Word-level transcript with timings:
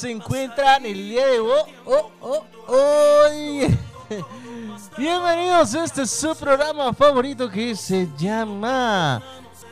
Se 0.00 0.10
encuentran 0.10 0.86
el 0.86 1.10
día 1.10 1.26
de 1.26 1.40
hoy? 1.40 1.60
Oh, 1.84 2.10
oh, 2.22 2.44
hoy? 2.68 3.66
Bienvenidos 4.96 5.74
a 5.74 5.84
este 5.84 6.06
su 6.06 6.34
programa 6.36 6.94
favorito 6.94 7.50
que 7.50 7.76
se 7.76 8.08
llama 8.16 9.22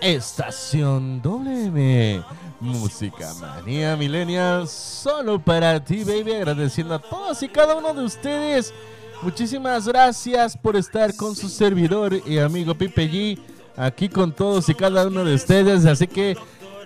Estación 0.02 1.22
WM. 1.22 2.22
Música 2.60 3.32
Manía 3.40 3.96
Millennial, 3.96 4.68
solo 4.68 5.42
para 5.42 5.82
ti, 5.82 6.04
baby. 6.04 6.34
Agradeciendo 6.34 6.96
a 6.96 6.98
todos 6.98 7.42
y 7.42 7.48
cada 7.48 7.74
uno 7.74 7.94
de 7.94 8.04
ustedes. 8.04 8.74
Muchísimas 9.22 9.88
gracias 9.88 10.58
por 10.58 10.76
estar 10.76 11.16
con 11.16 11.34
su 11.34 11.48
servidor 11.48 12.20
y 12.26 12.38
amigo 12.38 12.74
Pipe 12.74 13.10
G. 13.10 13.38
Aquí 13.78 14.10
con 14.10 14.32
todos 14.32 14.68
y 14.68 14.74
cada 14.74 15.06
uno 15.06 15.24
de 15.24 15.36
ustedes. 15.36 15.86
Así 15.86 16.06
que, 16.06 16.36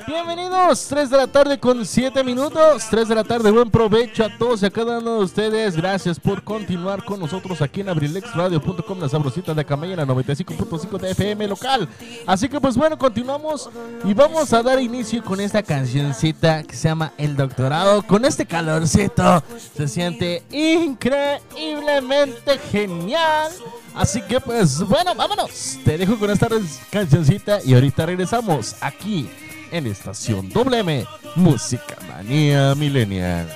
bienvenidos. 0.06 0.86
3 0.89 1.11
de 1.11 1.17
la 1.17 1.27
tarde 1.27 1.58
con 1.58 1.84
7 1.84 2.25
minutos. 2.25 2.86
3 2.91 3.08
de 3.08 3.14
la 3.14 3.25
tarde, 3.25 3.50
buen 3.50 3.70
provecho 3.70 4.25
a 4.25 4.39
todos 4.39 4.62
y 4.62 4.67
a 4.67 4.70
cada 4.70 4.98
uno 4.98 5.19
de 5.19 5.25
ustedes. 5.25 5.77
Gracias 5.77 6.19
por 6.19 6.42
continuar 6.42 7.05
con 7.05 7.20
nosotros 7.20 7.61
aquí 7.62 7.81
en 7.81 7.89
abrilexradio.com, 7.89 9.00
la 9.00 9.09
sabrosita 9.09 9.55
de 9.55 9.64
Camaya, 9.64 9.97
la 9.97 10.06
95.5 10.06 10.98
de 10.98 11.11
FM 11.11 11.48
local. 11.48 11.89
Así 12.27 12.48
que, 12.48 12.61
pues 12.61 12.77
bueno, 12.77 12.98
continuamos 12.98 13.70
y 14.05 14.14
vamos 14.14 14.53
a 14.53 14.62
dar 14.62 14.81
inicio 14.81 15.22
con 15.22 15.41
esta 15.41 15.62
cancioncita 15.62 16.62
que 16.62 16.77
se 16.77 16.89
llama 16.89 17.12
El 17.19 17.37
Doctorado. 17.37 18.03
Con 18.03 18.25
este 18.25 18.47
calorcito 18.47 19.43
se 19.75 19.88
siente 19.88 20.43
increíblemente 20.50 22.59
genial. 22.71 23.50
Así 23.94 24.22
que 24.22 24.41
pues 24.41 24.81
bueno, 24.81 25.15
vámonos. 25.15 25.78
Te 25.84 25.99
dejo 25.99 26.19
con 26.19 26.31
esta 26.31 26.49
cancioncita 26.91 27.59
y 27.65 27.75
ahorita 27.75 28.06
regresamos 28.06 28.75
aquí 28.81 29.28
en 29.72 29.87
Estación 29.87 30.50
WM 30.50 31.06
Música 31.34 31.97
Manía 32.06 32.75
Millennial. 32.75 33.49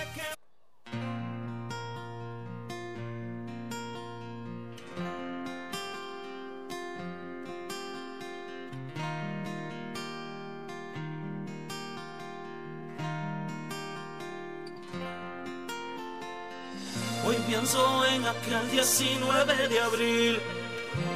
Hoy 17.27 17.37
pienso 17.47 18.07
en 18.07 18.25
aquel 18.25 18.71
19 18.71 19.69
de 19.69 19.81
abril, 19.81 20.41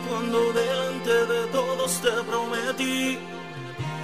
cuando 0.08 0.52
delante 0.52 1.26
de 1.32 1.46
todos 1.52 2.02
te 2.02 2.10
prometí 2.28 3.18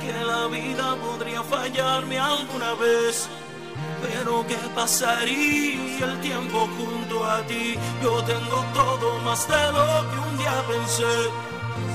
que 0.07 0.25
la 0.25 0.47
vida 0.47 0.97
podría 0.97 1.43
fallarme 1.43 2.19
alguna 2.19 2.75
vez. 2.75 3.29
Pero 4.03 4.47
qué 4.47 4.57
pasaría 4.75 6.05
el 6.05 6.21
tiempo 6.21 6.69
junto 6.77 7.25
a 7.25 7.43
ti. 7.47 7.75
Yo 8.03 8.23
tengo 8.25 8.65
todo 8.75 9.19
más 9.21 9.47
de 9.49 9.73
lo 9.73 9.87
que 10.11 10.19
un 10.29 10.39
día 10.39 10.65
pensé. 10.69 11.15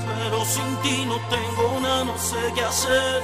Pero 0.06 0.44
sin 0.44 0.76
ti 0.82 1.04
no 1.06 1.16
tengo 1.36 1.80
nada, 1.80 2.04
no 2.04 2.18
sé 2.18 2.40
qué 2.54 2.64
hacer. 2.64 3.22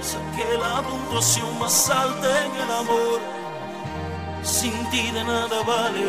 Saqué 0.00 0.58
la 0.58 0.82
puntuación 0.82 1.58
más 1.58 1.90
alta 1.90 2.44
en 2.44 2.52
el 2.56 2.70
amor 2.82 3.36
sin 4.46 4.72
ti 4.90 5.10
de 5.10 5.24
nada 5.24 5.62
vale. 5.66 6.04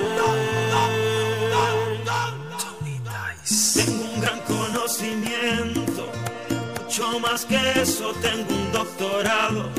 Tengo 3.73 4.03
un 4.13 4.21
gran 4.21 4.39
conocimiento, 4.41 5.81
mucho 6.97 7.19
más 7.19 7.45
que 7.45 7.57
eso, 7.79 8.11
tengo 8.21 8.55
un 8.55 8.71
doctorado. 8.71 9.69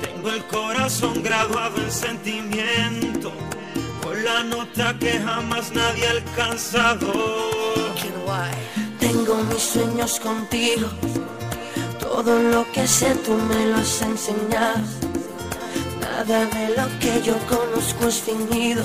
Tengo 0.00 0.30
el 0.30 0.44
corazón 0.46 1.22
graduado 1.22 1.76
en 1.76 1.90
sentimiento, 1.90 3.32
con 4.02 4.24
la 4.24 4.42
nota 4.44 4.96
que 4.98 5.18
jamás 5.18 5.72
nadie 5.72 6.06
ha 6.06 6.10
alcanzado. 6.12 7.12
Tengo 8.98 9.36
mis 9.44 9.62
sueños 9.62 10.18
contigo. 10.18 10.88
Todo 12.00 12.42
lo 12.42 12.70
que 12.72 12.86
sé 12.86 13.14
tú 13.16 13.34
me 13.34 13.66
lo 13.66 13.76
has 13.76 14.00
enseñado. 14.00 14.80
Nada 16.00 16.46
de 16.46 16.68
lo 16.76 16.98
que 17.00 17.22
yo 17.22 17.36
conozco 17.46 18.08
es 18.08 18.22
fingido. 18.22 18.84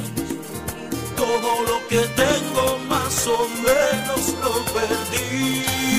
Todo 1.15 1.51
lo 1.67 1.87
que 1.87 1.99
tengo 1.99 2.79
más 2.89 3.27
o 3.27 3.47
menos 3.63 4.35
lo 4.43 4.73
perdí. 4.73 5.98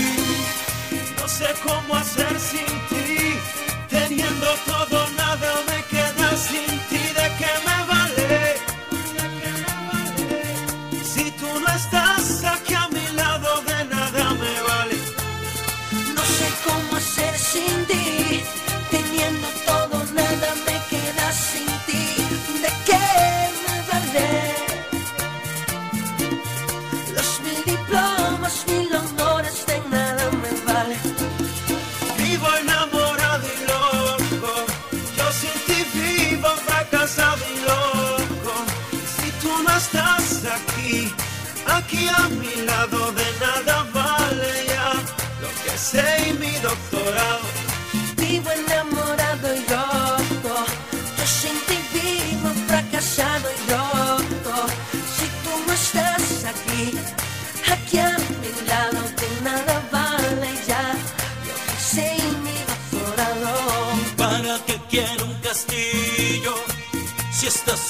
Sé 1.40 1.54
cómo 1.66 1.96
hacer 1.96 2.38
sin 2.38 2.66
ti. 2.90 3.32
Teniendo 3.88 4.46
todo, 4.66 5.08
nada 5.16 5.62
me 5.68 5.82
queda 5.84 6.36
sin 6.36 6.78
ti. 6.89 6.89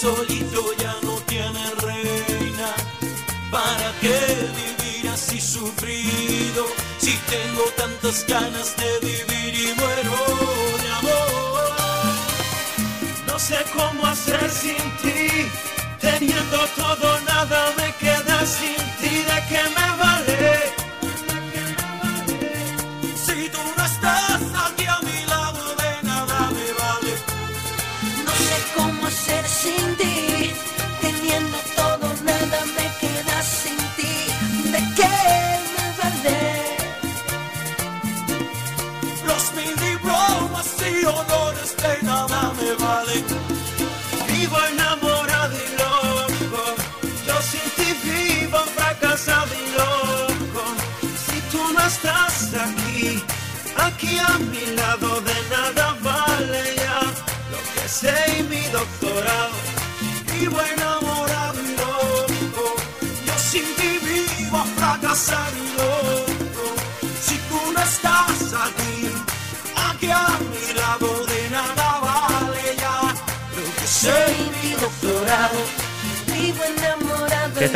Solito 0.00 0.62
ya 0.78 0.94
no 1.02 1.14
tiene 1.26 1.62
reina. 1.82 2.68
¿Para 3.50 3.92
qué 4.00 4.18
vivir 4.60 5.10
así 5.10 5.38
sufrido? 5.40 6.64
Si 6.98 7.14
tengo 7.34 7.64
tantas 7.76 8.26
ganas 8.26 8.76
de 8.80 8.90
vivir 9.06 9.52
y 9.66 9.68
muero 9.78 10.16
de 10.82 10.90
amor. 11.00 11.70
No 13.26 13.38
sé 13.38 13.58
cómo 13.76 14.06
hacer 14.06 14.50
sin 14.50 14.82
ti. 15.02 15.50
Teniendo 16.00 16.58
todo, 16.76 17.20
nada 17.32 17.74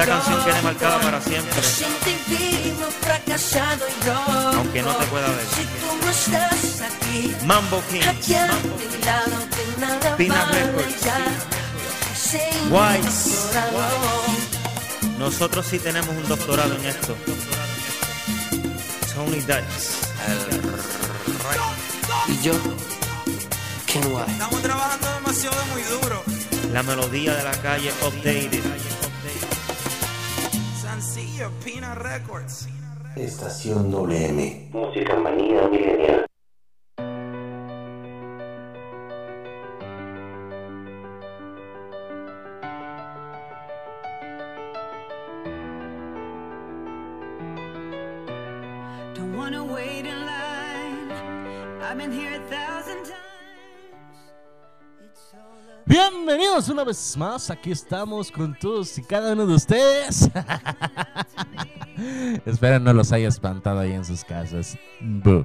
esta 0.04 0.18
canción 0.18 0.44
quede 0.44 0.62
marcada 0.62 1.00
para 1.00 1.20
siempre. 1.20 1.62
Aunque 4.54 4.82
no 4.82 4.94
te 4.96 5.06
pueda 5.06 5.28
ver. 5.28 5.46
Mambo 7.44 7.82
nada 9.80 10.16
Pina 10.16 10.44
Records. 10.46 10.94
Wise. 12.70 13.50
Nosotros 15.18 15.66
sí 15.66 15.78
tenemos 15.78 16.10
un 16.10 16.28
doctorado 16.28 16.74
en 16.76 16.84
esto. 16.84 17.16
Tony 19.14 19.36
Dice. 19.36 20.04
Y 22.28 22.42
yo, 22.42 22.52
Ken 23.86 24.04
White. 24.06 24.32
Estamos 24.32 24.62
trabajando 24.62 25.12
demasiado 25.14 25.64
muy 25.66 25.82
duro. 25.82 26.22
La 26.72 26.82
melodía 26.82 27.34
de 27.36 27.44
la 27.44 27.52
calle 27.52 27.92
updated. 28.02 28.93
Records. 32.14 32.68
Estación 33.16 33.90
WM. 33.90 34.70
Música 34.72 35.16
manía 35.16 35.66
milenial. 35.66 36.24
Don't 49.16 49.36
wanna 49.36 49.64
wait 49.64 50.06
in 50.06 50.24
line. 50.24 51.10
I've 51.82 51.98
been 51.98 52.12
here 52.12 52.36
a 52.36 52.48
thousand 52.48 53.06
times. 53.06 53.16
It's 55.02 55.34
all 55.34 55.58
a 55.68 55.82
Bienvenidos 55.84 56.68
una 56.68 56.84
vez 56.84 57.16
más, 57.16 57.50
aquí 57.50 57.72
estamos 57.72 58.30
con 58.30 58.56
todos 58.56 58.96
y 58.98 59.02
cada 59.02 59.32
uno 59.32 59.46
de 59.48 59.54
ustedes. 59.54 60.30
Espero 62.46 62.78
no 62.80 62.92
los 62.92 63.12
haya 63.12 63.28
espantado 63.28 63.80
ahí 63.80 63.92
en 63.92 64.04
sus 64.04 64.24
casas. 64.24 64.76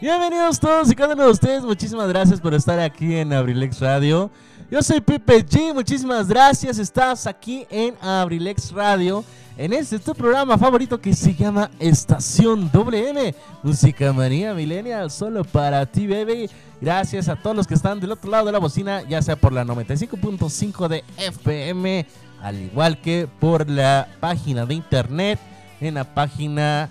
Bienvenidos 0.00 0.60
todos 0.60 0.90
y 0.90 0.94
cada 0.94 1.14
uno 1.14 1.24
de 1.24 1.30
ustedes, 1.30 1.62
muchísimas 1.64 2.08
gracias 2.08 2.40
por 2.40 2.54
estar 2.54 2.78
aquí 2.80 3.16
en 3.16 3.32
Abrilex 3.32 3.80
Radio. 3.80 4.30
Yo 4.70 4.82
soy 4.82 5.00
Pipe 5.00 5.46
G, 5.46 5.74
muchísimas 5.74 6.28
gracias, 6.28 6.78
estás 6.78 7.26
aquí 7.26 7.66
en 7.70 7.94
Abrilex 8.00 8.72
Radio. 8.72 9.24
En 9.58 9.74
este 9.74 9.98
tu 9.98 10.14
programa 10.14 10.56
favorito 10.56 10.98
que 10.98 11.12
se 11.12 11.34
llama 11.34 11.70
Estación 11.78 12.70
WM, 12.72 13.34
Música 13.62 14.10
Manía 14.12 14.54
Millennial, 14.54 15.10
solo 15.10 15.44
para 15.44 15.84
ti, 15.84 16.06
baby. 16.06 16.48
Gracias 16.80 17.28
a 17.28 17.36
todos 17.36 17.54
los 17.54 17.66
que 17.66 17.74
están 17.74 18.00
del 18.00 18.12
otro 18.12 18.30
lado 18.30 18.46
de 18.46 18.52
la 18.52 18.58
bocina, 18.58 19.02
ya 19.06 19.20
sea 19.20 19.36
por 19.36 19.52
la 19.52 19.64
95.5 19.64 20.88
de 20.88 21.04
FM, 21.18 22.06
al 22.42 22.60
igual 22.60 23.00
que 23.00 23.28
por 23.40 23.70
la 23.70 24.08
página 24.20 24.66
de 24.66 24.74
internet, 24.74 25.38
en 25.80 25.94
la 25.94 26.04
página 26.04 26.88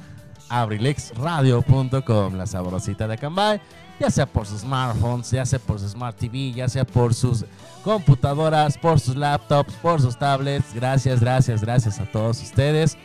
abrilexradio.com, 0.50 2.36
la 2.36 2.46
sabrosita 2.46 3.08
de 3.08 3.18
Cambay, 3.18 3.62
ya 4.00 4.10
sea 4.10 4.26
por 4.26 4.48
sus 4.48 4.62
smartphones, 4.62 5.30
ya 5.30 5.46
sea 5.46 5.60
por 5.60 5.80
su 5.80 5.88
smart 5.88 6.18
TV, 6.18 6.54
ya 6.54 6.68
sea 6.68 6.86
por 6.86 7.14
sus 7.14 7.46
computadoras, 7.84 8.78
por 8.78 9.00
sus 9.00 9.16
laptops, 9.16 9.74
por 9.76 10.02
sus 10.02 10.18
tablets. 10.18 10.74
Gracias, 10.74 11.20
gracias, 11.20 11.62
gracias 11.62 12.00
a 12.00 12.06
todos 12.06 12.42
ustedes. 12.42 12.98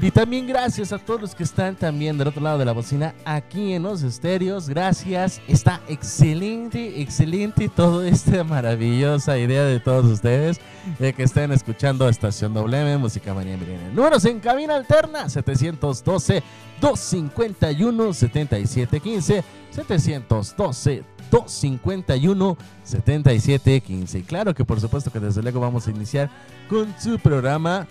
Y 0.00 0.12
también 0.12 0.46
gracias 0.46 0.92
a 0.92 0.98
todos 0.98 1.20
los 1.20 1.34
que 1.34 1.42
están 1.42 1.74
también 1.74 2.16
del 2.16 2.28
otro 2.28 2.40
lado 2.40 2.56
de 2.56 2.64
la 2.64 2.70
bocina 2.70 3.14
aquí 3.24 3.72
en 3.72 3.82
los 3.82 4.02
estéreos. 4.02 4.68
Gracias. 4.68 5.40
Está 5.48 5.80
excelente, 5.88 7.02
excelente 7.02 7.68
todo 7.68 8.04
esta 8.04 8.44
maravillosa 8.44 9.36
idea 9.36 9.64
de 9.64 9.80
todos 9.80 10.04
ustedes 10.04 10.60
de 11.00 11.12
que 11.12 11.24
estén 11.24 11.50
escuchando 11.50 12.08
Estación 12.08 12.54
WM, 12.54 12.96
Música 12.98 13.34
Manía 13.34 13.56
Milenial. 13.56 13.92
Números 13.92 14.24
en 14.24 14.38
cabina 14.38 14.76
alterna 14.76 15.28
712 15.28 16.44
251 16.80 18.12
7715 18.12 19.44
712 19.70 21.02
251 21.28 22.56
7715. 22.84 24.18
Y 24.18 24.22
claro 24.22 24.54
que 24.54 24.64
por 24.64 24.80
supuesto 24.80 25.10
que 25.10 25.18
desde 25.18 25.42
luego 25.42 25.58
vamos 25.58 25.88
a 25.88 25.90
iniciar 25.90 26.30
con 26.68 26.94
su 27.00 27.18
programa 27.18 27.88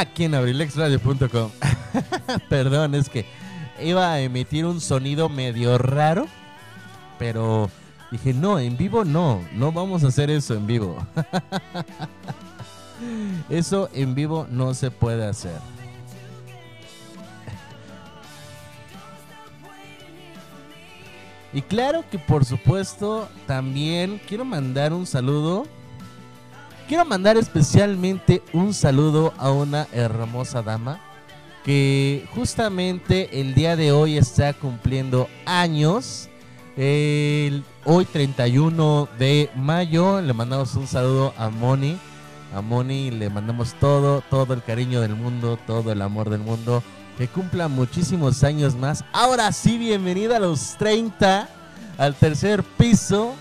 aquí 0.00 0.24
en 0.24 0.34
abrilexradio.com. 0.34 1.50
Perdón, 2.48 2.94
es 2.94 3.08
que 3.08 3.26
iba 3.80 4.12
a 4.12 4.20
emitir 4.20 4.66
un 4.66 4.80
sonido 4.80 5.28
medio 5.28 5.78
raro, 5.78 6.26
pero 7.18 7.70
dije, 8.10 8.34
no, 8.34 8.58
en 8.58 8.76
vivo 8.76 9.04
no, 9.04 9.42
no 9.52 9.72
vamos 9.72 10.04
a 10.04 10.08
hacer 10.08 10.30
eso 10.30 10.54
en 10.54 10.66
vivo. 10.66 10.96
eso 13.48 13.90
en 13.92 14.14
vivo 14.14 14.46
no 14.50 14.74
se 14.74 14.90
puede 14.90 15.26
hacer. 15.26 15.58
Y 21.52 21.62
claro 21.62 22.04
que 22.10 22.18
por 22.18 22.44
supuesto 22.44 23.30
también 23.46 24.20
quiero 24.28 24.44
mandar 24.44 24.92
un 24.92 25.06
saludo 25.06 25.66
Quiero 26.88 27.04
mandar 27.04 27.36
especialmente 27.36 28.42
un 28.52 28.72
saludo 28.72 29.34
a 29.38 29.50
una 29.50 29.88
hermosa 29.92 30.62
dama 30.62 31.00
que 31.64 32.28
justamente 32.34 33.40
el 33.40 33.54
día 33.54 33.74
de 33.74 33.90
hoy 33.90 34.16
está 34.16 34.52
cumpliendo 34.52 35.28
años. 35.46 36.28
El- 36.76 37.64
hoy 37.84 38.04
31 38.04 39.08
de 39.18 39.50
mayo 39.56 40.20
le 40.20 40.32
mandamos 40.32 40.74
un 40.76 40.86
saludo 40.86 41.34
a 41.36 41.48
Moni. 41.48 41.98
A 42.54 42.60
Moni 42.60 43.10
le 43.10 43.30
mandamos 43.30 43.74
todo, 43.80 44.20
todo 44.30 44.54
el 44.54 44.62
cariño 44.62 45.00
del 45.00 45.16
mundo, 45.16 45.58
todo 45.66 45.90
el 45.90 46.00
amor 46.02 46.30
del 46.30 46.40
mundo. 46.40 46.84
Que 47.18 47.26
cumpla 47.26 47.66
muchísimos 47.66 48.44
años 48.44 48.76
más. 48.76 49.04
Ahora 49.12 49.50
sí, 49.50 49.76
bienvenida 49.76 50.36
a 50.36 50.40
los 50.40 50.76
30, 50.78 51.48
al 51.98 52.14
tercer 52.14 52.62
piso. 52.62 53.34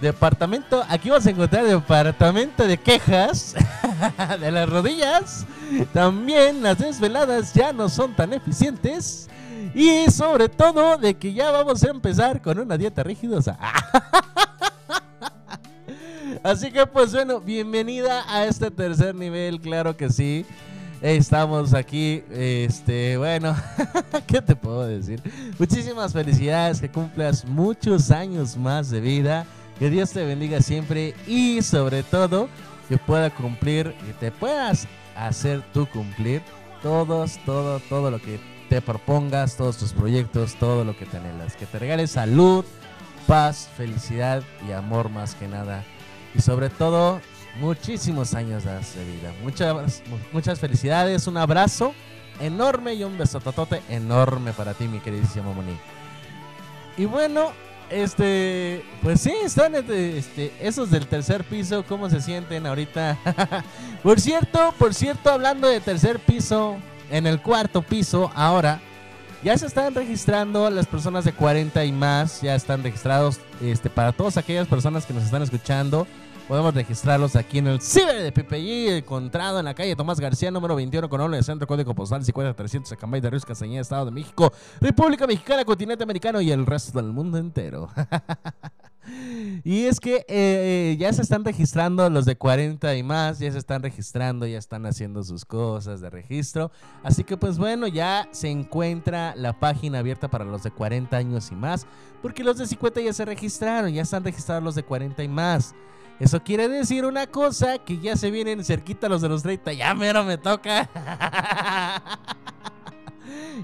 Departamento, 0.00 0.84
aquí 0.88 1.08
vas 1.10 1.26
a 1.26 1.30
encontrar 1.30 1.64
departamento 1.64 2.66
de 2.66 2.76
quejas 2.76 3.54
de 4.40 4.50
las 4.50 4.68
rodillas. 4.68 5.46
También 5.92 6.62
las 6.62 6.78
desveladas 6.78 7.54
ya 7.54 7.72
no 7.72 7.88
son 7.88 8.14
tan 8.14 8.32
eficientes. 8.32 9.28
Y 9.74 10.10
sobre 10.10 10.48
todo 10.48 10.98
de 10.98 11.14
que 11.14 11.32
ya 11.32 11.50
vamos 11.50 11.82
a 11.82 11.90
empezar 11.90 12.42
con 12.42 12.58
una 12.58 12.76
dieta 12.76 13.02
rigidosa. 13.02 13.58
Así 16.42 16.70
que 16.70 16.86
pues 16.86 17.12
bueno, 17.12 17.40
bienvenida 17.40 18.24
a 18.28 18.44
este 18.44 18.70
tercer 18.70 19.14
nivel, 19.14 19.60
claro 19.60 19.96
que 19.96 20.10
sí. 20.10 20.44
Estamos 21.00 21.74
aquí, 21.74 22.22
este, 22.30 23.18
bueno, 23.18 23.54
¿qué 24.26 24.40
te 24.40 24.56
puedo 24.56 24.86
decir? 24.86 25.20
Muchísimas 25.58 26.12
felicidades, 26.12 26.80
que 26.80 26.88
cumplas 26.88 27.44
muchos 27.44 28.10
años 28.10 28.56
más 28.56 28.90
de 28.90 29.00
vida, 29.00 29.44
Que 29.78 29.90
Dios 29.90 30.12
te 30.12 30.24
bendiga 30.24 30.60
siempre 30.60 31.14
y 31.26 31.62
sobre 31.62 32.02
todo 32.02 32.48
que 32.88 32.98
pueda 32.98 33.30
cumplir, 33.30 33.94
que 34.06 34.12
te 34.12 34.30
puedas 34.30 34.86
hacer 35.16 35.62
tú 35.72 35.86
cumplir 35.86 36.42
todos, 36.82 37.38
todo, 37.44 37.80
todo 37.80 38.10
lo 38.10 38.20
que 38.20 38.38
te 38.68 38.80
propongas, 38.80 39.56
todos 39.56 39.78
tus 39.78 39.92
proyectos, 39.92 40.54
todo 40.56 40.84
lo 40.84 40.96
que 40.96 41.06
te 41.06 41.16
anhelas. 41.16 41.56
Que 41.56 41.66
te 41.66 41.78
regales 41.78 42.12
salud, 42.12 42.64
paz, 43.26 43.68
felicidad 43.76 44.42
y 44.68 44.72
amor 44.72 45.08
más 45.08 45.34
que 45.34 45.48
nada. 45.48 45.82
Y 46.34 46.40
sobre 46.40 46.68
todo, 46.68 47.20
muchísimos 47.60 48.34
años 48.34 48.64
de 48.64 49.04
vida. 49.04 49.32
Muchas, 49.42 50.02
muchas 50.32 50.60
felicidades, 50.60 51.26
un 51.26 51.36
abrazo 51.36 51.94
enorme 52.40 52.94
y 52.94 53.04
un 53.04 53.16
besototote 53.16 53.80
enorme 53.88 54.52
para 54.52 54.74
ti, 54.74 54.88
mi 54.88 55.00
queridísimo 55.00 55.54
Moni. 55.54 55.76
Y 56.96 57.06
bueno, 57.06 57.52
este, 57.94 58.84
pues 59.02 59.20
sí, 59.20 59.32
están 59.44 59.74
este, 59.74 60.18
este, 60.18 60.52
esos 60.60 60.90
del 60.90 61.06
tercer 61.06 61.44
piso, 61.44 61.84
¿cómo 61.88 62.10
se 62.10 62.20
sienten 62.20 62.66
ahorita? 62.66 63.16
por 64.02 64.20
cierto, 64.20 64.74
por 64.78 64.94
cierto, 64.94 65.30
hablando 65.30 65.68
de 65.68 65.80
tercer 65.80 66.18
piso, 66.18 66.76
en 67.10 67.26
el 67.26 67.40
cuarto 67.40 67.82
piso, 67.82 68.32
ahora, 68.34 68.80
ya 69.44 69.56
se 69.56 69.66
están 69.66 69.94
registrando 69.94 70.68
las 70.70 70.86
personas 70.86 71.24
de 71.24 71.32
40 71.32 71.84
y 71.84 71.92
más, 71.92 72.40
ya 72.40 72.54
están 72.54 72.82
registrados, 72.82 73.38
este, 73.62 73.90
para 73.90 74.12
todas 74.12 74.36
aquellas 74.36 74.66
personas 74.66 75.06
que 75.06 75.14
nos 75.14 75.22
están 75.22 75.42
escuchando. 75.42 76.06
Podemos 76.48 76.74
registrarlos 76.74 77.36
aquí 77.36 77.56
en 77.56 77.68
el 77.68 77.80
Ciber 77.80 78.22
de 78.22 78.30
PPI, 78.30 78.88
encontrado 78.88 79.58
en 79.58 79.64
la 79.64 79.72
calle 79.72 79.96
Tomás 79.96 80.20
García, 80.20 80.50
número 80.50 80.76
21, 80.76 81.08
con 81.08 81.30
de 81.30 81.42
Centro 81.42 81.66
Código 81.66 81.94
Postal 81.94 82.22
50300, 82.22 82.92
Acambay 82.92 83.22
de 83.22 83.30
Ríos, 83.30 83.46
Castañeda, 83.46 83.80
Estado 83.80 84.04
de 84.04 84.10
México, 84.10 84.52
República 84.78 85.26
Mexicana, 85.26 85.64
continente 85.64 86.04
americano 86.04 86.42
y 86.42 86.52
el 86.52 86.66
resto 86.66 87.00
del 87.00 87.12
mundo 87.12 87.38
entero. 87.38 87.88
y 89.64 89.84
es 89.84 89.98
que 89.98 90.26
eh, 90.28 90.98
ya 91.00 91.14
se 91.14 91.22
están 91.22 91.46
registrando 91.46 92.10
los 92.10 92.26
de 92.26 92.36
40 92.36 92.94
y 92.94 93.02
más, 93.02 93.38
ya 93.38 93.50
se 93.50 93.56
están 93.56 93.82
registrando, 93.82 94.46
ya 94.46 94.58
están 94.58 94.84
haciendo 94.84 95.24
sus 95.24 95.46
cosas 95.46 96.02
de 96.02 96.10
registro. 96.10 96.70
Así 97.02 97.24
que 97.24 97.38
pues 97.38 97.56
bueno, 97.56 97.86
ya 97.86 98.28
se 98.32 98.50
encuentra 98.50 99.34
la 99.34 99.58
página 99.58 100.00
abierta 100.00 100.28
para 100.28 100.44
los 100.44 100.62
de 100.62 100.70
40 100.70 101.16
años 101.16 101.50
y 101.50 101.54
más, 101.54 101.86
porque 102.20 102.44
los 102.44 102.58
de 102.58 102.66
50 102.66 103.00
ya 103.00 103.14
se 103.14 103.24
registraron, 103.24 103.90
ya 103.94 104.02
están 104.02 104.24
registrados 104.24 104.62
los 104.62 104.74
de 104.74 104.82
40 104.82 105.22
y 105.24 105.28
más. 105.28 105.74
Eso 106.20 106.42
quiere 106.42 106.68
decir 106.68 107.04
una 107.04 107.26
cosa, 107.26 107.78
que 107.78 107.98
ya 107.98 108.16
se 108.16 108.30
vienen 108.30 108.64
cerquita 108.64 109.08
los 109.08 109.20
de 109.20 109.28
los 109.28 109.42
30. 109.42 109.72
Ya 109.72 109.94
mero 109.94 110.22
me 110.24 110.38
toca. 110.38 110.88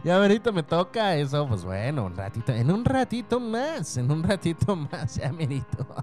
ya 0.05 0.19
merito 0.19 0.53
me 0.53 0.63
toca 0.63 1.17
eso. 1.17 1.47
Pues 1.47 1.65
bueno, 1.65 2.07
un 2.07 2.17
ratito, 2.17 2.53
en 2.53 2.71
un 2.71 2.85
ratito 2.85 3.39
más, 3.39 3.97
en 3.97 4.11
un 4.11 4.23
ratito 4.23 4.75
más, 4.77 5.17
ya 5.17 5.33
merito. 5.33 5.87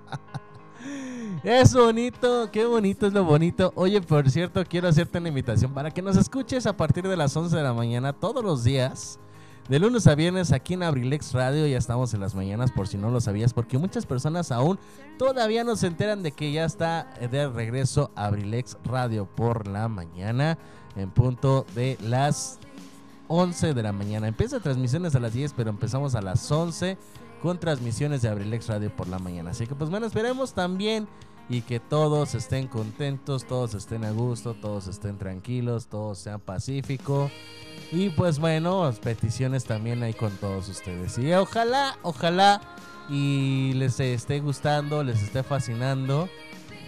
Es 1.44 1.74
bonito, 1.74 2.50
qué 2.52 2.66
bonito 2.66 3.08
es 3.08 3.14
lo 3.14 3.24
bonito. 3.24 3.72
Oye, 3.76 4.02
por 4.02 4.30
cierto, 4.30 4.64
quiero 4.66 4.88
hacerte 4.88 5.20
una 5.20 5.30
invitación 5.30 5.74
para 5.74 5.92
que 5.92 6.02
nos 6.02 6.18
escuches 6.18 6.66
a 6.66 6.76
partir 6.76 7.08
de 7.08 7.16
las 7.16 7.36
11 7.36 7.56
de 7.56 7.64
la 7.64 7.74
mañana 7.74 8.12
todos 8.14 8.44
los 8.44 8.64
días 8.64 9.20
de 9.68 9.80
lunes 9.80 10.08
a 10.08 10.16
viernes 10.16 10.54
aquí 10.54 10.76
en 10.76 10.84
Abrilex 10.84 11.34
Radio 11.34 11.68
ya 11.68 11.78
estamos 11.78 12.14
en 12.14 12.22
las 12.22 12.36
mañanas 12.36 12.72
por 12.72 12.88
si 12.88 12.98
no 12.98 13.12
lo 13.12 13.20
sabías 13.20 13.54
porque 13.54 13.78
muchas 13.78 14.06
personas 14.06 14.52
aún 14.52 14.80
todavía 15.18 15.64
no 15.66 15.76
se 15.76 15.88
enteran 15.88 16.24
de 16.24 16.32
que 16.32 16.52
ya 16.54 16.64
está 16.64 17.14
de 17.20 17.50
regreso 17.50 18.12
Abrilex 18.16 18.78
Radio 18.86 19.26
por 19.26 19.68
la 19.68 19.90
mañana 19.90 20.58
en 20.96 21.10
punto 21.12 21.66
de 21.76 21.98
las 22.02 22.60
11 23.28 23.74
de 23.74 23.84
la 23.84 23.92
mañana. 23.92 24.30
Empieza 24.30 24.62
transmisiones 24.62 25.16
a 25.16 25.20
las 25.20 25.34
10 25.34 25.54
pero 25.54 25.70
empezamos 25.70 26.16
a 26.16 26.22
las 26.22 26.50
11 26.50 26.98
con 27.42 27.60
transmisiones 27.60 28.22
de 28.22 28.30
Abrilex 28.30 28.68
Radio 28.68 28.96
por 28.96 29.10
la 29.10 29.20
mañana. 29.20 29.52
Así 29.52 29.68
que 29.68 29.76
pues 29.76 29.90
bueno, 29.90 30.06
esperemos 30.06 30.54
también 30.54 31.10
y 31.50 31.62
que 31.62 31.82
todos 31.82 32.36
estén 32.36 32.68
contentos, 32.68 33.46
todos 33.46 33.74
estén 33.74 34.06
a 34.06 34.12
gusto, 34.12 34.54
todos 34.54 34.88
estén 34.88 35.18
tranquilos, 35.18 35.88
todos 35.88 36.20
sean 36.20 36.40
pacíficos. 36.40 37.32
Y 37.92 38.10
pues 38.10 38.40
bueno, 38.40 38.92
peticiones 39.02 39.64
también 39.64 40.04
hay 40.04 40.14
con 40.14 40.32
todos 40.38 40.68
ustedes. 40.68 41.18
Y 41.18 41.32
ojalá, 41.34 41.98
ojalá 42.02 42.62
y 43.10 43.74
les 43.76 44.00
esté 44.00 44.40
gustando, 44.40 45.04
les 45.04 45.22
esté 45.24 45.44
fascinando. 45.44 46.30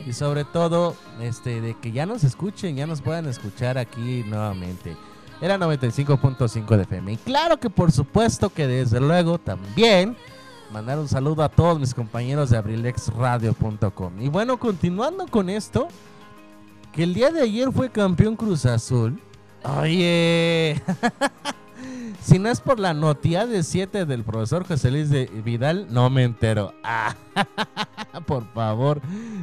Y 0.05 0.13
sobre 0.13 0.45
todo, 0.45 0.95
este, 1.21 1.61
de 1.61 1.75
que 1.75 1.91
ya 1.91 2.05
nos 2.05 2.23
escuchen, 2.23 2.75
ya 2.75 2.87
nos 2.87 3.01
puedan 3.01 3.27
escuchar 3.27 3.77
aquí 3.77 4.23
nuevamente. 4.27 4.97
Era 5.41 5.57
95.5 5.57 6.75
de 6.75 6.83
FM. 6.83 7.13
Y 7.13 7.17
claro 7.17 7.57
que 7.57 7.69
por 7.69 7.91
supuesto 7.91 8.49
que 8.49 8.67
desde 8.67 8.99
luego 8.99 9.39
también 9.39 10.17
mandar 10.71 10.99
un 10.99 11.07
saludo 11.07 11.43
a 11.43 11.49
todos 11.49 11.79
mis 11.79 11.93
compañeros 11.93 12.49
de 12.49 12.57
abrilexradio.com. 12.57 14.21
Y 14.21 14.27
bueno, 14.27 14.59
continuando 14.59 15.27
con 15.27 15.49
esto, 15.49 15.87
que 16.91 17.03
el 17.03 17.13
día 17.13 17.31
de 17.31 17.41
ayer 17.41 17.71
fue 17.71 17.89
campeón 17.89 18.35
Cruz 18.35 18.65
Azul. 18.65 19.19
Oye, 19.63 20.81
si 22.21 22.39
no 22.39 22.49
es 22.49 22.61
por 22.61 22.79
la 22.79 22.93
noticia 22.93 23.45
de 23.45 23.63
7 23.63 24.05
del 24.05 24.23
profesor 24.23 24.65
José 24.65 24.91
Luis 24.91 25.09
de 25.09 25.25
Vidal, 25.25 25.87
no 25.89 26.09
me 26.09 26.23
entero. 26.23 26.73
Por 28.25 28.45
favor. 28.53 29.01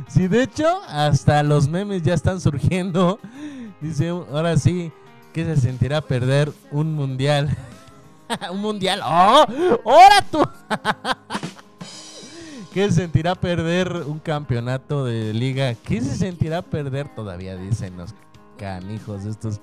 Si 0.09 0.29
de 0.29 0.43
hecho, 0.43 0.81
hasta 0.89 1.43
los 1.43 1.69
memes 1.69 2.03
ya 2.03 2.15
están 2.15 2.41
surgiendo. 2.41 3.19
Dice, 3.81 4.09
ahora 4.09 4.57
sí, 4.57 4.91
que 5.33 5.45
se 5.45 5.57
sentirá 5.57 6.01
perder 6.01 6.53
un 6.71 6.95
mundial. 6.95 7.55
un 8.51 8.61
mundial. 8.61 9.01
¡Oh! 9.05 9.45
¡Ahora 9.85 10.25
tú! 10.31 10.43
¿Qué 12.73 12.89
se 12.89 12.97
sentirá 12.97 13.35
perder 13.35 13.91
un 14.07 14.19
campeonato 14.19 15.05
de 15.05 15.33
liga? 15.33 15.75
¿Qué 15.75 16.01
se 16.01 16.17
sentirá 16.17 16.63
perder 16.63 17.15
todavía? 17.15 17.57
Dicen 17.57 17.97
los 17.97 18.15
canijos 18.57 19.25
estos. 19.25 19.61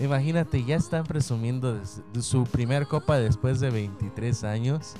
Imagínate, 0.00 0.64
ya 0.64 0.76
están 0.76 1.04
presumiendo 1.04 1.80
su 2.20 2.44
primer 2.44 2.86
copa 2.86 3.18
después 3.18 3.60
de 3.60 3.70
23 3.70 4.44
años. 4.44 4.94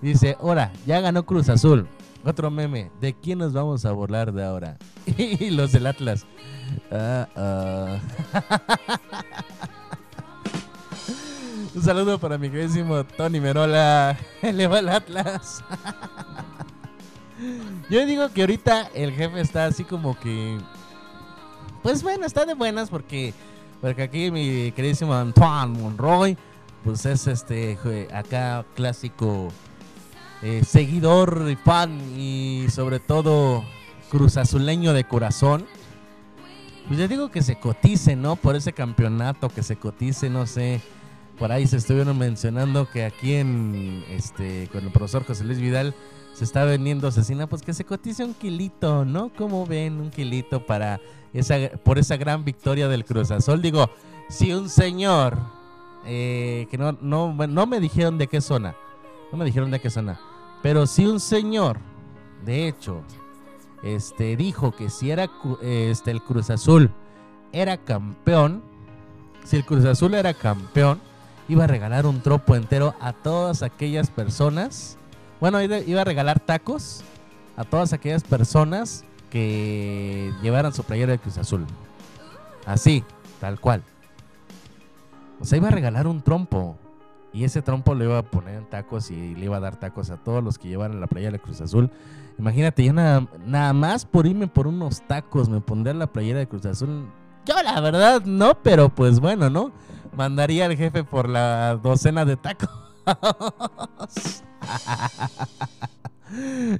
Dice, 0.00 0.36
ahora, 0.40 0.72
ya 0.86 1.00
ganó 1.00 1.24
Cruz 1.24 1.48
Azul. 1.48 1.86
Otro 2.24 2.50
meme, 2.50 2.90
¿de 3.00 3.14
quién 3.14 3.38
nos 3.38 3.52
vamos 3.52 3.84
a 3.84 3.92
burlar 3.92 4.32
de 4.32 4.44
ahora? 4.44 4.78
y 5.06 5.50
los 5.50 5.72
del 5.72 5.86
Atlas. 5.86 6.26
Un 11.74 11.82
saludo 11.82 12.18
para 12.18 12.38
mi 12.38 12.48
queridísimo 12.48 13.04
Tony 13.04 13.40
Merola. 13.40 14.16
Eleva 14.42 14.78
el 14.78 14.88
Atlas. 14.88 15.62
Yo 17.90 18.06
digo 18.06 18.30
que 18.30 18.42
ahorita 18.42 18.90
el 18.94 19.12
jefe 19.12 19.40
está 19.40 19.66
así 19.66 19.84
como 19.84 20.18
que 20.18 20.58
pues 21.84 22.02
bueno, 22.02 22.24
está 22.24 22.46
de 22.46 22.54
buenas 22.54 22.88
porque, 22.88 23.34
porque 23.82 24.04
aquí 24.04 24.30
mi 24.30 24.72
queridísimo 24.72 25.12
Antoine 25.12 25.78
Monroy, 25.78 26.34
pues 26.82 27.04
es 27.04 27.26
este 27.26 27.78
acá 28.10 28.64
clásico 28.74 29.52
eh, 30.42 30.62
seguidor 30.66 31.46
y 31.50 31.56
fan 31.56 32.00
y 32.18 32.68
sobre 32.70 33.00
todo 33.00 33.62
cruzazuleño 34.10 34.94
de 34.94 35.04
corazón. 35.04 35.66
Pues 36.88 36.98
yo 36.98 37.06
digo 37.06 37.30
que 37.30 37.42
se 37.42 37.56
cotice, 37.56 38.16
¿no? 38.16 38.36
Por 38.36 38.56
ese 38.56 38.72
campeonato, 38.72 39.50
que 39.50 39.62
se 39.62 39.76
cotice, 39.76 40.30
no 40.30 40.46
sé. 40.46 40.80
Por 41.38 41.52
ahí 41.52 41.66
se 41.66 41.76
estuvieron 41.76 42.16
mencionando 42.16 42.88
que 42.90 43.04
aquí 43.04 43.34
en 43.34 44.06
este 44.08 44.70
con 44.72 44.84
el 44.84 44.90
profesor 44.90 45.26
José 45.26 45.44
Luis 45.44 45.60
Vidal 45.60 45.94
se 46.34 46.44
está 46.44 46.64
vendiendo 46.64 47.08
asesina, 47.08 47.46
pues 47.46 47.62
que 47.62 47.72
se 47.72 47.84
cotice 47.84 48.24
un 48.24 48.34
kilito, 48.34 49.04
¿no? 49.04 49.30
Como 49.30 49.64
ven, 49.66 50.00
un 50.00 50.10
kilito 50.10 50.66
para 50.66 51.00
esa, 51.32 51.56
por 51.84 51.98
esa 51.98 52.16
gran 52.16 52.44
victoria 52.44 52.88
del 52.88 53.04
Cruz 53.04 53.30
Azul. 53.30 53.62
Digo, 53.62 53.88
si 54.28 54.52
un 54.52 54.68
señor, 54.68 55.38
eh, 56.04 56.66
que 56.70 56.76
no, 56.76 56.92
no, 57.00 57.32
no 57.32 57.66
me 57.66 57.80
dijeron 57.80 58.18
de 58.18 58.26
qué 58.26 58.40
zona, 58.40 58.74
no 59.30 59.38
me 59.38 59.44
dijeron 59.44 59.70
de 59.70 59.80
qué 59.80 59.90
zona, 59.90 60.20
pero 60.62 60.86
si 60.86 61.06
un 61.06 61.20
señor, 61.20 61.78
de 62.44 62.66
hecho, 62.66 63.02
este, 63.84 64.36
dijo 64.36 64.72
que 64.72 64.90
si 64.90 65.10
era 65.10 65.30
este, 65.62 66.10
el 66.10 66.22
Cruz 66.22 66.50
Azul 66.50 66.90
era 67.52 67.76
campeón, 67.76 68.62
si 69.44 69.56
el 69.56 69.64
Cruz 69.64 69.84
Azul 69.84 70.14
era 70.14 70.34
campeón, 70.34 71.00
iba 71.48 71.64
a 71.64 71.66
regalar 71.68 72.06
un 72.06 72.20
tropo 72.22 72.56
entero 72.56 72.94
a 73.00 73.12
todas 73.12 73.62
aquellas 73.62 74.10
personas. 74.10 74.98
Bueno, 75.44 75.60
iba 75.60 76.00
a 76.00 76.04
regalar 76.04 76.40
tacos 76.40 77.04
a 77.58 77.64
todas 77.64 77.92
aquellas 77.92 78.24
personas 78.24 79.04
que 79.28 80.32
llevaran 80.40 80.72
su 80.72 80.84
playera 80.84 81.12
de 81.12 81.18
Cruz 81.18 81.36
Azul. 81.36 81.66
Así, 82.64 83.04
tal 83.42 83.60
cual. 83.60 83.82
O 85.38 85.44
sea, 85.44 85.58
iba 85.58 85.68
a 85.68 85.70
regalar 85.70 86.06
un 86.06 86.22
trompo. 86.22 86.78
Y 87.34 87.44
ese 87.44 87.60
trompo 87.60 87.94
lo 87.94 88.04
iba 88.04 88.16
a 88.16 88.22
poner 88.22 88.54
en 88.54 88.64
tacos 88.70 89.10
y 89.10 89.34
le 89.34 89.44
iba 89.44 89.58
a 89.58 89.60
dar 89.60 89.76
tacos 89.76 90.08
a 90.08 90.16
todos 90.16 90.42
los 90.42 90.56
que 90.56 90.68
llevaran 90.68 90.98
la 90.98 91.08
playera 91.08 91.32
de 91.32 91.40
Cruz 91.40 91.60
Azul. 91.60 91.90
Imagínate, 92.38 92.82
yo 92.82 92.94
nada, 92.94 93.28
nada 93.44 93.74
más 93.74 94.06
por 94.06 94.24
irme 94.24 94.46
por 94.46 94.66
unos 94.66 95.06
tacos 95.06 95.50
me 95.50 95.60
pondría 95.60 95.92
la 95.92 96.06
playera 96.06 96.38
de 96.38 96.48
Cruz 96.48 96.64
Azul. 96.64 97.04
Yo 97.44 97.62
la 97.62 97.82
verdad 97.82 98.22
no, 98.24 98.54
pero 98.62 98.88
pues 98.88 99.20
bueno, 99.20 99.50
¿no? 99.50 99.72
Mandaría 100.16 100.64
al 100.64 100.74
jefe 100.74 101.04
por 101.04 101.28
la 101.28 101.76
docena 101.76 102.24
de 102.24 102.38
tacos. 102.38 102.83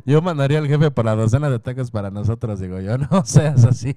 Yo 0.04 0.21
mandaría 0.21 0.59
al 0.59 0.66
jefe 0.66 0.90
para 0.90 1.14
docena 1.14 1.49
de 1.49 1.59
tacos 1.59 1.90
para 1.90 2.11
nosotros, 2.11 2.59
digo 2.61 2.81
yo, 2.81 2.99
no 2.99 3.09
seas 3.25 3.64
así. 3.64 3.95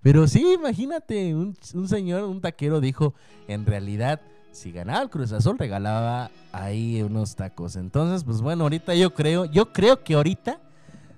Pero 0.00 0.26
sí, 0.26 0.54
imagínate, 0.54 1.34
un, 1.34 1.56
un 1.74 1.88
señor, 1.88 2.24
un 2.24 2.40
taquero 2.40 2.80
dijo, 2.80 3.14
en 3.46 3.66
realidad, 3.66 4.20
si 4.50 4.72
ganaba 4.72 5.02
el 5.02 5.10
Cruz 5.10 5.32
Azul, 5.32 5.58
regalaba 5.58 6.30
ahí 6.52 7.02
unos 7.02 7.36
tacos. 7.36 7.76
Entonces, 7.76 8.24
pues 8.24 8.40
bueno, 8.40 8.64
ahorita 8.64 8.94
yo 8.94 9.14
creo, 9.14 9.44
yo 9.44 9.72
creo 9.72 10.02
que 10.02 10.14
ahorita 10.14 10.60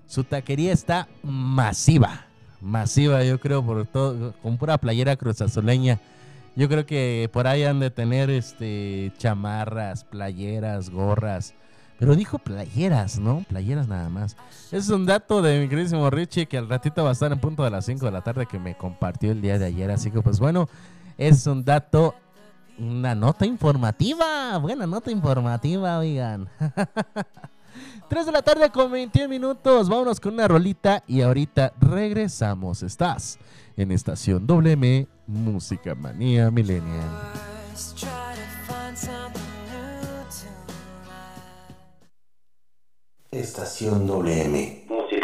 su 0.06 0.24
taquería 0.24 0.72
está 0.72 1.08
masiva. 1.22 2.26
Masiva, 2.60 3.24
yo 3.24 3.38
creo, 3.40 3.64
por 3.64 3.86
todo, 3.86 4.34
con 4.42 4.56
pura 4.56 4.78
playera 4.78 5.16
cruzazuleña. 5.16 6.00
Yo 6.56 6.68
creo 6.68 6.86
que 6.86 7.28
por 7.32 7.46
ahí 7.46 7.64
han 7.64 7.80
de 7.80 7.90
tener 7.90 8.30
este 8.30 9.12
chamarras, 9.18 10.04
playeras, 10.04 10.90
gorras. 10.90 11.54
Pero 11.98 12.16
dijo 12.16 12.38
playeras, 12.38 13.18
¿no? 13.18 13.44
Playeras 13.48 13.88
nada 13.88 14.08
más. 14.08 14.36
Es 14.70 14.88
un 14.88 15.06
dato 15.06 15.42
de 15.42 15.60
mi 15.60 15.68
queridísimo 15.68 16.10
Richie 16.10 16.46
que 16.46 16.58
al 16.58 16.68
ratito 16.68 17.02
va 17.02 17.10
a 17.10 17.12
estar 17.12 17.32
en 17.32 17.38
punto 17.38 17.64
de 17.64 17.70
las 17.70 17.86
5 17.86 18.04
de 18.04 18.12
la 18.12 18.22
tarde 18.22 18.46
que 18.46 18.58
me 18.58 18.76
compartió 18.76 19.32
el 19.32 19.40
día 19.40 19.58
de 19.58 19.66
ayer. 19.66 19.90
Así 19.90 20.10
que 20.10 20.20
pues 20.20 20.38
bueno, 20.38 20.68
es 21.18 21.46
un 21.46 21.64
dato, 21.64 22.14
una 22.78 23.14
nota 23.14 23.46
informativa. 23.46 24.58
Buena 24.58 24.86
nota 24.86 25.10
informativa, 25.10 25.98
oigan. 25.98 26.48
3 28.08 28.26
de 28.26 28.32
la 28.32 28.42
tarde 28.42 28.70
con 28.70 28.90
21 28.92 29.28
minutos. 29.28 29.88
Vámonos 29.88 30.20
con 30.20 30.34
una 30.34 30.46
rolita 30.46 31.02
y 31.06 31.22
ahorita 31.22 31.72
regresamos. 31.80 32.82
Estás 32.82 33.38
en 33.76 33.90
Estación 33.92 34.46
WM 34.46 35.13
Música 35.26 35.94
Manía 35.94 36.50
Millennial. 36.50 37.08
Estación 43.30 44.06
WM. 44.06 44.84
Música 44.88 45.23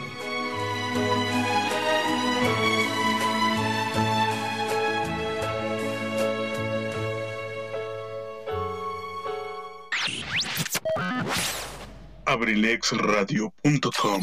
abrilexradio.com 12.71 14.21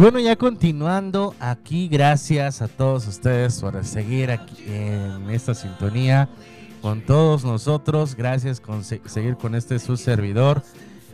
bueno, 0.00 0.18
ya 0.18 0.34
continuando 0.34 1.34
aquí, 1.38 1.86
gracias 1.86 2.62
a 2.62 2.68
todos 2.68 3.06
ustedes 3.06 3.60
por 3.60 3.84
seguir 3.84 4.30
aquí 4.30 4.56
en 4.66 5.28
esta 5.28 5.54
sintonía 5.54 6.26
con 6.80 7.02
todos 7.02 7.44
nosotros. 7.44 8.14
Gracias 8.14 8.62
por 8.62 8.82
seguir 8.82 9.36
con 9.36 9.54
este 9.54 9.78
su 9.78 9.98
servidor. 9.98 10.62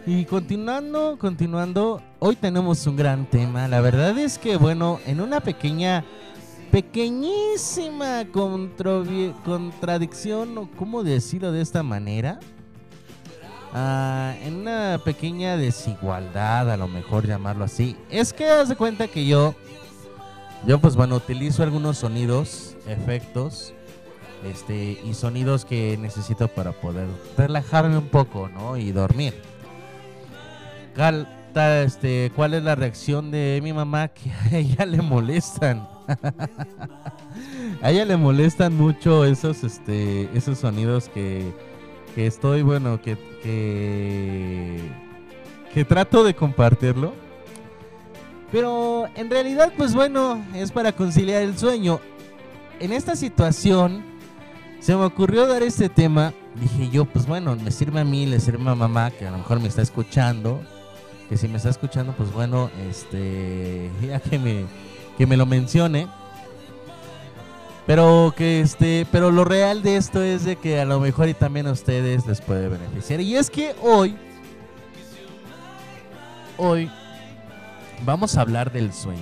Y 0.07 0.25
continuando, 0.25 1.18
continuando, 1.18 2.01
hoy 2.20 2.37
tenemos 2.37 2.87
un 2.87 2.94
gran 2.94 3.29
tema. 3.29 3.66
La 3.66 3.81
verdad 3.81 4.16
es 4.16 4.38
que, 4.38 4.57
bueno, 4.57 5.01
en 5.05 5.20
una 5.20 5.40
pequeña, 5.40 6.05
pequeñísima 6.70 8.25
contradicción, 9.44 10.59
o 10.59 10.70
cómo 10.77 11.03
decirlo 11.03 11.51
de 11.51 11.61
esta 11.61 11.83
manera, 11.83 12.38
Ah, 13.74 14.35
en 14.42 14.55
una 14.57 14.98
pequeña 15.05 15.57
desigualdad, 15.57 16.70
a 16.70 16.76
lo 16.76 16.88
mejor 16.88 17.26
llamarlo 17.26 17.64
así. 17.64 17.96
Es 18.11 18.33
que 18.33 18.48
haz 18.48 18.68
de 18.68 18.76
cuenta 18.76 19.07
que 19.09 19.26
yo, 19.26 19.55
yo 20.66 20.79
pues 20.81 20.96
bueno, 20.96 21.16
utilizo 21.16 21.62
algunos 21.62 21.98
sonidos, 21.98 22.74
efectos, 22.87 23.74
este, 24.44 24.98
y 25.05 25.12
sonidos 25.14 25.64
que 25.64 25.98
necesito 26.00 26.48
para 26.48 26.72
poder 26.72 27.07
relajarme 27.37 27.98
un 27.98 28.09
poco, 28.09 28.48
¿no? 28.48 28.76
Y 28.76 28.92
dormir. 28.92 29.35
Cal- 30.94 31.29
ta- 31.52 31.83
este, 31.83 32.33
¿Cuál 32.35 32.55
es 32.55 32.62
la 32.62 32.74
reacción 32.76 33.31
de 33.31 33.61
mi 33.62 33.72
mamá? 33.72 34.09
Que 34.14 34.31
a 34.31 34.57
ella 34.59 34.87
le 34.87 35.02
molestan. 35.02 35.87
a 37.83 37.90
ella 37.90 38.05
le 38.07 38.16
molestan 38.16 38.74
mucho 38.74 39.24
esos, 39.26 39.64
este, 39.64 40.31
esos 40.37 40.59
sonidos 40.59 41.09
que, 41.09 41.52
que 42.16 42.26
estoy, 42.26 42.62
bueno, 42.62 43.00
que, 43.02 43.18
que, 45.74 45.85
trato 45.85 46.24
de 46.24 46.35
compartirlo. 46.35 47.12
Pero 48.50 49.07
en 49.14 49.29
realidad, 49.29 49.70
pues 49.76 49.94
bueno, 49.94 50.42
es 50.55 50.72
para 50.72 50.92
conciliar 50.92 51.42
el 51.42 51.59
sueño. 51.59 52.00
En 52.81 52.92
esta 52.92 53.16
situación, 53.16 54.02
se 54.81 54.96
me 54.96 55.05
ocurrió 55.05 55.46
dar 55.46 55.62
este 55.62 55.90
tema. 55.90 56.33
Dije 56.55 56.88
yo, 56.88 57.05
pues 57.05 57.26
bueno, 57.26 57.55
me 57.55 57.70
sirve 57.70 58.00
a 58.00 58.05
mí, 58.05 58.24
le 58.24 58.40
sirve 58.40 58.66
a 58.66 58.74
mamá, 58.74 59.11
que 59.11 59.26
a 59.26 59.31
lo 59.31 59.37
mejor 59.37 59.61
me 59.61 59.68
está 59.68 59.83
escuchando. 59.83 60.62
Que 61.29 61.37
si 61.37 61.48
me 61.48 61.59
está 61.59 61.68
escuchando, 61.68 62.14
pues 62.16 62.33
bueno, 62.33 62.70
este, 62.88 63.90
ya 64.07 64.20
que 64.20 64.38
me, 64.38 64.64
que 65.18 65.26
me 65.26 65.37
lo 65.37 65.44
mencione. 65.44 66.07
Pero 67.87 68.35
que 68.37 68.61
este, 68.61 69.07
pero 69.12 69.31
lo 69.31 69.44
real 69.44 69.83
de 69.83 69.96
esto 69.96 70.22
es 70.22 70.44
de 70.44 70.57
que 70.57 70.81
a 70.81 70.85
lo 70.85 70.99
mejor 70.99 71.29
y 71.29 71.35
también 71.35 71.68
a 71.68 71.72
ustedes 71.72 72.27
les 72.27 72.40
puede 72.40 72.68
beneficiar. 72.68 73.20
Y 73.20 73.37
es 73.37 73.49
que 73.49 73.75
hoy, 73.81 74.16
hoy 76.57 76.90
vamos 78.05 78.37
a 78.37 78.40
hablar 78.40 78.72
del 78.72 78.92
sueño. 78.92 79.20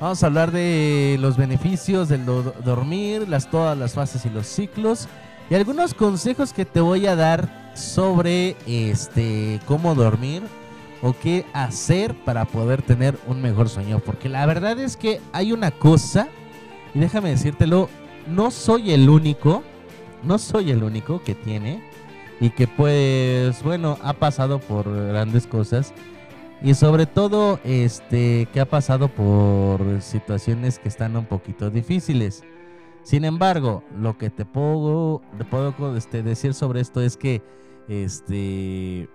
Vamos 0.00 0.22
a 0.22 0.26
hablar 0.26 0.50
de 0.50 1.16
los 1.20 1.36
beneficios 1.36 2.08
del 2.08 2.24
do- 2.24 2.54
dormir, 2.64 3.28
las 3.28 3.50
todas 3.50 3.76
las 3.78 3.92
fases 3.92 4.24
y 4.24 4.30
los 4.30 4.46
ciclos 4.46 5.08
y 5.50 5.54
algunos 5.54 5.94
consejos 5.94 6.52
que 6.52 6.64
te 6.64 6.80
voy 6.80 7.06
a 7.06 7.14
dar 7.14 7.72
sobre 7.76 8.56
este 8.66 9.60
cómo 9.66 9.94
dormir 9.94 10.42
o 11.02 11.12
qué 11.12 11.44
hacer 11.52 12.14
para 12.24 12.46
poder 12.46 12.82
tener 12.82 13.18
un 13.26 13.40
mejor 13.42 13.68
sueño, 13.68 14.00
porque 14.04 14.28
la 14.28 14.44
verdad 14.46 14.78
es 14.80 14.96
que 14.96 15.20
hay 15.32 15.52
una 15.52 15.70
cosa 15.70 16.28
y 16.94 16.98
déjame 16.98 17.30
decírtelo, 17.30 17.88
no 18.26 18.50
soy 18.50 18.92
el 18.92 19.08
único, 19.08 19.62
no 20.22 20.38
soy 20.38 20.70
el 20.70 20.82
único 20.82 21.22
que 21.22 21.34
tiene 21.34 21.82
y 22.40 22.50
que 22.50 22.66
pues 22.66 23.62
bueno, 23.62 23.98
ha 24.02 24.14
pasado 24.14 24.58
por 24.60 24.90
grandes 25.08 25.46
cosas 25.46 25.92
y 26.62 26.74
sobre 26.74 27.06
todo 27.06 27.60
este 27.64 28.46
que 28.52 28.60
ha 28.60 28.68
pasado 28.68 29.08
por 29.08 30.02
situaciones 30.02 30.78
que 30.78 30.88
están 30.88 31.16
un 31.16 31.26
poquito 31.26 31.70
difíciles. 31.70 32.44
Sin 33.02 33.24
embargo, 33.24 33.82
lo 33.96 34.18
que 34.18 34.28
te 34.28 34.44
puedo, 34.44 35.22
te 35.38 35.44
puedo 35.44 35.96
este, 35.96 36.22
decir 36.22 36.52
sobre 36.52 36.80
esto 36.80 37.00
es 37.00 37.16
que 37.16 37.42
este 37.88 39.08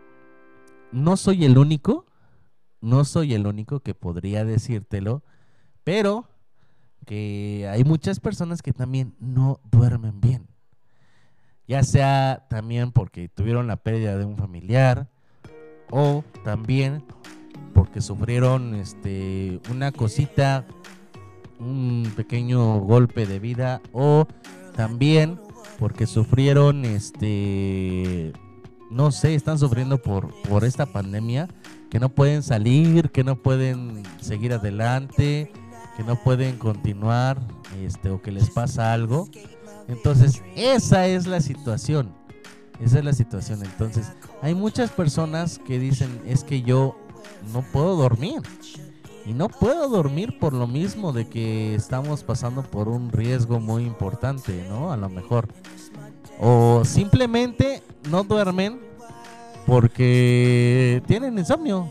no 0.92 1.18
soy 1.18 1.46
el 1.46 1.58
único, 1.58 2.06
no 2.82 3.06
soy 3.06 3.34
el 3.34 3.46
único 3.46 3.80
que 3.82 3.94
podría 3.94 4.44
decírtelo, 4.44 5.24
pero 5.84 6.28
que 7.06 7.68
hay 7.72 7.84
muchas 7.84 8.20
personas 8.20 8.62
que 8.62 8.74
también 8.74 9.16
no 9.20 9.60
duermen 9.72 10.20
bien. 10.20 10.48
Ya 11.68 11.84
sea 11.84 12.46
también 12.50 12.92
porque 12.92 13.30
tuvieron 13.30 13.68
la 13.68 13.78
pérdida 13.78 14.18
de 14.18 14.26
un 14.26 14.38
familiar 14.38 15.08
o 15.90 16.24
también 16.44 17.04
porque 17.74 18.02
sufrieron 18.02 18.76
este 18.76 19.60
una 19.72 19.92
cosita, 19.92 20.66
un 21.60 22.12
pequeño 22.16 22.80
golpe 22.80 23.26
de 23.26 23.40
vida 23.40 23.82
o 23.94 24.28
también 24.76 25.40
porque 25.80 26.06
sufrieron 26.06 26.86
este 26.86 28.34
no 28.92 29.12
sé, 29.12 29.34
están 29.34 29.58
sufriendo 29.58 30.02
por 30.02 30.34
por 30.44 30.64
esta 30.64 30.86
pandemia 30.86 31.48
que 31.90 32.00
no 32.00 32.10
pueden 32.10 32.44
salir, 32.44 33.10
que 33.12 33.24
no 33.24 33.38
pueden 33.38 34.04
seguir 34.20 34.54
adelante, 34.54 35.52
que 35.96 36.04
no 36.04 36.16
pueden 36.16 36.58
continuar 36.58 37.40
este 37.82 38.10
o 38.10 38.22
que 38.22 38.32
les 38.32 38.50
pasa 38.50 38.94
algo. 38.94 39.30
Entonces, 39.88 40.42
esa 40.56 41.08
es 41.08 41.28
la 41.28 41.42
situación. 41.42 42.12
Esa 42.80 43.00
es 43.00 43.06
la 43.06 43.14
situación. 43.14 43.64
Entonces, 43.64 44.12
hay 44.42 44.54
muchas 44.54 44.92
personas 44.92 45.60
que 45.60 45.80
dicen, 45.80 46.22
es 46.26 46.44
que 46.44 46.62
yo 46.62 46.98
no 47.54 47.64
puedo 47.72 47.96
dormir. 47.96 48.42
Y 49.26 49.34
no 49.34 49.50
puedo 49.50 49.90
dormir 49.90 50.38
por 50.38 50.54
lo 50.54 50.68
mismo 50.68 51.12
de 51.12 51.28
que 51.28 51.74
estamos 51.74 52.24
pasando 52.24 52.62
por 52.62 52.90
un 52.90 53.12
riesgo 53.12 53.60
muy 53.60 53.84
importante, 53.84 54.66
¿no? 54.70 54.92
A 54.92 54.98
lo 54.98 55.10
mejor. 55.10 55.48
O 56.40 56.84
simplemente 56.86 57.82
no 58.12 58.24
duermen 58.24 58.80
porque 59.66 61.02
tienen 61.08 61.40
insomnio. 61.40 61.90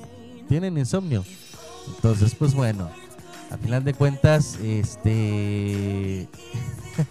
Tienen 0.48 0.78
insomnio. 0.78 1.24
Entonces, 1.88 2.36
pues 2.36 2.54
bueno, 2.54 2.88
a 3.54 3.56
final 3.56 3.84
de 3.84 3.94
cuentas, 3.94 4.58
este... 4.60 6.28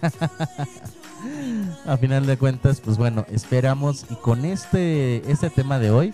a 1.86 1.96
final 1.96 2.26
de 2.26 2.36
cuentas, 2.36 2.82
pues 2.82 2.98
bueno, 2.98 3.24
esperamos 3.30 4.04
y 4.10 4.14
con 4.16 4.44
este, 4.44 5.30
este 5.30 5.48
tema 5.48 5.78
de 5.78 5.90
hoy 5.90 6.12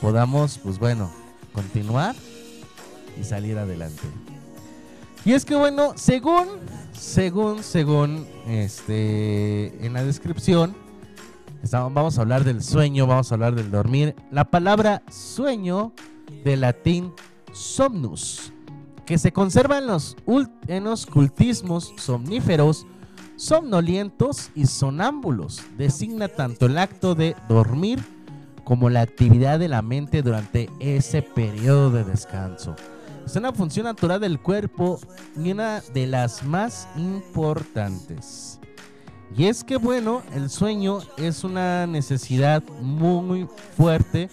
podamos, 0.00 0.58
pues 0.58 0.80
bueno, 0.80 1.12
continuar 1.52 2.16
y 3.20 3.22
salir 3.22 3.56
adelante. 3.56 4.02
Y 5.24 5.34
es 5.34 5.44
que 5.44 5.54
bueno, 5.54 5.92
según, 5.96 6.48
según, 6.92 7.62
según, 7.62 8.26
este, 8.48 9.86
en 9.86 9.92
la 9.92 10.02
descripción, 10.02 10.74
estamos, 11.62 11.94
vamos 11.94 12.18
a 12.18 12.22
hablar 12.22 12.42
del 12.42 12.64
sueño, 12.64 13.06
vamos 13.06 13.30
a 13.30 13.36
hablar 13.36 13.54
del 13.54 13.70
dormir. 13.70 14.16
La 14.32 14.44
palabra 14.44 15.02
sueño, 15.08 15.92
de 16.44 16.56
latín 16.56 17.12
somnus, 17.52 18.52
que 19.08 19.16
se 19.16 19.32
conserva 19.32 19.78
en 19.78 19.86
los, 20.84 21.06
cultismos 21.06 21.94
somníferos, 21.96 22.86
somnolientos 23.36 24.50
y 24.54 24.66
sonámbulos. 24.66 25.62
Designa 25.78 26.28
tanto 26.28 26.66
el 26.66 26.76
acto 26.76 27.14
de 27.14 27.34
dormir 27.48 28.04
como 28.64 28.90
la 28.90 29.00
actividad 29.00 29.58
de 29.58 29.68
la 29.68 29.80
mente 29.80 30.20
durante 30.20 30.68
ese 30.78 31.22
periodo 31.22 31.90
de 31.90 32.04
descanso. 32.04 32.76
Es 33.24 33.34
una 33.34 33.54
función 33.54 33.86
natural 33.86 34.20
del 34.20 34.40
cuerpo 34.40 35.00
y 35.42 35.52
una 35.52 35.80
de 35.94 36.06
las 36.06 36.44
más 36.44 36.86
importantes. 36.94 38.60
Y 39.34 39.46
es 39.46 39.64
que 39.64 39.78
bueno, 39.78 40.20
el 40.34 40.50
sueño 40.50 40.98
es 41.16 41.44
una 41.44 41.86
necesidad 41.86 42.62
muy 42.82 43.48
fuerte 43.74 44.28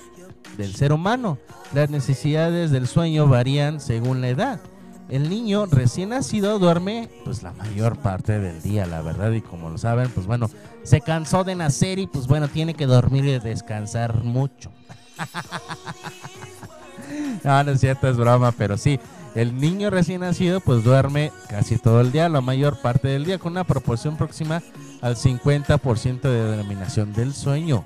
del 0.58 0.76
ser 0.76 0.94
humano. 0.94 1.38
Las 1.74 1.90
necesidades 1.90 2.72
del 2.72 2.88
sueño 2.88 3.28
varían 3.28 3.80
según 3.80 4.22
la 4.22 4.30
edad. 4.30 4.60
el 5.08 5.30
niño 5.30 5.68
recién 5.68 6.10
nacido 6.10 6.58
duerme 6.58 7.10
pues 7.24 7.44
la 7.44 7.54
mayor 7.54 7.98
parte 7.98 8.40
del 8.40 8.64
día, 8.64 8.88
la 8.88 9.04
verdad, 9.04 9.32
y 9.34 9.42
como 9.42 9.70
lo 9.70 9.78
saben, 9.78 10.10
pues 10.10 10.26
bueno, 10.26 10.50
se 10.84 11.02
cansó 11.02 11.44
de 11.44 11.54
nacer 11.54 12.00
y 12.00 12.08
pues 12.08 12.26
bueno, 12.26 12.48
tiene 12.48 12.74
que 12.74 12.88
dormir 12.88 13.26
y 13.26 13.38
descansar 13.38 14.24
mucho. 14.24 14.72
no, 17.44 17.64
no 17.64 17.72
es 17.72 17.80
cierto, 17.80 18.08
es 18.08 18.18
broma, 18.18 18.52
pero 18.52 18.78
sí, 18.78 19.00
el 19.36 19.60
niño 19.60 19.92
recién 19.92 20.22
nacido 20.22 20.60
pues 20.60 20.84
duerme 20.84 21.32
casi 21.50 21.78
todo 21.78 22.02
el 22.02 22.12
día, 22.12 22.28
la 22.30 22.42
mayor 22.42 22.82
parte 22.82 23.10
del 23.10 23.26
día, 23.26 23.38
con 23.38 23.52
una 23.52 23.64
proporción 23.64 24.18
próxima 24.18 24.64
al 25.02 25.18
50% 25.18 26.22
de 26.22 26.52
denominación 26.52 27.14
del 27.14 27.34
sueño 27.34 27.86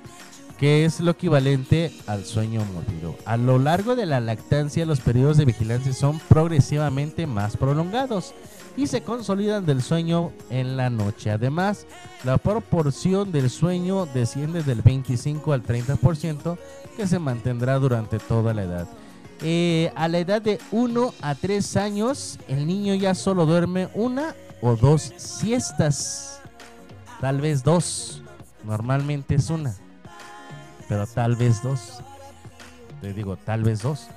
que 0.60 0.84
es 0.84 1.00
lo 1.00 1.12
equivalente 1.12 1.90
al 2.06 2.26
sueño 2.26 2.62
mórbido. 2.66 3.16
A 3.24 3.38
lo 3.38 3.58
largo 3.58 3.96
de 3.96 4.04
la 4.04 4.20
lactancia, 4.20 4.84
los 4.84 5.00
periodos 5.00 5.38
de 5.38 5.46
vigilancia 5.46 5.94
son 5.94 6.20
progresivamente 6.28 7.26
más 7.26 7.56
prolongados 7.56 8.34
y 8.76 8.86
se 8.86 9.02
consolidan 9.02 9.64
del 9.64 9.80
sueño 9.80 10.32
en 10.50 10.76
la 10.76 10.90
noche. 10.90 11.30
Además, 11.30 11.86
la 12.24 12.36
proporción 12.36 13.32
del 13.32 13.48
sueño 13.48 14.04
desciende 14.04 14.62
del 14.62 14.82
25 14.82 15.54
al 15.54 15.62
30% 15.62 16.58
que 16.94 17.06
se 17.06 17.18
mantendrá 17.18 17.78
durante 17.78 18.18
toda 18.18 18.52
la 18.52 18.64
edad. 18.64 18.88
Eh, 19.40 19.90
a 19.96 20.08
la 20.08 20.18
edad 20.18 20.42
de 20.42 20.58
1 20.72 21.14
a 21.22 21.34
3 21.36 21.76
años, 21.78 22.38
el 22.48 22.66
niño 22.66 22.94
ya 22.96 23.14
solo 23.14 23.46
duerme 23.46 23.88
una 23.94 24.34
o 24.60 24.76
dos 24.76 25.10
siestas. 25.16 26.42
Tal 27.18 27.40
vez 27.40 27.62
dos. 27.62 28.22
Normalmente 28.62 29.36
es 29.36 29.48
una 29.48 29.74
pero 30.90 31.06
tal 31.06 31.36
vez 31.36 31.62
dos. 31.62 32.00
Te 33.00 33.14
digo, 33.14 33.36
tal 33.36 33.62
vez 33.62 33.80
dos. 33.80 34.08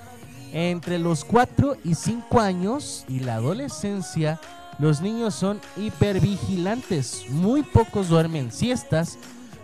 Entre 0.52 0.98
los 0.98 1.24
4 1.24 1.78
y 1.84 1.94
5 1.94 2.40
años 2.40 3.06
y 3.08 3.20
la 3.20 3.36
adolescencia, 3.36 4.40
los 4.80 5.00
niños 5.00 5.36
son 5.36 5.62
hipervigilantes. 5.78 7.30
Muy 7.30 7.62
pocos 7.62 8.10
duermen 8.10 8.52
siestas, 8.52 9.20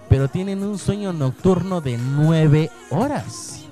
pero 0.08 0.28
tienen 0.28 0.64
un 0.64 0.78
sueño 0.78 1.12
nocturno 1.12 1.82
de 1.82 1.98
9 1.98 2.70
horas. 2.92 3.64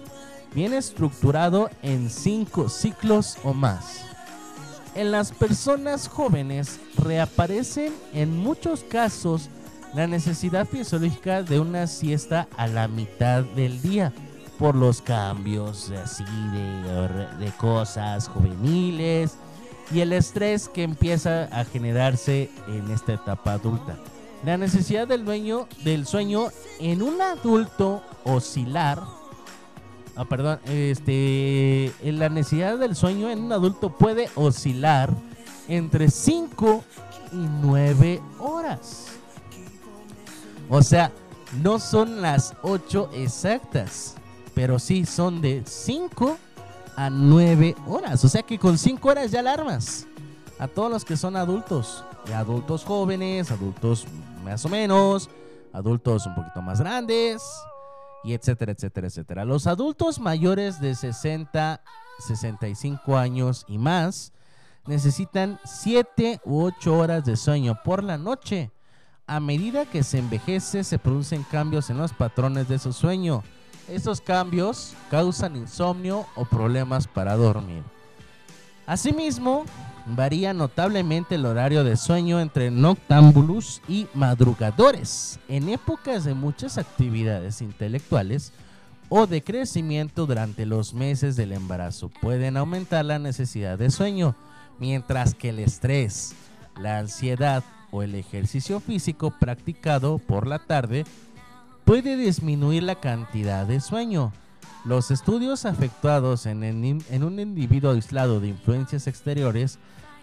Bien 0.55 0.73
estructurado 0.73 1.69
en 1.83 2.09
5 2.09 2.69
ciclos 2.69 3.37
o 3.43 3.53
más. 3.53 4.01
En 4.95 5.11
las 5.11 5.31
personas 5.31 6.07
jóvenes 6.07 6.79
reaparecen 6.97 7.93
en 8.13 8.35
muchos 8.35 8.83
casos 8.83 9.51
la 9.97 10.05
necesidad 10.05 10.67
fisiológica 10.67 11.41
de 11.41 11.59
una 11.59 11.87
siesta 11.87 12.47
a 12.55 12.67
la 12.67 12.87
mitad 12.87 13.43
del 13.43 13.81
día 13.81 14.13
por 14.59 14.75
los 14.75 15.01
cambios 15.01 15.89
así 15.89 16.23
de, 16.23 17.27
de 17.43 17.51
cosas 17.57 18.27
juveniles 18.27 19.37
y 19.91 20.01
el 20.01 20.13
estrés 20.13 20.69
que 20.69 20.83
empieza 20.83 21.45
a 21.45 21.65
generarse 21.65 22.51
en 22.67 22.91
esta 22.91 23.13
etapa 23.13 23.53
adulta. 23.53 23.97
La 24.45 24.55
necesidad 24.55 25.07
del 25.07 25.25
dueño 25.25 25.67
del 25.83 26.05
sueño 26.05 26.49
en 26.79 27.01
un 27.01 27.19
adulto 27.19 28.03
oscilar 28.23 29.01
Ah, 30.15 30.25
perdón, 30.25 30.59
este, 30.65 31.93
la 32.03 32.29
necesidad 32.29 32.79
del 32.79 32.95
sueño 32.95 33.29
en 33.29 33.39
un 33.39 33.51
adulto 33.51 33.89
puede 33.89 34.29
oscilar 34.33 35.11
entre 35.67 36.09
5 36.09 36.83
y 37.33 37.47
9 37.61 38.21
horas. 38.39 39.06
O 40.69 40.81
sea, 40.81 41.11
no 41.61 41.79
son 41.79 42.21
las 42.21 42.53
8 42.61 43.11
exactas, 43.13 44.15
pero 44.53 44.79
sí 44.79 45.05
son 45.05 45.41
de 45.41 45.63
5 45.65 46.37
a 46.95 47.09
9 47.09 47.75
horas. 47.87 48.23
O 48.25 48.27
sea 48.27 48.43
que 48.43 48.59
con 48.59 48.77
5 48.77 49.07
horas 49.07 49.31
ya 49.31 49.39
alarmas 49.39 50.07
a 50.59 50.67
todos 50.67 50.91
los 50.91 51.05
que 51.05 51.15
son 51.15 51.35
adultos, 51.35 52.03
adultos 52.33 52.83
jóvenes, 52.83 53.51
adultos 53.51 54.05
más 54.43 54.65
o 54.65 54.69
menos, 54.69 55.29
adultos 55.71 56.25
un 56.25 56.35
poquito 56.35 56.61
más 56.61 56.79
grandes, 56.79 57.41
y 58.23 58.33
etcétera, 58.33 58.73
etcétera, 58.73 59.07
etcétera. 59.07 59.45
Los 59.45 59.67
adultos 59.67 60.19
mayores 60.19 60.81
de 60.81 60.95
60, 60.95 61.81
65 62.19 63.15
años 63.15 63.63
y 63.67 63.77
más 63.77 64.33
necesitan 64.85 65.59
7 65.63 66.41
u 66.43 66.63
8 66.63 66.97
horas 66.97 67.25
de 67.25 67.37
sueño 67.37 67.79
por 67.85 68.03
la 68.03 68.17
noche 68.17 68.71
a 69.27 69.41
medida 69.41 69.85
que 69.85 70.03
se 70.03 70.19
envejece 70.19 70.85
se 70.85 70.97
producen 70.97 71.43
cambios 71.43 71.89
en 71.89 71.97
los 71.97 72.13
patrones 72.13 72.69
de 72.69 72.79
su 72.79 72.93
sueño. 72.93 73.43
Estos 73.89 74.21
cambios 74.21 74.93
causan 75.11 75.57
insomnio 75.57 76.25
o 76.35 76.45
problemas 76.45 77.07
para 77.07 77.35
dormir. 77.35 77.83
Asimismo, 78.85 79.65
varía 80.05 80.53
notablemente 80.53 81.35
el 81.35 81.45
horario 81.45 81.83
de 81.83 81.97
sueño 81.97 82.39
entre 82.39 82.71
noctámbulos 82.71 83.81
y 83.89 84.07
madrugadores. 84.13 85.39
En 85.49 85.67
épocas 85.67 86.23
de 86.23 86.33
muchas 86.33 86.77
actividades 86.77 87.61
intelectuales 87.61 88.53
o 89.09 89.27
de 89.27 89.43
crecimiento 89.43 90.25
durante 90.25 90.65
los 90.65 90.93
meses 90.93 91.35
del 91.35 91.51
embarazo 91.51 92.09
pueden 92.21 92.55
aumentar 92.55 93.03
la 93.03 93.19
necesidad 93.19 93.77
de 93.77 93.89
sueño, 93.89 94.35
mientras 94.79 95.33
que 95.33 95.49
el 95.49 95.59
estrés, 95.59 96.33
la 96.79 96.99
ansiedad 96.99 97.63
o 97.91 98.03
el 98.03 98.15
ejercicio 98.15 98.79
físico 98.79 99.31
practicado 99.39 100.17
por 100.17 100.47
la 100.47 100.59
tarde 100.59 101.05
puede 101.85 102.17
disminuir 102.17 102.83
la 102.83 102.95
cantidad 102.95 103.65
de 103.65 103.79
sueño. 103.79 104.33
Los 104.83 105.11
estudios 105.11 105.65
efectuados 105.65 106.45
en, 106.45 106.63
en, 106.63 107.23
un 107.23 107.39
individuo 107.39 107.91
aislado 107.91 108.39
de 108.39 108.49
influencias 108.49 109.07
exteriores 109.07 109.79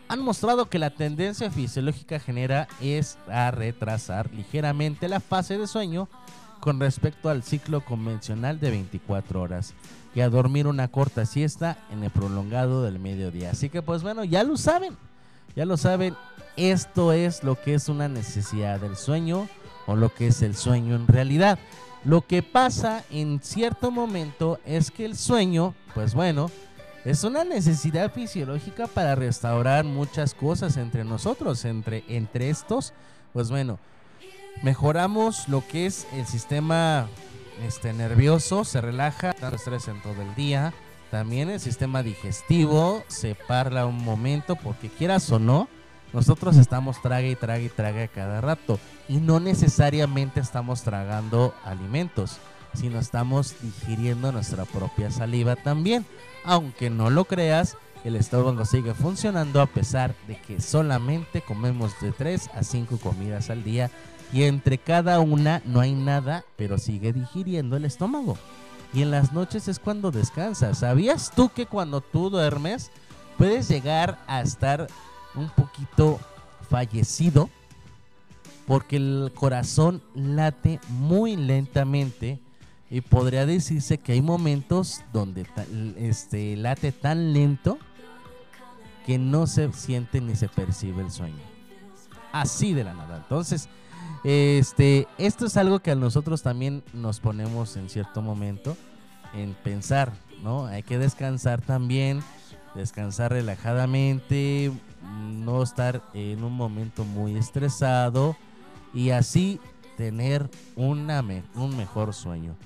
han 0.09 0.21
mostrado 0.21 0.69
que 0.69 0.79
la 0.79 0.91
tendencia 0.91 1.51
fisiológica 1.51 2.19
genera 2.19 2.69
es 2.81 3.19
a 3.29 3.51
retrasar 3.51 4.31
ligeramente 4.33 5.09
la 5.09 5.21
fase 5.21 5.59
de 5.59 5.67
sueño 5.67 6.09
con 6.61 6.81
respecto 6.81 7.29
al 7.29 7.43
ciclo 7.43 7.85
convencional 7.85 8.61
de 8.61 8.71
24 8.71 9.41
horas 9.41 9.75
y 10.15 10.21
a 10.21 10.31
dormir 10.31 10.67
una 10.67 10.89
corta 10.89 11.27
siesta 11.27 11.79
en 11.91 12.05
el 12.05 12.11
prolongado 12.11 12.83
del 12.83 12.99
mediodía. 12.99 13.51
Así 13.51 13.69
que 13.69 13.83
pues 13.83 14.03
bueno, 14.03 14.25
ya 14.25 14.45
lo 14.45 14.57
saben, 14.57 14.97
ya 15.57 15.67
lo 15.67 15.77
saben, 15.77 16.15
esto 16.57 17.13
es 17.13 17.43
lo 17.43 17.61
que 17.61 17.75
es 17.75 17.89
una 17.89 18.09
necesidad 18.09 18.81
del 18.81 18.97
sueño 18.97 19.49
o 19.87 19.97
lo 19.97 20.15
que 20.15 20.29
es 20.29 20.43
el 20.43 20.57
sueño 20.57 20.95
en 20.95 21.07
realidad. 21.07 21.59
Lo 22.05 22.27
que 22.27 22.43
pasa 22.43 23.05
en 23.11 23.41
cierto 23.43 23.91
momento 23.91 24.59
es 24.67 24.91
que 24.91 25.05
el 25.05 25.17
sueño, 25.17 25.75
pues 25.95 26.15
bueno, 26.15 26.51
es 27.05 27.25
una 27.25 27.45
necesidad 27.45 28.13
fisiológica 28.13 28.87
para 28.87 29.15
restaurar 29.15 29.85
muchas 29.85 30.35
cosas 30.35 30.77
entre 30.77 31.05
nosotros, 31.05 31.65
entre, 31.65 32.05
entre 32.09 32.51
estos, 32.51 32.93
pues 33.33 33.51
bueno, 33.51 33.79
mejoramos 34.63 35.49
lo 35.49 35.67
que 35.67 35.87
es 35.87 36.07
el 36.13 36.27
sistema 36.27 37.09
este, 37.67 37.93
nervioso, 37.93 38.65
se 38.65 38.81
relaja, 38.81 39.33
tanto 39.33 39.57
estrés 39.57 39.89
en 39.89 40.01
todo 40.03 40.21
el 40.23 40.35
día, 40.35 40.73
también 41.11 41.51
el 41.51 41.61
sistema 41.61 42.03
digestivo 42.03 43.05
se 43.09 43.35
parla 43.35 43.87
un 43.87 44.03
momento 44.03 44.57
porque 44.57 44.89
quieras 44.89 45.31
o 45.31 45.39
no, 45.39 45.69
nosotros 46.15 46.57
estamos 46.57 47.03
traga 47.03 47.27
y 47.27 47.35
traga 47.35 47.61
y 47.61 47.69
traga 47.69 48.07
cada 48.07 48.41
rato 48.41 48.79
y 49.09 49.17
no 49.17 49.41
necesariamente 49.41 50.39
estamos 50.39 50.83
tragando 50.83 51.53
alimentos, 51.65 52.39
sino 52.73 53.01
estamos 53.01 53.57
digiriendo 53.61 54.31
nuestra 54.31 54.65
propia 54.65 55.11
saliva 55.11 55.57
también. 55.57 56.07
Aunque 56.45 56.89
no 56.89 57.11
lo 57.11 57.25
creas, 57.25 57.77
el 58.05 58.15
estómago 58.15 58.65
sigue 58.65 58.95
funcionando 58.95 59.61
a 59.61 59.67
pesar 59.67 60.15
de 60.29 60.37
que 60.37 60.61
solamente 60.61 61.41
comemos 61.41 61.93
de 62.01 62.13
3 62.13 62.51
a 62.55 62.63
5 62.63 62.99
comidas 62.99 63.51
al 63.51 63.65
día 63.65 63.91
y 64.33 64.45
entre 64.45 64.79
cada 64.79 65.19
una 65.19 65.63
no 65.65 65.81
hay 65.81 65.95
nada, 65.95 66.45
pero 66.57 66.79
sigue 66.79 67.13
digiriendo 67.13 67.77
el 67.77 67.85
estómago. 67.85 68.39
Y 68.93 69.03
en 69.03 69.11
las 69.11 69.33
noches 69.33 69.67
es 69.67 69.81
cuando 69.81 70.13
descansas. 70.13 70.79
¿Sabías 70.79 71.33
tú 71.35 71.49
que 71.49 71.67
cuando 71.67 72.01
tú 72.01 72.31
duermes 72.31 72.93
puedes 73.37 73.69
llegar 73.69 74.19
a 74.29 74.41
estar 74.41 74.87
un 75.35 75.49
poquito 75.51 76.21
fallecido 76.69 77.51
porque 78.67 78.97
el 78.97 79.33
corazón 79.35 80.03
late 80.15 80.81
muy 80.89 81.37
lentamente 81.37 82.41
y 82.91 83.01
podría 83.01 83.47
decirse 83.47 83.99
que 83.99 84.13
hay 84.13 84.23
momentos 84.23 85.03
donde 85.13 85.47
este 85.99 86.57
late 86.57 86.93
tan 86.93 87.33
lento 87.33 87.79
que 89.07 89.19
no 89.19 89.47
se 89.47 89.73
siente 89.73 90.21
ni 90.21 90.35
se 90.35 90.49
percibe 90.49 91.03
el 91.03 91.11
sueño. 91.11 91.43
Así 92.33 92.73
de 92.73 92.85
la 92.85 92.95
nada. 92.95 93.19
Entonces, 93.19 93.69
este, 94.25 95.07
esto 95.19 95.47
es 95.47 95.57
algo 95.57 95.81
que 95.81 95.91
a 95.91 95.95
nosotros 95.95 96.43
también 96.43 96.83
nos 96.93 97.21
ponemos 97.21 97.77
en 97.77 97.89
cierto 97.91 98.23
momento 98.23 98.77
en 99.35 99.55
pensar, 99.55 100.13
¿no? 100.43 100.67
Hay 100.67 100.83
que 100.83 100.99
descansar 100.99 101.61
también, 101.61 102.23
descansar 102.75 103.33
relajadamente, 103.33 104.73
no 105.15 105.63
estar 105.63 106.03
en 106.15 106.45
un 106.45 106.53
momento 106.53 107.05
muy 107.05 107.37
estresado 107.37 108.37
y 108.93 109.11
así 109.11 109.61
tener 109.97 110.51
una 110.77 111.25
un 111.55 111.77
mejor 111.77 112.15
sueño. 112.15 112.57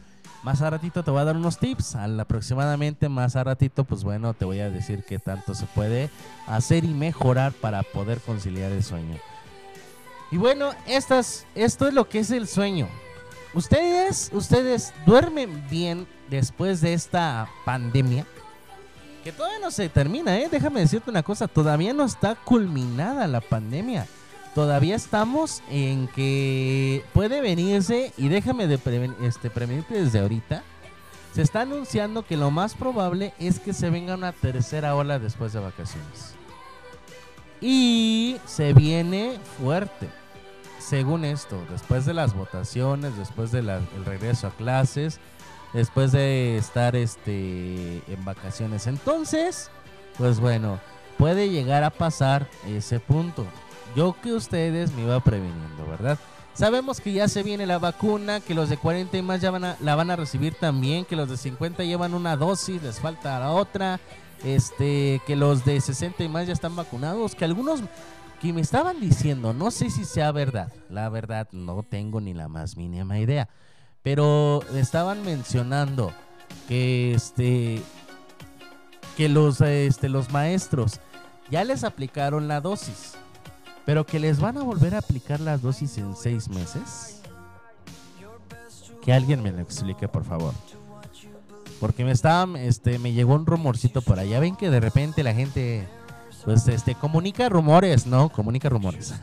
Más 0.43 0.63
a 0.63 0.71
ratito 0.71 1.03
te 1.03 1.11
voy 1.11 1.21
a 1.21 1.25
dar 1.25 1.37
unos 1.37 1.59
tips. 1.59 1.97
Al 1.97 2.19
aproximadamente 2.19 3.09
más 3.09 3.37
a 3.37 3.45
ratito, 3.45 3.85
pues 3.85 4.05
bueno, 4.05 4.35
te 4.35 4.45
voy 4.45 4.61
a 4.61 4.71
decir 4.71 5.05
qué 5.07 5.19
tanto 5.19 5.55
se 5.55 5.67
puede 5.67 6.11
hacer 6.47 6.85
y 6.85 6.95
mejorar 6.95 7.53
para 7.53 7.83
poder 7.83 8.21
conciliar 8.21 8.71
el 8.73 8.85
sueño. 8.85 9.17
Y 10.31 10.37
bueno, 10.37 10.71
estas, 10.87 11.47
esto 11.55 11.89
es 11.89 11.95
lo 11.95 12.09
que 12.09 12.21
es 12.21 12.31
el 12.31 12.47
sueño. 12.47 12.89
Ustedes, 13.55 14.31
ustedes 14.33 14.93
duermen 15.07 15.65
bien 15.69 16.07
después 16.29 16.81
de 16.81 16.93
esta 16.93 17.49
pandemia. 17.65 18.27
Todavía 19.33 19.59
no 19.61 19.71
se 19.71 19.89
termina, 19.89 20.39
¿eh? 20.39 20.49
Déjame 20.51 20.81
decirte 20.81 21.11
una 21.11 21.23
cosa, 21.23 21.49
todavía 21.49 21.93
no 21.93 22.05
está 22.05 22.35
culminada 22.35 23.27
la 23.27 23.41
pandemia. 23.41 24.07
Todavía 24.55 24.97
estamos 24.97 25.63
en 25.71 26.09
que 26.09 27.05
puede 27.13 27.41
venirse, 27.41 28.13
y 28.17 28.29
déjame 28.29 28.67
de 28.67 28.79
preven- 28.79 29.15
este, 29.23 29.51
prevenirte 29.51 30.03
desde 30.03 30.19
ahorita, 30.21 30.63
se 31.35 31.43
está 31.43 31.61
anunciando 31.61 32.25
que 32.27 32.37
lo 32.37 32.51
más 32.51 32.75
probable 32.75 33.35
es 33.39 33.61
que 33.61 33.73
se 33.73 33.91
venga 33.91 34.15
una 34.15 34.33
tercera 34.33 34.97
ola 34.97 35.19
después 35.19 35.53
de 35.53 35.61
vacaciones. 35.61 36.35
Y 37.61 38.39
se 38.47 38.73
viene 38.73 39.39
fuerte. 39.59 40.09
Según 40.81 41.25
esto, 41.25 41.61
después 41.71 42.07
de 42.07 42.15
las 42.15 42.35
votaciones, 42.35 43.17
después 43.17 43.53
del 43.53 43.71
regreso 44.07 44.47
a 44.47 44.51
clases, 44.51 45.21
después 45.73 46.13
de 46.13 46.57
estar 46.57 46.97
este 46.97 48.03
en 48.07 48.25
vacaciones. 48.25 48.87
Entonces, 48.87 49.71
pues 50.17 50.41
bueno, 50.41 50.81
puede 51.17 51.51
llegar 51.51 51.85
a 51.85 51.91
pasar 51.91 52.49
ese 52.67 53.01
punto. 53.01 53.47
Yo 53.97 54.17
que 54.21 54.33
ustedes 54.33 54.93
me 54.93 55.03
iba 55.03 55.21
previniendo, 55.21 55.87
¿verdad? 55.89 56.19
Sabemos 56.55 57.01
que 57.01 57.13
ya 57.13 57.29
se 57.29 57.45
viene 57.45 57.67
la 57.67 57.79
vacuna, 57.79 58.41
que 58.41 58.53
los 58.53 58.69
de 58.69 58.77
40 58.77 59.17
y 59.17 59.23
más 59.23 59.41
ya 59.41 59.53
van 59.53 59.65
a, 59.65 59.77
la 59.81 59.95
van 59.95 60.11
a 60.11 60.17
recibir 60.17 60.55
también, 60.55 61.05
que 61.05 61.15
los 61.15 61.29
de 61.29 61.37
50 61.37 61.85
llevan 61.85 62.15
una 62.15 62.37
dosis, 62.37 62.83
les 62.83 62.99
falta 62.99 63.39
la 63.39 63.53
otra, 63.53 64.01
este, 64.45 65.23
que 65.25 65.37
los 65.37 65.65
de 65.65 65.81
60 65.81 66.25
y 66.25 66.29
más 66.29 66.49
ya 66.49 66.53
están 66.53 66.75
vacunados, 66.75 67.37
que 67.37 67.45
algunos 67.45 67.81
que 68.41 68.53
me 68.53 68.61
estaban 68.61 69.01
diciendo, 69.01 69.53
no 69.53 69.71
sé 69.71 69.91
si 69.91 70.05
sea 70.05 70.33
verdad, 70.33 70.73
la 70.91 71.09
verdad 71.09 71.49
no 71.53 71.85
tengo 71.85 72.21
ni 72.21 72.35
la 72.35 72.49
más 72.49 72.77
mínima 72.77 73.21
idea, 73.21 73.49
pero 74.03 74.63
estaban 74.75 75.25
mencionando 75.25 76.13
que 76.67 77.15
este 77.15 77.83
que 79.17 79.29
los 79.29 79.61
este 79.61 80.09
los 80.09 80.31
maestros 80.31 81.01
ya 81.51 81.65
les 81.65 81.85
aplicaron 81.85 82.47
la 82.49 82.61
dosis, 82.61 83.15
pero 83.85 84.05
que 84.05 84.19
les 84.19 84.41
van 84.41 84.59
a 84.59 84.63
volver 84.63 84.95
a 84.95 84.99
aplicar 84.99 85.41
la 85.41 85.57
dosis 85.57 85.99
en 85.99 86.15
seis 86.15 86.49
meses. 86.49 87.23
Que 89.03 89.13
alguien 89.13 89.43
me 89.43 89.51
lo 89.51 89.61
explique, 89.61 90.09
por 90.09 90.25
favor. 90.25 90.53
Porque 91.81 92.05
me 92.05 92.11
estaba, 92.11 92.59
este, 92.59 92.99
me 92.99 93.13
llegó 93.13 93.35
un 93.35 93.47
rumorcito 93.47 94.03
por 94.03 94.19
allá. 94.19 94.41
Ven 94.41 94.57
que 94.57 94.69
de 94.69 94.81
repente 94.81 95.23
la 95.23 95.33
gente, 95.33 95.89
pues, 96.45 96.67
este, 96.69 96.95
comunica 96.95 97.49
rumores, 97.49 98.07
¿no? 98.07 98.29
Comunica 98.31 98.69
rumores. 98.69 99.15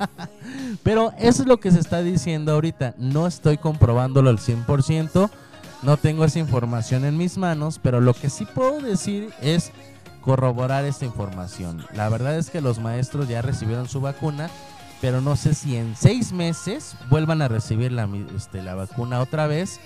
Pero 0.82 1.12
eso 1.18 1.42
es 1.42 1.48
lo 1.48 1.58
que 1.58 1.70
se 1.70 1.80
está 1.80 2.02
diciendo 2.02 2.52
ahorita. 2.52 2.94
No 2.98 3.26
estoy 3.26 3.58
comprobándolo 3.58 4.30
al 4.30 4.38
100%. 4.38 5.30
No 5.82 5.96
tengo 5.96 6.24
esa 6.24 6.38
información 6.38 7.04
en 7.04 7.16
mis 7.16 7.36
manos. 7.38 7.78
Pero 7.82 8.00
lo 8.00 8.14
que 8.14 8.30
sí 8.30 8.46
puedo 8.46 8.80
decir 8.80 9.30
es 9.40 9.72
corroborar 10.20 10.84
esta 10.84 11.04
información. 11.04 11.84
La 11.94 12.08
verdad 12.08 12.36
es 12.36 12.50
que 12.50 12.60
los 12.60 12.78
maestros 12.78 13.28
ya 13.28 13.42
recibieron 13.42 13.88
su 13.88 14.00
vacuna. 14.00 14.50
Pero 15.00 15.20
no 15.20 15.36
sé 15.36 15.54
si 15.54 15.76
en 15.76 15.94
seis 15.94 16.32
meses 16.32 16.96
vuelvan 17.10 17.42
a 17.42 17.48
recibir 17.48 17.92
la, 17.92 18.08
este, 18.34 18.62
vacuna 18.62 19.20
otra 19.20 19.46
vez. 19.46 19.80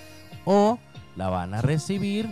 O 0.45 0.79
la 1.15 1.29
van 1.29 1.53
a 1.53 1.61
recibir. 1.61 2.29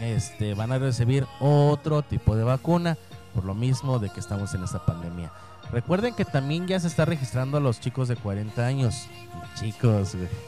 Este, 0.00 0.54
van 0.54 0.72
a 0.72 0.78
recibir 0.78 1.26
otro 1.40 2.02
tipo 2.02 2.36
de 2.36 2.44
vacuna. 2.44 2.96
Por 3.34 3.44
lo 3.44 3.54
mismo 3.54 3.98
de 3.98 4.10
que 4.10 4.20
estamos 4.20 4.52
en 4.54 4.64
esta 4.64 4.84
pandemia. 4.84 5.30
Recuerden 5.70 6.14
que 6.14 6.24
también 6.24 6.66
ya 6.66 6.78
se 6.78 6.88
está 6.88 7.04
registrando 7.04 7.56
a 7.56 7.60
los 7.60 7.80
chicos 7.80 8.08
de 8.08 8.16
40 8.16 8.66
años. 8.66 9.06
Chicos, 9.58 10.14
güey. 10.14 10.28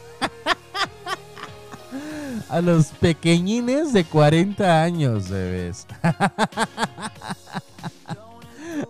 A 2.48 2.60
los 2.60 2.88
pequeñines 2.88 3.92
de 3.92 4.04
40 4.04 4.82
años, 4.82 5.30
bebés. 5.30 5.86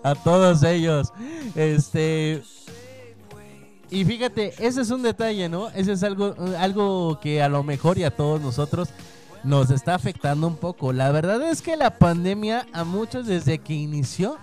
A 0.02 0.14
todos 0.14 0.62
ellos. 0.64 1.12
Este. 1.54 2.42
Y 3.90 4.04
fíjate, 4.04 4.54
ese 4.58 4.80
es 4.80 4.90
un 4.90 5.02
detalle, 5.02 5.48
¿no? 5.48 5.68
Ese 5.70 5.92
es 5.92 6.02
algo, 6.02 6.34
algo 6.58 7.20
que 7.20 7.42
a 7.42 7.48
lo 7.48 7.62
mejor 7.62 7.98
y 7.98 8.04
a 8.04 8.10
todos 8.10 8.40
nosotros 8.40 8.88
nos 9.44 9.70
está 9.70 9.94
afectando 9.94 10.46
un 10.46 10.56
poco. 10.56 10.92
La 10.92 11.10
verdad 11.10 11.42
es 11.42 11.62
que 11.62 11.76
la 11.76 11.98
pandemia 11.98 12.66
a 12.72 12.84
muchos 12.84 13.26
desde 13.26 13.58
que 13.58 13.74
inició 13.74 14.38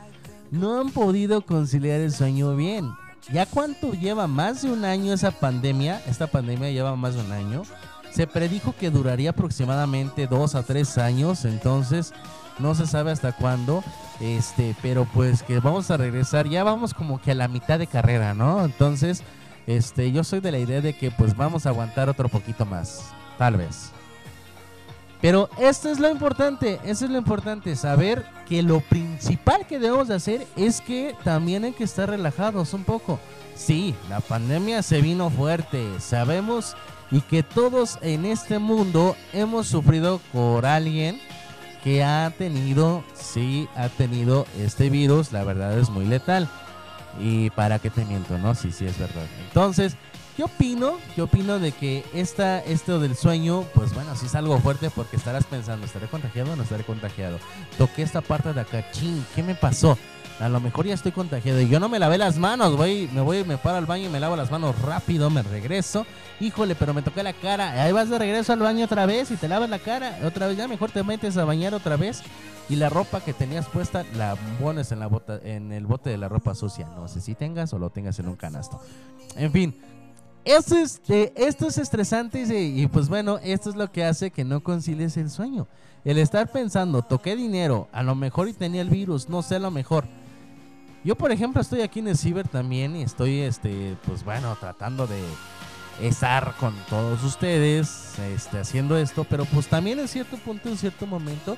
no 0.52 0.80
han 0.80 0.92
podido 0.92 1.42
conciliar 1.42 2.00
el 2.02 2.12
sueño 2.12 2.56
bien. 2.56 2.92
¿Ya 3.32 3.46
cuánto 3.46 3.94
lleva? 3.94 4.28
Más 4.28 4.62
de 4.62 4.72
un 4.72 4.86
año 4.86 5.14
esa 5.14 5.32
pandemia. 5.32 6.02
Esta 6.08 6.28
pandemia 6.28 6.72
lleva 6.72 6.96
más 6.96 7.16
de 7.16 7.22
un 7.22 7.32
año. 7.32 7.64
Se 8.12 8.28
predijo 8.28 8.76
que 8.78 8.90
duraría 8.90 9.30
aproximadamente 9.32 10.28
dos 10.28 10.56
a 10.56 10.64
tres 10.64 10.98
años. 10.98 11.46
Entonces 11.46 12.14
no 12.60 12.76
se 12.76 12.86
sabe 12.88 13.12
hasta 13.12 13.32
cuándo. 13.32 13.84
Este, 14.20 14.76
pero 14.82 15.06
pues 15.06 15.44
que 15.44 15.60
vamos 15.60 15.90
a 15.90 15.98
regresar. 15.98 16.48
Ya 16.48 16.64
vamos 16.64 16.94
como 16.94 17.22
que 17.22 17.32
a 17.32 17.36
la 17.36 17.48
mitad 17.48 17.80
de 17.80 17.88
carrera, 17.88 18.34
¿no? 18.34 18.66
Entonces, 18.66 19.24
este, 19.68 20.12
yo 20.12 20.24
soy 20.24 20.42
de 20.42 20.52
la 20.52 20.60
idea 20.60 20.82
de 20.82 20.94
que 20.94 21.12
pues 21.12 21.36
vamos 21.36 21.66
a 21.66 21.70
aguantar 21.70 22.10
otro 22.10 22.28
poquito 22.30 22.66
más. 22.66 23.14
Tal 23.38 23.56
vez. 23.56 23.92
Pero 25.22 25.50
esto 25.60 25.90
es 25.90 26.00
lo 26.00 26.10
importante, 26.10 26.80
eso 26.84 27.06
es 27.06 27.12
lo 27.12 27.18
importante, 27.18 27.76
saber 27.76 28.26
que 28.50 28.64
lo 28.64 28.80
principal 28.82 29.68
que 29.68 29.78
debemos 29.78 30.08
de 30.08 30.16
hacer 30.16 30.48
es 30.56 30.82
que 30.82 31.16
también 31.24 31.64
hay 31.64 31.74
que 31.74 31.84
estar 31.84 32.10
relajados 32.10 32.74
un 32.74 32.84
poco. 32.84 33.20
Sí, 33.56 33.94
la 34.10 34.20
pandemia 34.20 34.82
se 34.82 35.02
vino 35.02 35.30
fuerte, 35.30 36.00
sabemos 36.00 36.76
y 37.12 37.22
que 37.22 37.44
todos 37.44 38.00
en 38.02 38.26
este 38.26 38.58
mundo 38.58 39.16
hemos 39.34 39.68
sufrido 39.68 40.20
por 40.32 40.66
alguien 40.66 41.20
que 41.84 42.04
ha 42.04 42.32
tenido, 42.36 43.04
sí, 43.14 43.68
ha 43.76 43.90
tenido 43.90 44.48
este 44.58 44.90
virus, 44.90 45.32
la 45.32 45.44
verdad 45.44 45.78
es 45.78 45.90
muy 45.90 46.06
letal. 46.06 46.48
Y 47.20 47.50
para 47.50 47.80
qué 47.80 47.90
te 47.90 48.06
miento, 48.06 48.38
¿no? 48.38 48.56
Sí, 48.56 48.72
sí 48.72 48.86
es 48.86 48.98
verdad. 48.98 49.26
Entonces, 49.48 49.98
¿Qué 50.42 50.46
opino? 50.46 50.98
¿Qué 51.14 51.22
opino 51.22 51.60
de 51.60 51.72
que 51.72 52.04
esta, 52.16 52.62
esto 52.62 53.00
del 53.00 53.16
sueño, 53.16 53.64
pues 53.76 53.94
bueno, 53.94 54.16
sí 54.16 54.26
es 54.26 54.34
algo 54.34 54.58
fuerte 54.58 54.90
porque 54.90 55.16
estarás 55.16 55.46
pensando, 55.46 55.86
¿estaré 55.86 56.08
contagiado 56.08 56.54
o 56.54 56.56
no 56.56 56.64
estaré 56.64 56.84
contagiado? 56.84 57.38
Toqué 57.78 58.02
esta 58.02 58.22
parte 58.22 58.52
de 58.52 58.62
acá, 58.62 58.90
ching, 58.90 59.24
¿qué 59.36 59.44
me 59.44 59.54
pasó? 59.54 60.00
A 60.40 60.50
lo 60.50 60.60
mejor 60.60 60.88
ya 60.88 60.96
estoy 60.96 61.12
contagiado 61.12 61.62
y 61.62 61.70
yo 61.70 61.80
no 61.80 61.90
me 61.90 62.00
lavé 62.00 62.18
las 62.18 62.40
manos, 62.40 62.76
voy, 62.76 63.08
me 63.14 63.22
voy, 63.22 63.44
me 63.44 63.60
paro 63.60 63.78
al 63.78 63.86
baño 63.86 64.08
y 64.08 64.10
me 64.10 64.20
lavo 64.20 64.36
las 64.36 64.50
manos 64.50 64.82
rápido, 64.82 65.30
me 65.30 65.44
regreso. 65.44 66.08
Híjole, 66.40 66.74
pero 66.74 66.96
me 66.96 67.04
toqué 67.04 67.22
la 67.22 67.34
cara. 67.34 67.84
Ahí 67.84 67.92
vas 67.92 68.10
de 68.10 68.18
regreso 68.18 68.52
al 68.52 68.62
baño 68.62 68.86
otra 68.86 69.06
vez 69.06 69.30
y 69.30 69.36
te 69.36 69.48
lavas 69.48 69.70
la 69.70 69.78
cara. 69.78 70.18
Otra 70.26 70.48
vez, 70.48 70.58
ya 70.58 70.68
mejor 70.68 70.90
te 70.90 71.04
metes 71.04 71.38
a 71.38 71.46
bañar 71.46 71.76
otra 71.76 71.98
vez. 71.98 72.24
Y 72.68 72.78
la 72.78 72.90
ropa 72.90 73.22
que 73.22 73.34
tenías 73.34 73.68
puesta 73.68 74.06
la 74.16 74.36
pones 74.60 74.92
en, 74.92 75.02
la 75.02 75.06
bota, 75.06 75.40
en 75.44 75.72
el 75.72 75.86
bote 75.86 76.10
de 76.10 76.18
la 76.18 76.30
ropa 76.30 76.56
sucia. 76.56 76.88
No 76.96 77.08
sé 77.08 77.22
si 77.22 77.36
tengas 77.36 77.74
o 77.74 77.78
lo 77.78 77.92
tengas 77.92 78.18
en 78.18 78.28
un 78.28 78.36
canasto. 78.36 78.82
En 79.36 79.52
fin, 79.52 79.76
esto 80.46 80.78
es, 80.78 81.02
esto 81.08 81.68
es 81.68 81.78
estresante 81.78 82.44
y, 82.44 82.82
y, 82.82 82.88
pues 82.88 83.10
bueno, 83.10 83.40
esto 83.44 83.70
es 83.70 83.76
lo 83.76 83.92
que 83.92 84.06
hace 84.06 84.32
que 84.32 84.44
no 84.44 84.62
concilies 84.62 85.18
el 85.18 85.30
sueño. 85.30 85.68
El 86.04 86.18
estar 86.18 86.52
pensando, 86.52 87.04
toqué 87.04 87.36
dinero, 87.36 87.88
a 87.92 88.02
lo 88.02 88.16
mejor 88.16 88.50
y 88.50 88.54
tenía 88.54 88.82
el 88.82 88.90
virus, 88.90 89.30
no 89.30 89.44
sé 89.44 89.56
a 89.56 89.60
lo 89.60 89.70
mejor. 89.70 90.06
Yo 91.04 91.16
por 91.16 91.32
ejemplo 91.32 91.62
estoy 91.62 91.82
aquí 91.82 92.00
en 92.00 92.08
el 92.08 92.18
ciber 92.18 92.48
también 92.48 92.96
y 92.96 93.04
estoy, 93.04 93.42
este, 93.42 93.98
pues 94.06 94.24
bueno, 94.24 94.56
tratando 94.60 95.08
de 95.08 95.20
estar 96.00 96.56
con 96.60 96.74
todos 96.90 97.24
ustedes, 97.24 98.18
este, 98.20 98.60
haciendo 98.60 98.98
esto, 98.98 99.24
pero 99.24 99.46
pues 99.46 99.68
también 99.68 100.00
en 100.00 100.08
cierto 100.08 100.38
punto, 100.38 100.70
en 100.70 100.78
cierto 100.78 101.06
momento, 101.06 101.58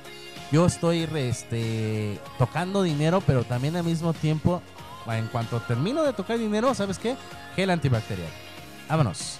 yo 0.50 0.66
estoy, 0.66 1.08
este, 1.14 2.18
tocando 2.38 2.82
dinero, 2.82 3.22
pero 3.26 3.44
también 3.44 3.76
al 3.76 3.84
mismo 3.84 4.12
tiempo, 4.12 4.62
en 5.06 5.26
cuanto 5.28 5.60
termino 5.60 6.02
de 6.02 6.12
tocar 6.12 6.38
dinero, 6.38 6.74
¿sabes 6.74 6.98
qué? 6.98 7.16
Gel 7.56 7.70
antibacterial 7.70 8.43
vámonos. 8.88 9.38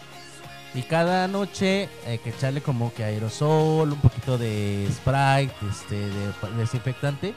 Y 0.75 0.83
cada 0.83 1.29
noche 1.29 1.89
hay 2.07 2.19
que 2.19 2.31
echarle 2.31 2.61
como 2.61 2.93
que 2.93 3.05
aerosol, 3.05 3.93
un 3.93 4.01
poquito 4.01 4.39
de 4.39 4.89
Sprite, 4.91 5.55
este, 5.71 5.95
de 5.95 6.57
desinfectante 6.57 7.35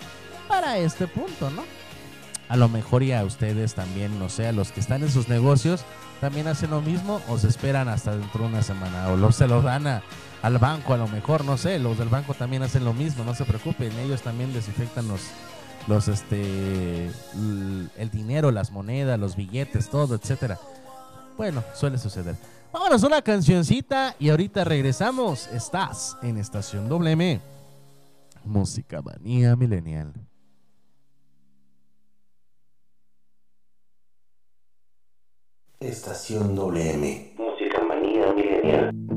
para 0.47 0.78
este 0.78 1.08
punto, 1.08 1.51
¿no? 1.51 1.64
A 2.49 2.58
lo 2.58 2.68
mejor 2.68 3.03
y 3.03 3.12
a 3.12 3.24
ustedes 3.24 3.76
también, 3.76 4.18
no 4.18 4.30
sé, 4.30 4.47
a 4.47 4.53
los 4.53 4.72
que 4.72 4.80
están 4.80 5.03
en 5.03 5.12
sus 5.12 5.28
negocios, 5.28 5.84
también 6.20 6.47
hacen 6.47 6.72
lo 6.72 6.82
mismo 6.82 7.22
o 7.28 7.38
se 7.38 7.47
esperan 7.47 7.89
hasta 7.89 8.16
dentro 8.18 8.41
de 8.41 8.47
una 8.47 8.64
semana 8.64 9.10
o 9.10 9.18
lo, 9.18 9.32
se 9.32 9.47
los 9.47 9.64
dan 9.64 9.86
a, 9.86 10.01
al 10.41 10.58
banco 10.58 10.93
a 10.93 10.97
lo 10.97 11.08
mejor, 11.08 11.45
no 11.45 11.58
sé, 11.58 11.78
los 11.78 11.97
del 11.97 12.10
banco 12.10 12.34
también 12.34 12.64
hacen 12.64 12.86
lo 12.86 12.93
mismo, 12.93 13.24
no 13.24 13.36
se 13.36 13.45
preocupen, 13.45 13.91
ellos 13.99 14.22
también 14.22 14.53
desinfectan 14.53 15.08
los, 15.08 15.22
los, 15.88 16.08
este, 16.08 17.12
el 17.97 18.10
dinero, 18.12 18.51
las 18.51 18.72
monedas, 18.72 19.20
los 19.20 19.36
billetes, 19.36 19.89
todo, 19.89 20.16
etcétera. 20.16 20.58
Bueno, 21.38 21.63
suele 21.73 21.97
suceder. 21.99 22.35
Vámonos 22.73 23.03
una 23.03 23.21
cancioncita 23.21 24.15
y 24.19 24.29
ahorita 24.29 24.63
regresamos. 24.63 25.47
Estás 25.47 26.17
en 26.23 26.38
Estación 26.38 26.89
WM. 26.89 27.39
Música 28.43 29.01
Manía 29.01 29.55
Millennial. 29.55 30.13
Estación 35.79 36.55
WM. 36.55 37.35
Música 37.38 37.83
manía 37.83 38.33
milenial. 38.33 39.16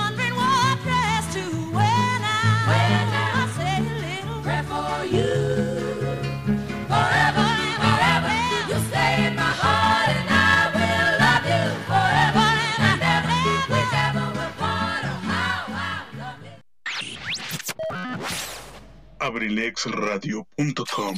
abrilexradio.com 19.31 21.15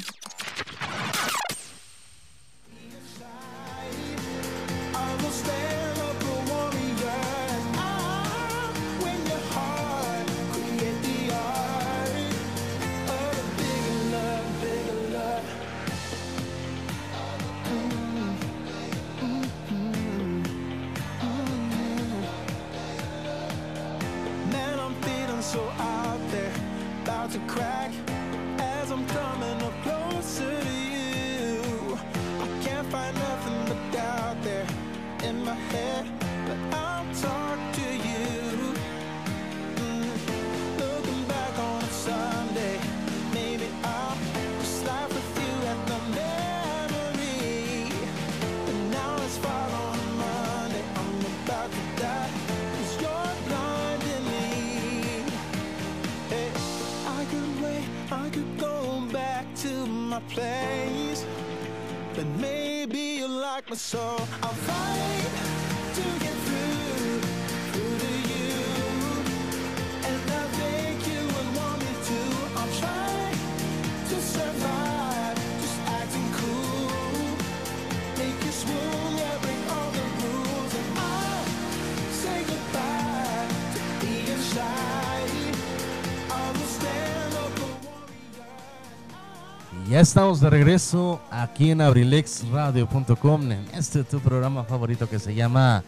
estamos 90.14 90.40
de 90.40 90.48
regreso 90.52 91.20
aquí 91.32 91.72
en 91.72 91.82
abrilexradio.com 91.82 93.52
en 93.52 93.66
este 93.74 94.04
tu 94.04 94.20
programa 94.20 94.64
favorito 94.64 95.10
que 95.10 95.18
se 95.18 95.34
llama 95.34 95.84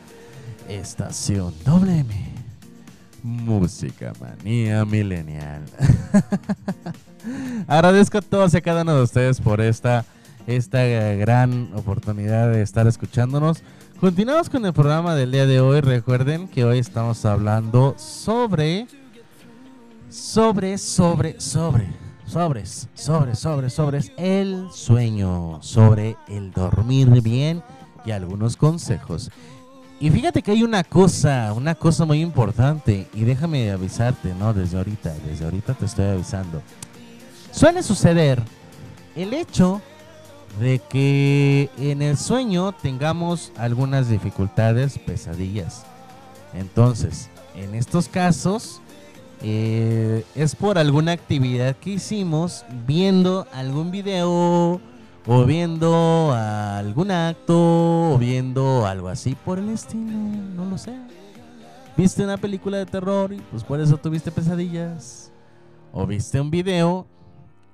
Estación 0.68 1.54
WM. 1.64 2.10
Música 3.22 4.14
Manía 4.20 4.84
Millennial. 4.84 5.62
Agradezco 7.68 8.18
a 8.18 8.22
todos 8.24 8.56
y 8.56 8.58
a 8.58 8.62
cada 8.62 8.82
uno 8.82 8.96
de 8.96 9.04
ustedes 9.04 9.40
por 9.40 9.62
esta, 9.62 10.06
esta 10.48 10.84
gran 11.14 11.70
oportunidad 11.76 12.52
de 12.52 12.64
estar 12.64 12.88
escuchándonos. 12.88 13.62
Continuamos 14.00 14.50
con 14.50 14.66
el 14.66 14.74
programa 14.74 15.14
del 15.14 15.32
día 15.32 15.46
de 15.46 15.60
hoy. 15.60 15.82
Recuerden 15.82 16.48
que 16.48 16.66
hoy 16.66 16.80
estamos 16.80 17.24
hablando 17.26 17.94
sobre, 18.00 18.88
sobre, 20.10 20.80
sobre, 20.80 21.40
sobre, 21.40 22.05
sobres, 22.26 22.88
sobre, 22.94 23.36
sobre, 23.36 23.70
sobres 23.70 24.12
el 24.18 24.68
sueño, 24.72 25.60
sobre 25.62 26.18
el 26.28 26.52
dormir 26.52 27.22
bien 27.22 27.64
y 28.06 28.12
algunos 28.12 28.58
consejos. 28.58 29.32
Y 30.00 30.10
fíjate 30.10 30.42
que 30.42 30.52
hay 30.52 30.64
una 30.64 30.84
cosa, 30.84 31.54
una 31.54 31.76
cosa 31.76 32.06
muy 32.06 32.22
importante 32.22 33.08
y 33.14 33.24
déjame 33.24 33.72
avisarte, 33.72 34.34
¿no? 34.34 34.54
Desde 34.54 34.78
ahorita, 34.78 35.14
desde 35.26 35.46
ahorita 35.46 35.74
te 35.74 35.86
estoy 35.86 36.06
avisando. 36.06 36.62
Suele 37.52 37.82
suceder 37.82 38.42
el 39.16 39.34
hecho 39.34 39.82
de 40.60 40.80
que 40.80 41.70
en 41.78 42.02
el 42.02 42.18
sueño 42.18 42.74
tengamos 42.74 43.52
algunas 43.58 44.10
dificultades, 44.10 45.00
pesadillas. 45.00 45.86
Entonces, 46.54 47.30
en 47.56 47.76
estos 47.76 48.10
casos, 48.10 48.82
eh, 49.42 50.24
es 50.36 50.56
por 50.56 50.78
alguna 50.78 51.12
actividad 51.12 51.76
que 51.76 51.92
hicimos 51.92 52.66
viendo 52.86 53.48
algún 53.54 53.92
video 53.92 54.80
o 55.28 55.46
viendo 55.46 56.32
algún 56.34 57.12
acto 57.12 58.14
o 58.14 58.18
viendo 58.18 58.86
algo 58.86 59.08
así 59.08 59.36
por 59.36 59.60
el 59.60 59.70
estilo, 59.70 60.12
no 60.12 60.66
lo 60.66 60.78
sé. 60.78 60.96
Viste 61.98 62.24
una 62.24 62.38
película 62.38 62.78
de 62.78 62.86
terror 62.86 63.32
y 63.34 63.38
pues 63.52 63.64
por 63.64 63.80
eso 63.80 63.98
tuviste 63.98 64.32
pesadillas. 64.32 65.32
O 65.94 66.06
viste 66.06 66.42
un 66.42 66.52
video 66.52 67.08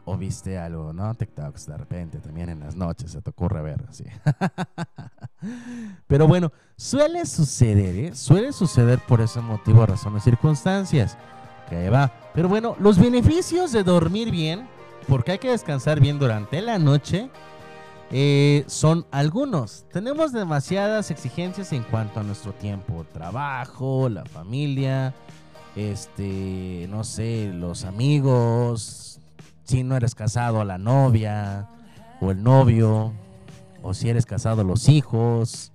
o 0.05 0.17
viste 0.17 0.57
algo, 0.57 0.93
¿no? 0.93 1.13
TikToks 1.15 1.67
de 1.67 1.77
repente 1.77 2.19
también 2.19 2.49
en 2.49 2.59
las 2.59 2.75
noches 2.75 3.11
se 3.11 3.21
te 3.21 3.29
ocurre 3.29 3.61
ver 3.61 3.83
así. 3.89 4.05
Pero 6.07 6.27
bueno, 6.27 6.51
suele 6.75 7.25
suceder, 7.25 7.95
¿eh? 7.95 8.15
Suele 8.15 8.51
suceder 8.53 8.99
por 8.99 9.21
ese 9.21 9.41
motivo, 9.41 9.85
razones, 9.85 10.23
circunstancias. 10.23 11.17
Que 11.71 11.89
va. 11.89 12.11
Pero 12.33 12.49
bueno, 12.49 12.75
los 12.79 12.99
beneficios 12.99 13.71
de 13.71 13.83
dormir 13.83 14.29
bien, 14.29 14.67
porque 15.07 15.31
hay 15.31 15.37
que 15.39 15.49
descansar 15.49 16.01
bien 16.01 16.19
durante 16.19 16.61
la 16.61 16.77
noche, 16.77 17.29
eh, 18.11 18.65
son 18.67 19.05
algunos. 19.09 19.85
Tenemos 19.93 20.33
demasiadas 20.33 21.11
exigencias 21.11 21.71
en 21.71 21.83
cuanto 21.83 22.19
a 22.19 22.23
nuestro 22.23 22.51
tiempo, 22.51 23.05
trabajo, 23.13 24.09
la 24.09 24.25
familia, 24.25 25.15
este, 25.77 26.87
no 26.89 27.05
sé, 27.05 27.53
los 27.53 27.85
amigos, 27.85 29.21
si 29.63 29.83
no 29.83 29.95
eres 29.95 30.13
casado, 30.13 30.65
la 30.65 30.77
novia 30.77 31.69
o 32.19 32.31
el 32.31 32.43
novio, 32.43 33.13
o 33.81 33.93
si 33.93 34.09
eres 34.09 34.25
casado, 34.25 34.65
los 34.65 34.89
hijos, 34.89 35.71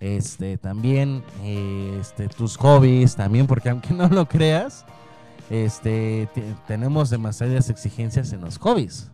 este, 0.00 0.58
también, 0.58 1.24
eh, 1.42 1.96
este, 1.98 2.28
tus 2.28 2.58
hobbies, 2.58 3.16
también, 3.16 3.46
porque 3.46 3.70
aunque 3.70 3.94
no 3.94 4.06
lo 4.08 4.28
creas, 4.28 4.84
este, 5.50 6.28
te- 6.32 6.54
tenemos 6.66 7.10
demasiadas 7.10 7.68
exigencias 7.68 8.32
en 8.32 8.40
los 8.40 8.56
hobbies. 8.58 9.10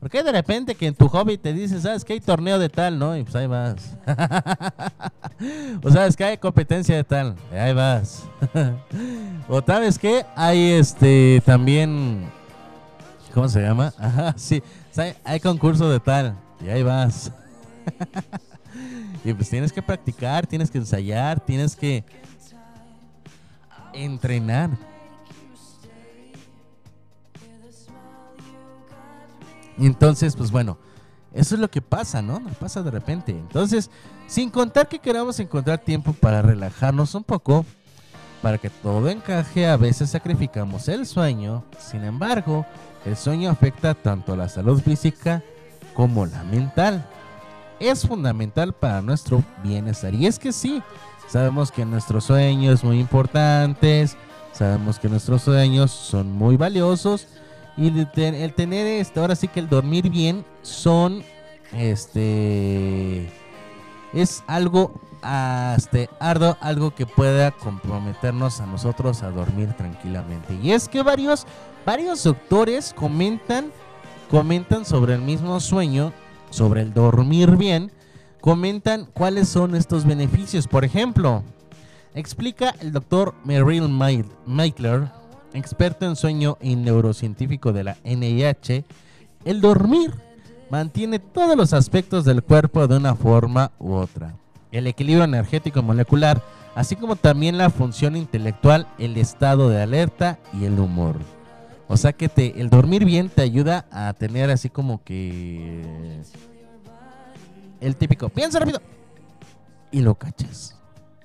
Porque 0.00 0.22
de 0.22 0.30
repente 0.30 0.76
que 0.76 0.86
en 0.86 0.94
tu 0.94 1.08
hobby 1.08 1.36
te 1.38 1.52
dices, 1.52 1.82
¿sabes 1.82 2.04
que 2.04 2.12
hay 2.12 2.20
torneo 2.20 2.58
de 2.58 2.68
tal, 2.68 2.98
no? 3.00 3.16
Y 3.16 3.24
pues 3.24 3.34
ahí 3.34 3.48
vas. 3.48 3.96
o 5.82 5.90
sabes 5.90 6.16
que 6.16 6.24
hay 6.24 6.38
competencia 6.38 6.94
de 6.94 7.02
tal, 7.04 7.34
y 7.52 7.56
ahí 7.56 7.74
vas. 7.74 8.22
o 9.48 9.60
sabes 9.60 9.98
que 9.98 10.24
hay 10.36 10.70
este 10.70 11.42
también, 11.44 12.30
¿cómo 13.34 13.48
se 13.48 13.60
llama? 13.60 13.92
Ajá, 13.98 14.34
sí, 14.36 14.62
hay 15.24 15.40
concurso 15.40 15.90
de 15.90 15.98
tal, 15.98 16.36
y 16.64 16.68
ahí 16.68 16.84
vas. 16.84 17.32
y 19.24 19.32
pues 19.32 19.50
tienes 19.50 19.72
que 19.72 19.82
practicar, 19.82 20.46
tienes 20.46 20.70
que 20.70 20.78
ensayar, 20.78 21.40
tienes 21.40 21.74
que 21.74 22.04
entrenar. 23.92 24.70
Entonces, 29.86 30.34
pues 30.36 30.50
bueno, 30.50 30.78
eso 31.32 31.54
es 31.54 31.60
lo 31.60 31.70
que 31.70 31.82
pasa, 31.82 32.22
¿no? 32.22 32.40
Pasa 32.58 32.82
de 32.82 32.90
repente. 32.90 33.32
Entonces, 33.32 33.90
sin 34.26 34.50
contar 34.50 34.88
que 34.88 34.98
queramos 34.98 35.38
encontrar 35.40 35.78
tiempo 35.78 36.12
para 36.12 36.42
relajarnos 36.42 37.14
un 37.14 37.24
poco, 37.24 37.64
para 38.42 38.58
que 38.58 38.70
todo 38.70 39.08
encaje, 39.08 39.66
a 39.66 39.76
veces 39.76 40.10
sacrificamos 40.10 40.88
el 40.88 41.06
sueño. 41.06 41.64
Sin 41.78 42.04
embargo, 42.04 42.66
el 43.04 43.16
sueño 43.16 43.50
afecta 43.50 43.94
tanto 43.94 44.32
a 44.32 44.36
la 44.36 44.48
salud 44.48 44.80
física 44.80 45.42
como 45.94 46.26
la 46.26 46.42
mental. 46.44 47.06
Es 47.78 48.06
fundamental 48.06 48.72
para 48.72 49.02
nuestro 49.02 49.44
bienestar. 49.62 50.14
Y 50.14 50.26
es 50.26 50.38
que 50.38 50.52
sí, 50.52 50.82
sabemos 51.28 51.70
que 51.70 51.84
nuestros 51.84 52.24
sueños 52.24 52.82
muy 52.82 52.98
importantes, 52.98 54.16
sabemos 54.52 54.98
que 54.98 55.08
nuestros 55.08 55.42
sueños 55.42 55.90
son 55.90 56.32
muy 56.32 56.56
valiosos 56.56 57.28
y 57.78 57.88
el 57.88 58.54
tener 58.54 58.86
este, 58.86 59.20
ahora 59.20 59.36
sí 59.36 59.46
que 59.46 59.60
el 59.60 59.68
dormir 59.68 60.10
bien 60.10 60.44
son 60.62 61.22
este 61.72 63.30
es 64.12 64.42
algo 64.46 65.00
ah, 65.22 65.74
este 65.76 66.10
arduo, 66.18 66.56
algo 66.60 66.94
que 66.94 67.06
pueda 67.06 67.52
comprometernos 67.52 68.60
a 68.60 68.66
nosotros 68.66 69.22
a 69.22 69.30
dormir 69.30 69.74
tranquilamente. 69.74 70.58
Y 70.62 70.72
es 70.72 70.88
que 70.88 71.02
varios 71.02 71.46
varios 71.86 72.24
doctores 72.24 72.92
comentan 72.94 73.70
comentan 74.28 74.84
sobre 74.84 75.14
el 75.14 75.22
mismo 75.22 75.58
sueño, 75.60 76.12
sobre 76.50 76.82
el 76.82 76.92
dormir 76.92 77.56
bien, 77.56 77.90
comentan 78.40 79.06
cuáles 79.12 79.48
son 79.48 79.74
estos 79.74 80.04
beneficios. 80.04 80.66
Por 80.66 80.84
ejemplo, 80.84 81.42
explica 82.14 82.74
el 82.80 82.92
doctor 82.92 83.34
Merrill 83.44 83.88
Meitler, 84.46 85.10
experto 85.54 86.06
en 86.06 86.16
sueño 86.16 86.58
y 86.60 86.76
neurocientífico 86.76 87.72
de 87.72 87.84
la 87.84 87.96
NIH, 88.04 88.84
el 89.44 89.60
dormir 89.60 90.12
mantiene 90.70 91.18
todos 91.18 91.56
los 91.56 91.72
aspectos 91.72 92.24
del 92.24 92.42
cuerpo 92.42 92.86
de 92.86 92.96
una 92.96 93.14
forma 93.14 93.72
u 93.78 93.94
otra. 93.94 94.34
El 94.70 94.86
equilibrio 94.86 95.24
energético 95.24 95.82
molecular, 95.82 96.42
así 96.74 96.96
como 96.96 97.16
también 97.16 97.56
la 97.56 97.70
función 97.70 98.16
intelectual, 98.16 98.86
el 98.98 99.16
estado 99.16 99.70
de 99.70 99.82
alerta 99.82 100.38
y 100.52 100.64
el 100.64 100.78
humor. 100.78 101.16
O 101.88 101.96
sea 101.96 102.12
que 102.12 102.30
el 102.56 102.68
dormir 102.68 103.06
bien 103.06 103.30
te 103.30 103.40
ayuda 103.40 103.86
a 103.90 104.12
tener 104.12 104.50
así 104.50 104.68
como 104.68 105.02
que 105.02 105.82
el 107.80 107.96
típico, 107.96 108.28
piensa 108.28 108.58
rápido 108.58 108.82
y 109.90 110.00
lo 110.02 110.14
cachas. 110.14 110.76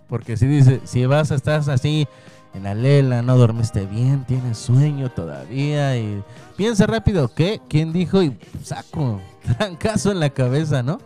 Porque 0.07 0.37
si 0.37 1.05
vas, 1.05 1.31
estás 1.31 1.67
así 1.67 2.07
en 2.53 2.63
la 2.63 2.75
lela, 2.75 3.21
no 3.21 3.37
dormiste 3.37 3.85
bien, 3.85 4.25
tienes 4.25 4.57
sueño 4.57 5.09
todavía 5.09 5.97
y 5.97 6.23
piensa 6.55 6.85
rápido, 6.85 7.33
¿qué? 7.33 7.61
¿Quién 7.67 7.93
dijo? 7.93 8.21
Y 8.21 8.37
saco, 8.63 9.21
trancazo 9.57 10.11
en 10.11 10.19
la 10.19 10.29
cabeza, 10.29 10.83
¿no? 10.83 10.99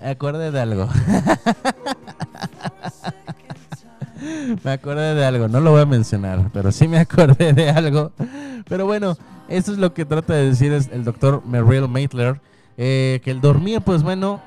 Acordé 0.00 0.50
de 0.50 0.60
algo. 0.60 0.88
me 4.64 4.70
acordé 4.70 5.14
de 5.14 5.24
algo, 5.24 5.48
no 5.48 5.60
lo 5.60 5.72
voy 5.72 5.82
a 5.82 5.86
mencionar, 5.86 6.50
pero 6.52 6.72
sí 6.72 6.88
me 6.88 6.98
acordé 6.98 7.52
de 7.52 7.70
algo. 7.70 8.12
Pero 8.68 8.86
bueno, 8.86 9.16
eso 9.48 9.72
es 9.72 9.78
lo 9.78 9.94
que 9.94 10.04
trata 10.04 10.34
de 10.34 10.50
decir 10.50 10.72
el 10.72 11.04
doctor 11.04 11.42
Merrill 11.46 11.88
Maitler. 11.88 12.40
Eh, 12.80 13.20
que 13.24 13.32
el 13.32 13.40
dormir, 13.40 13.80
pues 13.80 14.04
bueno, 14.04 14.40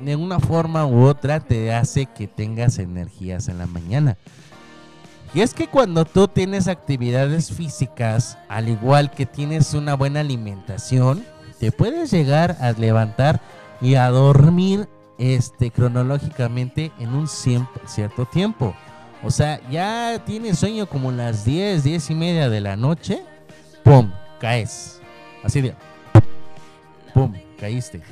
de 0.00 0.16
una 0.16 0.40
forma 0.40 0.86
u 0.86 1.04
otra 1.04 1.40
te 1.40 1.74
hace 1.74 2.06
que 2.06 2.26
tengas 2.26 2.78
energías 2.78 3.48
en 3.48 3.58
la 3.58 3.66
mañana. 3.66 4.16
Y 5.34 5.40
es 5.40 5.52
que 5.52 5.66
cuando 5.66 6.04
tú 6.04 6.28
tienes 6.28 6.68
actividades 6.68 7.50
físicas, 7.52 8.38
al 8.48 8.68
igual 8.68 9.10
que 9.10 9.26
tienes 9.26 9.74
una 9.74 9.94
buena 9.96 10.20
alimentación, 10.20 11.24
te 11.58 11.72
puedes 11.72 12.12
llegar 12.12 12.56
a 12.60 12.70
levantar 12.72 13.40
y 13.80 13.96
a 13.96 14.08
dormir 14.10 14.88
este 15.18 15.72
cronológicamente 15.72 16.92
en 17.00 17.14
un 17.14 17.26
cierto 17.26 18.26
tiempo. 18.26 18.76
O 19.24 19.30
sea, 19.30 19.60
ya 19.70 20.22
tienes 20.24 20.58
sueño 20.58 20.86
como 20.86 21.10
las 21.10 21.44
10, 21.44 21.82
10 21.82 22.10
y 22.10 22.14
media 22.14 22.48
de 22.48 22.60
la 22.60 22.76
noche, 22.76 23.22
¡pum! 23.82 24.12
Caes. 24.38 25.00
Así 25.42 25.60
de, 25.62 25.74
¡pum! 27.12 27.32
Caíste. 27.58 28.02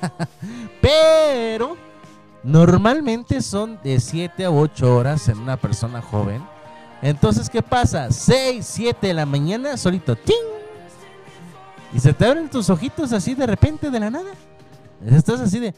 Pero 0.80 1.76
normalmente 2.42 3.40
son 3.40 3.78
de 3.82 3.98
7 3.98 4.44
a 4.44 4.50
8 4.50 4.96
horas 4.96 5.28
en 5.28 5.38
una 5.38 5.56
persona 5.56 6.00
joven. 6.00 6.42
Entonces, 7.02 7.48
¿qué 7.48 7.62
pasa? 7.62 8.10
6, 8.10 8.64
7 8.66 9.06
de 9.06 9.14
la 9.14 9.26
mañana, 9.26 9.76
solito, 9.76 10.16
¡ting! 10.16 10.34
Y 11.92 11.98
se 11.98 12.12
te 12.12 12.26
abren 12.26 12.48
tus 12.48 12.70
ojitos 12.70 13.12
así 13.12 13.34
de 13.34 13.46
repente, 13.46 13.90
de 13.90 14.00
la 14.00 14.10
nada. 14.10 14.30
Estás 15.04 15.40
así 15.40 15.58
de, 15.58 15.74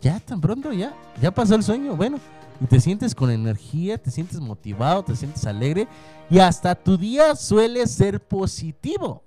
ya 0.00 0.18
tan 0.18 0.40
pronto, 0.40 0.72
ya, 0.72 0.92
ya 1.20 1.30
pasó 1.30 1.54
el 1.54 1.62
sueño. 1.62 1.94
Bueno, 1.94 2.18
y 2.60 2.66
te 2.66 2.80
sientes 2.80 3.14
con 3.14 3.30
energía, 3.30 3.98
te 3.98 4.10
sientes 4.10 4.40
motivado, 4.40 5.04
te 5.04 5.14
sientes 5.14 5.44
alegre 5.46 5.88
y 6.30 6.38
hasta 6.38 6.74
tu 6.74 6.96
día 6.96 7.36
suele 7.36 7.86
ser 7.86 8.20
positivo. 8.20 9.24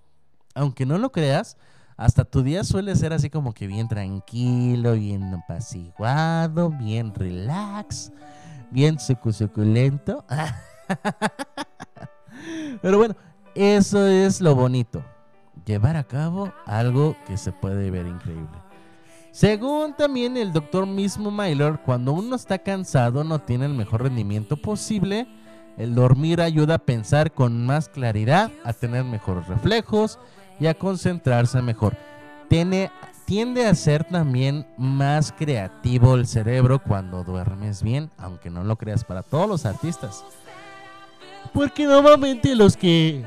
Aunque 0.53 0.85
no 0.85 0.97
lo 0.97 1.11
creas, 1.11 1.57
hasta 1.97 2.25
tu 2.25 2.43
día 2.43 2.63
suele 2.63 2.95
ser 2.95 3.13
así 3.13 3.29
como 3.29 3.53
que 3.53 3.67
bien 3.67 3.87
tranquilo, 3.87 4.93
bien 4.93 5.33
apaciguado, 5.33 6.69
bien 6.69 7.13
relax, 7.13 8.11
bien 8.71 8.97
suculento. 8.99 10.25
Pero 12.81 12.97
bueno, 12.97 13.15
eso 13.55 14.07
es 14.07 14.41
lo 14.41 14.55
bonito. 14.55 15.03
Llevar 15.65 15.95
a 15.95 16.03
cabo 16.03 16.53
algo 16.65 17.15
que 17.25 17.37
se 17.37 17.51
puede 17.51 17.89
ver 17.89 18.05
increíble. 18.05 18.65
Según 19.31 19.93
también 19.93 20.37
el 20.37 20.53
doctor 20.53 20.85
mismo 20.85 21.29
Myler, 21.29 21.79
cuando 21.85 22.13
uno 22.13 22.37
está 22.37 22.57
cansado 22.59 23.23
no 23.25 23.39
tiene 23.39 23.65
el 23.65 23.73
mejor 23.73 24.03
rendimiento 24.03 24.55
posible. 24.55 25.27
El 25.77 25.93
dormir 25.93 26.39
ayuda 26.39 26.75
a 26.75 26.79
pensar 26.79 27.33
con 27.33 27.65
más 27.65 27.89
claridad, 27.89 28.49
a 28.63 28.71
tener 28.71 29.03
mejores 29.03 29.45
reflejos 29.47 30.19
y 30.57 30.67
a 30.67 30.73
concentrarse 30.73 31.61
mejor. 31.61 31.97
Tiene, 32.47 32.91
tiende 33.25 33.65
a 33.65 33.75
ser 33.75 34.05
también 34.05 34.65
más 34.77 35.33
creativo 35.33 36.15
el 36.15 36.27
cerebro 36.27 36.81
cuando 36.81 37.25
duermes 37.25 37.83
bien, 37.83 38.11
aunque 38.17 38.49
no 38.49 38.63
lo 38.63 38.77
creas 38.77 39.03
para 39.03 39.21
todos 39.21 39.49
los 39.49 39.65
artistas. 39.65 40.23
Porque 41.53 41.85
normalmente 41.85 42.55
los 42.55 42.75
que... 42.77 43.23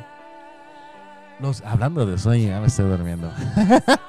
Los, 1.41 1.63
hablando 1.63 2.05
de 2.05 2.19
sueño, 2.19 2.49
ya 2.49 2.61
me 2.61 2.67
estoy 2.67 2.89
durmiendo. 2.89 3.31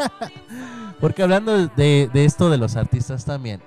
Porque 1.00 1.24
hablando 1.24 1.68
de, 1.68 2.10
de 2.12 2.26
esto 2.26 2.50
de 2.50 2.58
los 2.58 2.76
artistas 2.76 3.24
también, 3.24 3.62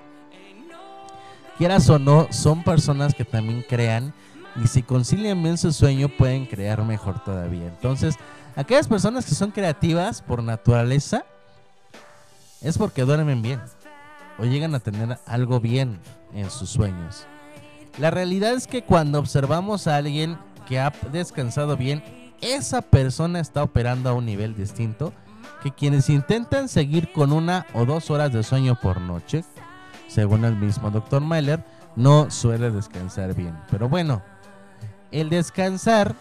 quieras 1.57 1.89
o 1.89 1.97
no, 1.97 2.27
son 2.31 2.63
personas 2.63 3.13
que 3.15 3.25
también 3.25 3.65
crean 3.67 4.13
y 4.61 4.67
si 4.67 4.83
concilian 4.83 5.41
bien 5.41 5.57
su 5.57 5.71
sueño 5.71 6.09
pueden 6.09 6.45
crear 6.45 6.83
mejor 6.83 7.23
todavía. 7.23 7.67
Entonces, 7.67 8.15
aquellas 8.55 8.87
personas 8.87 9.25
que 9.25 9.33
son 9.33 9.51
creativas 9.51 10.21
por 10.21 10.43
naturaleza 10.43 11.25
es 12.61 12.77
porque 12.77 13.03
duermen 13.03 13.41
bien 13.41 13.61
o 14.37 14.45
llegan 14.45 14.75
a 14.75 14.79
tener 14.79 15.17
algo 15.25 15.59
bien 15.59 15.99
en 16.33 16.49
sus 16.49 16.69
sueños. 16.69 17.27
La 17.97 18.09
realidad 18.09 18.53
es 18.53 18.67
que 18.67 18.83
cuando 18.83 19.19
observamos 19.19 19.87
a 19.87 19.97
alguien 19.97 20.37
que 20.67 20.79
ha 20.79 20.91
descansado 21.11 21.77
bien, 21.77 22.03
esa 22.41 22.81
persona 22.81 23.39
está 23.39 23.63
operando 23.63 24.09
a 24.09 24.13
un 24.13 24.25
nivel 24.25 24.55
distinto 24.55 25.13
que 25.61 25.71
quienes 25.71 26.09
intentan 26.09 26.67
seguir 26.67 27.11
con 27.11 27.31
una 27.31 27.65
o 27.73 27.85
dos 27.85 28.09
horas 28.09 28.33
de 28.33 28.43
sueño 28.43 28.77
por 28.81 28.99
noche, 28.99 29.45
según 30.07 30.43
el 30.43 30.55
mismo 30.55 30.91
Dr. 30.91 31.21
Myler, 31.21 31.63
no 31.95 32.31
suele 32.31 32.71
descansar 32.71 33.33
bien. 33.33 33.57
Pero 33.69 33.87
bueno, 33.87 34.21
el 35.11 35.29
descansar 35.29 36.15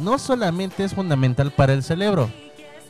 no 0.00 0.18
solamente 0.18 0.84
es 0.84 0.94
fundamental 0.94 1.52
para 1.52 1.72
el 1.72 1.82
cerebro, 1.82 2.30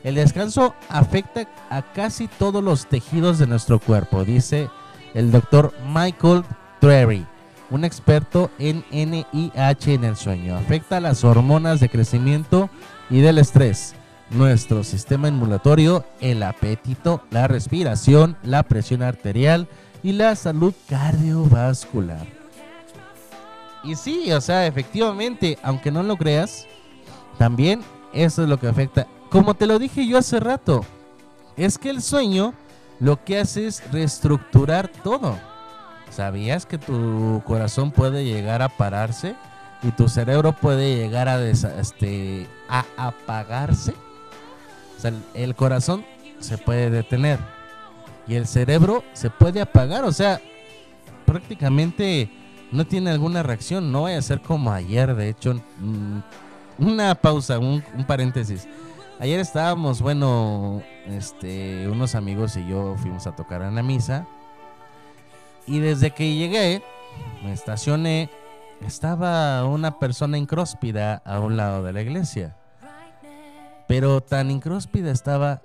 el 0.03 0.15
descanso 0.15 0.73
afecta 0.89 1.47
a 1.69 1.81
casi 1.93 2.27
todos 2.27 2.63
los 2.63 2.87
tejidos 2.87 3.37
de 3.37 3.45
nuestro 3.45 3.79
cuerpo, 3.79 4.25
dice 4.25 4.69
el 5.13 5.31
doctor 5.31 5.73
Michael 5.93 6.43
Trery, 6.79 7.27
un 7.71 7.85
experto 7.85 8.51
en 8.59 8.83
NIH 8.91 9.93
en 9.93 10.03
el 10.03 10.15
sueño. 10.15 10.55
Afecta 10.55 10.97
a 10.97 11.01
las 11.01 11.23
hormonas 11.23 11.79
de 11.79 11.89
crecimiento 11.89 12.69
y 13.09 13.21
del 13.21 13.39
estrés, 13.39 13.95
nuestro 14.29 14.83
sistema 14.83 15.29
inmunatorio, 15.29 16.05
el 16.19 16.43
apetito, 16.43 17.23
la 17.31 17.47
respiración, 17.47 18.37
la 18.43 18.63
presión 18.63 19.01
arterial 19.01 19.67
y 20.03 20.11
la 20.11 20.35
salud 20.35 20.73
cardiovascular. 20.87 22.25
Y 23.83 23.95
sí, 23.95 24.31
o 24.31 24.41
sea, 24.41 24.67
efectivamente, 24.67 25.57
aunque 25.63 25.91
no 25.91 26.03
lo 26.03 26.17
creas, 26.17 26.67
también 27.37 27.81
eso 28.13 28.43
es 28.43 28.49
lo 28.49 28.59
que 28.59 28.67
afecta. 28.67 29.07
Como 29.29 29.53
te 29.53 29.65
lo 29.65 29.79
dije 29.79 30.05
yo 30.05 30.17
hace 30.17 30.39
rato, 30.39 30.85
es 31.55 31.77
que 31.77 31.89
el 31.89 32.01
sueño 32.01 32.53
lo 32.99 33.23
que 33.23 33.39
hace 33.39 33.67
es 33.67 33.81
reestructurar 33.91 34.87
todo. 34.87 35.37
¿Sabías 36.11 36.65
que 36.65 36.77
tu 36.77 37.41
corazón 37.45 37.91
puede 37.91 38.25
llegar 38.25 38.61
a 38.61 38.69
pararse 38.69 39.33
y 39.81 39.91
tu 39.91 40.09
cerebro 40.09 40.51
puede 40.51 40.97
llegar 40.97 41.29
a, 41.29 41.41
este, 41.41 42.47
a 42.67 42.85
apagarse? 42.97 43.93
O 44.97 44.99
sea, 45.01 45.13
el 45.33 45.55
corazón 45.55 46.05
se 46.39 46.57
puede 46.57 46.89
detener 46.89 47.39
y 48.27 48.35
el 48.35 48.45
cerebro 48.45 49.03
se 49.13 49.29
puede 49.29 49.61
apagar. 49.61 50.03
O 50.03 50.11
sea, 50.11 50.41
prácticamente 51.25 52.29
no 52.71 52.85
tiene 52.85 53.09
alguna 53.09 53.41
reacción. 53.41 53.91
No 53.91 54.03
vaya 54.03 54.17
a 54.17 54.21
ser 54.21 54.41
como 54.41 54.71
ayer, 54.71 55.15
de 55.15 55.29
hecho. 55.29 55.53
Mm, 55.79 56.19
una 56.77 57.15
pausa, 57.15 57.57
un, 57.57 57.83
un 57.95 58.05
paréntesis. 58.05 58.67
Ayer 59.19 59.39
estábamos, 59.39 60.01
bueno, 60.01 60.81
este, 61.05 61.87
unos 61.87 62.15
amigos 62.15 62.57
y 62.57 62.67
yo 62.67 62.95
fuimos 62.97 63.27
a 63.27 63.35
tocar 63.35 63.61
en 63.61 63.75
la 63.75 63.83
misa. 63.83 64.27
Y 65.71 65.79
desde 65.79 66.11
que 66.11 66.35
llegué, 66.35 66.83
me 67.45 67.53
estacioné, 67.53 68.29
estaba 68.85 69.63
una 69.63 69.99
persona 69.99 70.37
incróspida 70.37 71.21
a 71.23 71.39
un 71.39 71.55
lado 71.55 71.81
de 71.81 71.93
la 71.93 72.01
iglesia. 72.01 72.57
Pero 73.87 74.19
tan 74.19 74.51
incróspida 74.51 75.11
estaba 75.11 75.61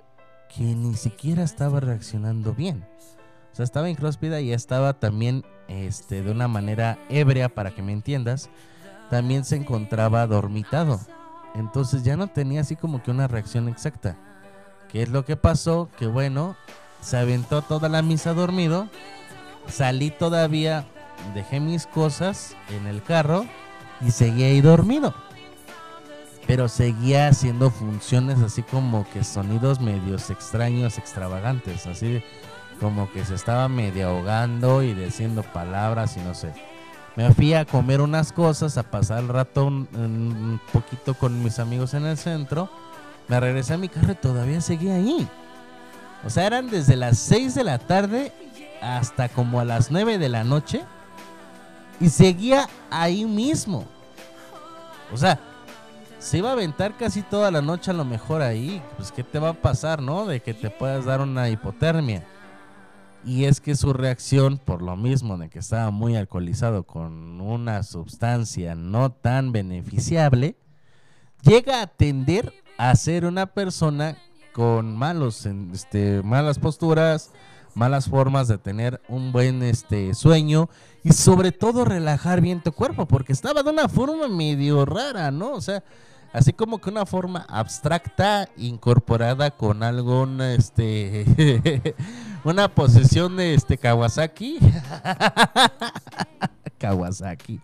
que 0.47 0.63
ni 0.63 0.95
siquiera 0.95 1.43
estaba 1.43 1.81
reaccionando 1.81 2.53
bien. 2.53 2.85
O 3.51 3.55
sea, 3.57 3.65
estaba 3.65 3.89
incróspida 3.89 4.39
y 4.39 4.53
estaba 4.53 4.93
también 4.93 5.43
este, 5.67 6.23
de 6.23 6.31
una 6.31 6.47
manera 6.47 6.97
ebria, 7.09 7.49
para 7.49 7.71
que 7.71 7.81
me 7.81 7.91
entiendas. 7.91 8.49
También 9.09 9.43
se 9.43 9.57
encontraba 9.57 10.25
dormitado. 10.25 11.01
Entonces 11.53 12.03
ya 12.03 12.15
no 12.15 12.27
tenía 12.27 12.61
así 12.61 12.77
como 12.77 13.03
que 13.03 13.11
una 13.11 13.27
reacción 13.27 13.67
exacta. 13.67 14.15
¿Qué 14.87 15.01
es 15.01 15.09
lo 15.09 15.25
que 15.25 15.35
pasó? 15.35 15.89
Que 15.97 16.07
bueno, 16.07 16.55
se 17.01 17.17
aventó 17.17 17.61
toda 17.61 17.89
la 17.89 18.01
misa 18.01 18.33
dormido. 18.33 18.87
Salí 19.69 20.11
todavía, 20.11 20.85
dejé 21.33 21.59
mis 21.59 21.85
cosas 21.87 22.55
en 22.69 22.87
el 22.87 23.03
carro 23.03 23.45
y 24.01 24.11
seguía 24.11 24.47
ahí 24.47 24.61
dormido. 24.61 25.13
Pero 26.45 26.69
seguía 26.69 27.27
haciendo 27.27 27.69
funciones 27.69 28.39
así 28.39 28.63
como 28.63 29.09
que 29.11 29.23
sonidos 29.23 29.81
medios 29.81 30.29
extraños, 30.29 30.97
extravagantes, 30.97 31.85
así 31.87 32.23
como 32.79 33.11
que 33.11 33.25
se 33.25 33.35
estaba 33.35 33.67
medio 33.67 34.07
ahogando 34.07 34.81
y 34.83 34.93
diciendo 34.93 35.43
palabras 35.43 36.15
y 36.15 36.21
no 36.21 36.33
sé. 36.33 36.53
Me 37.17 37.33
fui 37.33 37.53
a 37.53 37.65
comer 37.65 37.99
unas 37.99 38.31
cosas, 38.31 38.77
a 38.77 38.83
pasar 38.83 39.19
el 39.19 39.27
rato 39.27 39.65
un, 39.65 39.87
un 39.93 40.61
poquito 40.71 41.15
con 41.15 41.43
mis 41.43 41.59
amigos 41.59 41.93
en 41.95 42.05
el 42.05 42.17
centro. 42.17 42.69
Me 43.27 43.39
regresé 43.39 43.73
a 43.73 43.77
mi 43.77 43.89
carro 43.89 44.13
y 44.13 44.15
todavía 44.15 44.61
seguía 44.61 44.95
ahí. 44.95 45.27
O 46.23 46.29
sea, 46.29 46.45
eran 46.45 46.69
desde 46.69 46.95
las 46.95 47.17
6 47.17 47.55
de 47.55 47.63
la 47.63 47.79
tarde 47.79 48.31
hasta 48.81 49.29
como 49.29 49.59
a 49.59 49.65
las 49.65 49.91
9 49.91 50.17
de 50.17 50.29
la 50.29 50.43
noche. 50.43 50.83
Y 51.99 52.09
seguía 52.09 52.67
ahí 52.91 53.25
mismo. 53.25 53.85
O 55.13 55.17
sea, 55.17 55.39
se 56.19 56.39
iba 56.39 56.49
a 56.49 56.53
aventar 56.53 56.95
casi 56.97 57.21
toda 57.21 57.51
la 57.51 57.61
noche 57.61 57.91
a 57.91 57.93
lo 57.93 58.05
mejor 58.05 58.41
ahí. 58.41 58.81
Pues, 58.97 59.11
¿qué 59.11 59.23
te 59.23 59.39
va 59.39 59.49
a 59.49 59.53
pasar, 59.53 60.01
no? 60.01 60.25
De 60.25 60.41
que 60.41 60.53
te 60.53 60.69
puedas 60.69 61.05
dar 61.05 61.21
una 61.21 61.49
hipotermia. 61.49 62.25
Y 63.25 63.45
es 63.45 63.59
que 63.59 63.75
su 63.75 63.93
reacción, 63.93 64.57
por 64.57 64.81
lo 64.81 64.95
mismo 64.95 65.37
de 65.37 65.49
que 65.49 65.59
estaba 65.59 65.91
muy 65.91 66.15
alcoholizado 66.15 66.83
con 66.83 67.41
una 67.41 67.83
sustancia 67.83 68.75
no 68.75 69.11
tan 69.11 69.51
beneficiable, 69.51 70.55
llega 71.41 71.81
a 71.81 71.87
tender 71.87 72.53
a 72.77 72.95
ser 72.95 73.25
una 73.25 73.47
persona 73.47 74.17
con 74.53 74.95
malos, 74.95 75.45
este, 75.45 76.21
malas 76.23 76.57
posturas, 76.57 77.31
malas 77.77 78.09
formas 78.09 78.47
de 78.47 78.57
tener 78.57 78.99
un 79.07 79.31
buen 79.31 79.61
este, 79.61 80.15
sueño 80.15 80.67
y 81.03 81.13
sobre 81.13 81.51
todo 81.51 81.85
relajar 81.85 82.41
bien 82.41 82.61
tu 82.61 82.71
cuerpo, 82.71 83.05
porque 83.05 83.31
estaba 83.31 83.61
de 83.61 83.69
una 83.69 83.87
forma 83.87 84.27
medio 84.27 84.83
rara, 84.83 85.29
¿no? 85.29 85.51
O 85.51 85.61
sea, 85.61 85.83
así 86.33 86.53
como 86.53 86.81
que 86.81 86.89
una 86.89 87.05
forma 87.05 87.45
abstracta 87.47 88.49
incorporada 88.57 89.51
con 89.51 89.83
algo, 89.83 90.21
una, 90.23 90.53
este, 90.53 91.95
una 92.43 92.67
posición 92.67 93.37
de 93.37 93.53
este 93.53 93.77
Kawasaki. 93.77 94.57
Kawasaki. 96.79 97.61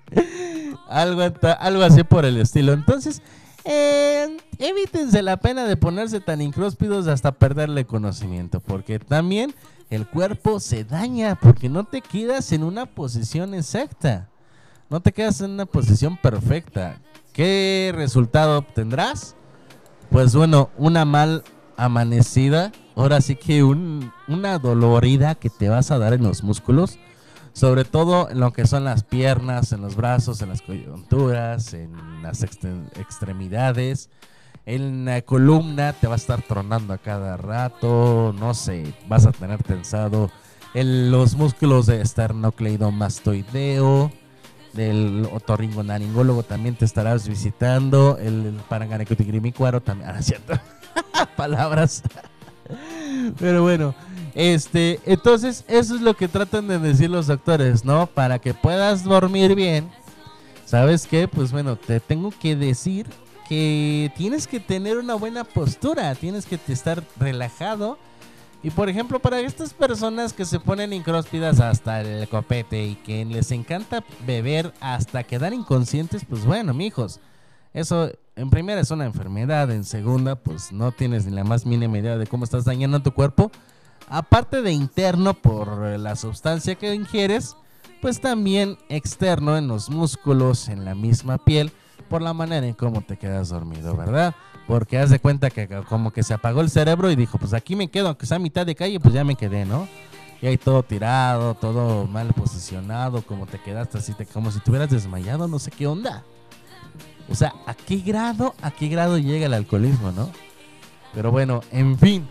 algo, 0.87 1.23
algo 1.59 1.83
así 1.83 2.03
por 2.03 2.23
el 2.25 2.37
estilo. 2.37 2.73
Entonces, 2.73 3.21
eh, 3.65 4.37
evítense 4.59 5.23
la 5.23 5.37
pena 5.37 5.65
de 5.65 5.75
ponerse 5.75 6.19
tan 6.19 6.41
incróspidos 6.41 7.07
hasta 7.07 7.31
perderle 7.31 7.85
conocimiento, 7.85 8.59
porque 8.59 8.99
también 8.99 9.55
el 9.95 10.07
cuerpo 10.07 10.59
se 10.59 10.83
daña, 10.83 11.35
porque 11.39 11.69
no 11.69 11.83
te 11.83 12.01
quedas 12.01 12.51
en 12.51 12.63
una 12.63 12.85
posición 12.85 13.53
exacta, 13.53 14.29
no 14.89 14.99
te 15.01 15.11
quedas 15.11 15.41
en 15.41 15.51
una 15.51 15.65
posición 15.65 16.17
perfecta. 16.17 16.97
¿Qué 17.33 17.91
resultado 17.95 18.59
obtendrás? 18.59 19.35
Pues 20.09 20.35
bueno, 20.35 20.69
una 20.77 21.05
mal 21.05 21.43
amanecida, 21.77 22.71
ahora 22.95 23.19
sí 23.21 23.35
que 23.35 23.63
un- 23.63 24.11
una 24.27 24.59
dolorida 24.59 25.35
que 25.35 25.49
te 25.49 25.69
vas 25.69 25.89
a 25.91 25.97
dar 25.97 26.13
en 26.13 26.23
los 26.23 26.43
músculos, 26.43 26.99
sobre 27.53 27.85
todo 27.85 28.29
en 28.29 28.39
lo 28.39 28.51
que 28.53 28.65
son 28.67 28.83
las 28.83 29.03
piernas, 29.03 29.71
en 29.71 29.81
los 29.81 29.95
brazos, 29.95 30.41
en 30.41 30.49
las 30.49 30.61
coyunturas, 30.61 31.73
en 31.73 32.21
las 32.21 32.43
extre- 32.43 32.85
extremidades, 32.99 34.09
en 34.65 35.05
la 35.05 35.21
columna 35.21 35.93
te 35.93 36.07
va 36.07 36.13
a 36.13 36.17
estar 36.17 36.41
tronando 36.41 36.93
a 36.93 36.97
cada 36.97 37.37
rato, 37.37 38.33
no 38.39 38.53
sé, 38.53 38.93
vas 39.07 39.25
a 39.25 39.31
tener 39.31 39.61
tensado 39.63 40.31
el- 40.73 41.11
los 41.11 41.35
músculos 41.35 41.85
de 41.85 42.01
esternocleidomastoideo, 42.01 44.11
del 44.73 45.27
otorrinolaringólogo 45.33 46.43
también 46.43 46.75
te 46.75 46.85
estarás 46.85 47.27
visitando, 47.27 48.17
el 48.17 48.57
paranganecotigrimicuaro 48.69 49.81
también, 49.81 50.09
ah, 50.15 50.21
cierto, 50.21 50.53
palabras. 51.37 52.01
Pero 53.39 53.61
bueno, 53.61 53.93
este, 54.33 54.99
entonces 55.05 55.63
eso 55.67 55.95
es 55.95 56.01
lo 56.01 56.15
que 56.15 56.27
tratan 56.27 56.67
de 56.67 56.79
decir 56.79 57.09
los 57.09 57.27
doctores, 57.27 57.85
¿no? 57.85 58.07
Para 58.07 58.39
que 58.39 58.53
puedas 58.53 59.03
dormir 59.03 59.53
bien. 59.53 59.89
¿Sabes 60.65 61.05
qué? 61.05 61.27
Pues 61.27 61.51
bueno, 61.51 61.75
te 61.75 61.99
tengo 61.99 62.31
que 62.31 62.55
decir 62.55 63.05
tienes 64.15 64.47
que 64.47 64.59
tener 64.59 64.97
una 64.97 65.15
buena 65.15 65.43
postura, 65.43 66.13
tienes 66.15 66.45
que 66.45 66.59
estar 66.67 67.03
relajado. 67.19 67.97
Y 68.61 68.69
por 68.69 68.87
ejemplo, 68.87 69.19
para 69.19 69.41
estas 69.41 69.73
personas 69.73 70.31
que 70.31 70.45
se 70.45 70.59
ponen 70.59 70.93
incróspidas 70.93 71.59
hasta 71.59 72.01
el 72.01 72.27
copete 72.29 72.85
y 72.85 72.95
que 72.95 73.25
les 73.25 73.51
encanta 73.51 74.03
beber 74.25 74.73
hasta 74.79 75.23
quedar 75.23 75.53
inconscientes, 75.53 76.23
pues 76.23 76.45
bueno, 76.45 76.73
mijos, 76.73 77.19
eso 77.73 78.09
en 78.35 78.49
primera 78.49 78.81
es 78.81 78.91
una 78.91 79.05
enfermedad, 79.05 79.69
en 79.71 79.83
segunda, 79.83 80.35
pues 80.35 80.71
no 80.71 80.91
tienes 80.91 81.25
ni 81.25 81.31
la 81.33 81.43
más 81.43 81.65
mínima 81.65 81.97
idea 81.97 82.17
de 82.17 82.27
cómo 82.27 82.45
estás 82.45 82.65
dañando 82.65 83.01
tu 83.01 83.13
cuerpo. 83.13 83.51
Aparte 84.07 84.61
de 84.61 84.71
interno 84.71 85.33
por 85.33 85.99
la 85.99 86.15
sustancia 86.15 86.75
que 86.75 86.93
ingieres, 86.93 87.55
pues 88.01 88.21
también 88.21 88.77
externo 88.89 89.57
en 89.57 89.67
los 89.67 89.89
músculos, 89.89 90.69
en 90.69 90.85
la 90.85 90.95
misma 90.95 91.37
piel, 91.37 91.71
por 92.13 92.21
la 92.21 92.31
manera 92.35 92.67
en 92.67 92.75
cómo 92.75 93.01
te 93.01 93.17
quedas 93.17 93.49
dormido, 93.49 93.97
¿verdad? 93.97 94.35
Porque 94.67 94.99
haz 94.99 95.09
de 95.09 95.17
cuenta 95.17 95.49
que 95.49 95.67
como 95.89 96.13
que 96.13 96.21
se 96.21 96.35
apagó 96.35 96.61
el 96.61 96.69
cerebro 96.69 97.09
y 97.09 97.15
dijo, 97.15 97.39
pues 97.39 97.55
aquí 97.55 97.75
me 97.75 97.87
quedo, 97.87 98.09
aunque 98.09 98.27
sea 98.27 98.35
a 98.37 98.39
mitad 98.39 98.67
de 98.67 98.75
calle, 98.75 98.99
pues 98.99 99.15
ya 99.15 99.23
me 99.23 99.33
quedé, 99.33 99.65
¿no? 99.65 99.87
Y 100.39 100.45
ahí 100.45 100.59
todo 100.59 100.83
tirado, 100.83 101.55
todo 101.55 102.05
mal 102.05 102.27
posicionado, 102.35 103.23
como 103.23 103.47
te 103.47 103.57
quedaste 103.59 103.97
así, 103.97 104.13
te- 104.13 104.27
como 104.27 104.51
si 104.51 104.59
te 104.59 104.69
hubieras 104.69 104.91
desmayado, 104.91 105.47
no 105.47 105.57
sé 105.57 105.71
qué 105.71 105.87
onda. 105.87 106.23
O 107.31 107.33
sea, 107.33 107.51
¿a 107.65 107.73
qué 107.73 107.97
grado, 107.97 108.53
a 108.61 108.69
qué 108.69 108.89
grado 108.89 109.17
llega 109.17 109.47
el 109.47 109.53
alcoholismo, 109.55 110.11
no? 110.11 110.29
Pero 111.15 111.31
bueno, 111.31 111.61
en 111.71 111.97
fin, 111.97 112.27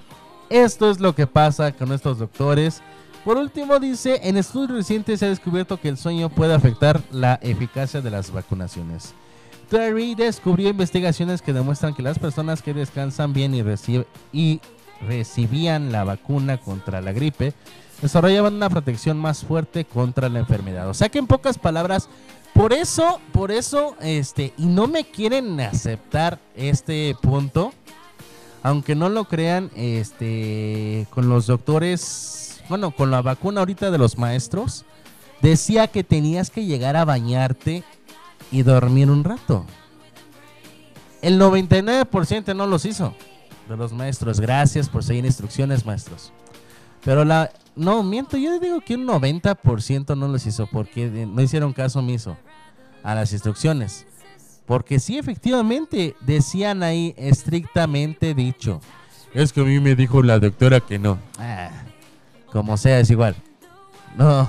esto 0.48 0.92
es 0.92 1.00
lo 1.00 1.16
que 1.16 1.26
pasa 1.26 1.72
con 1.72 1.90
estos 1.90 2.20
doctores. 2.20 2.82
Por 3.24 3.36
último, 3.36 3.80
dice, 3.80 4.20
en 4.22 4.36
estudios 4.36 4.70
recientes 4.70 5.18
se 5.18 5.26
ha 5.26 5.30
descubierto 5.30 5.80
que 5.80 5.88
el 5.88 5.96
sueño 5.98 6.28
puede 6.28 6.54
afectar 6.54 7.00
la 7.10 7.40
eficacia 7.42 8.00
de 8.00 8.12
las 8.12 8.30
vacunaciones. 8.32 9.12
Terry 9.72 10.14
descubrió 10.14 10.68
investigaciones 10.68 11.40
que 11.40 11.54
demuestran 11.54 11.94
que 11.94 12.02
las 12.02 12.18
personas 12.18 12.60
que 12.60 12.74
descansan 12.74 13.32
bien 13.32 13.54
y, 13.54 13.62
reci- 13.62 14.04
y 14.30 14.60
recibían 15.08 15.90
la 15.90 16.04
vacuna 16.04 16.58
contra 16.58 17.00
la 17.00 17.12
gripe 17.12 17.54
desarrollaban 18.02 18.52
una 18.52 18.68
protección 18.68 19.16
más 19.16 19.42
fuerte 19.42 19.86
contra 19.86 20.28
la 20.28 20.40
enfermedad. 20.40 20.90
O 20.90 20.94
sea 20.94 21.08
que 21.08 21.18
en 21.18 21.26
pocas 21.26 21.56
palabras, 21.56 22.10
por 22.52 22.74
eso, 22.74 23.18
por 23.32 23.50
eso, 23.50 23.96
este, 24.02 24.52
y 24.58 24.66
no 24.66 24.88
me 24.88 25.04
quieren 25.04 25.58
aceptar 25.58 26.38
este 26.54 27.16
punto, 27.22 27.72
aunque 28.62 28.94
no 28.94 29.08
lo 29.08 29.24
crean, 29.24 29.70
este, 29.74 31.06
con 31.08 31.30
los 31.30 31.46
doctores, 31.46 32.60
bueno, 32.68 32.90
con 32.90 33.10
la 33.10 33.22
vacuna 33.22 33.60
ahorita 33.60 33.90
de 33.90 33.96
los 33.96 34.18
maestros, 34.18 34.84
decía 35.40 35.86
que 35.86 36.04
tenías 36.04 36.50
que 36.50 36.66
llegar 36.66 36.94
a 36.94 37.06
bañarte 37.06 37.84
y 38.52 38.62
dormir 38.62 39.10
un 39.10 39.24
rato. 39.24 39.66
El 41.22 41.40
99% 41.40 42.54
no 42.54 42.66
los 42.66 42.84
hizo 42.84 43.14
de 43.68 43.76
los 43.76 43.92
maestros. 43.92 44.40
Gracias 44.40 44.88
por 44.88 45.02
seguir 45.02 45.24
instrucciones, 45.24 45.84
maestros. 45.84 46.32
Pero 47.04 47.24
la... 47.24 47.50
No, 47.74 48.02
miento, 48.02 48.36
yo 48.36 48.60
digo 48.60 48.80
que 48.82 48.96
un 48.96 49.06
90% 49.06 50.16
no 50.16 50.28
los 50.28 50.46
hizo 50.46 50.66
porque 50.66 51.08
no 51.08 51.40
hicieron 51.40 51.72
caso 51.72 52.00
omiso 52.00 52.36
a 53.02 53.14
las 53.14 53.32
instrucciones. 53.32 54.06
Porque 54.66 55.00
sí, 55.00 55.16
efectivamente, 55.16 56.14
decían 56.20 56.82
ahí 56.82 57.14
estrictamente 57.16 58.34
dicho. 58.34 58.80
Es 59.32 59.52
que 59.52 59.62
a 59.62 59.64
mí 59.64 59.80
me 59.80 59.94
dijo 59.94 60.22
la 60.22 60.38
doctora 60.38 60.80
que 60.80 60.98
no. 60.98 61.18
Ah, 61.38 61.70
como 62.52 62.76
sea, 62.76 63.00
es 63.00 63.10
igual. 63.10 63.34
No. 64.16 64.46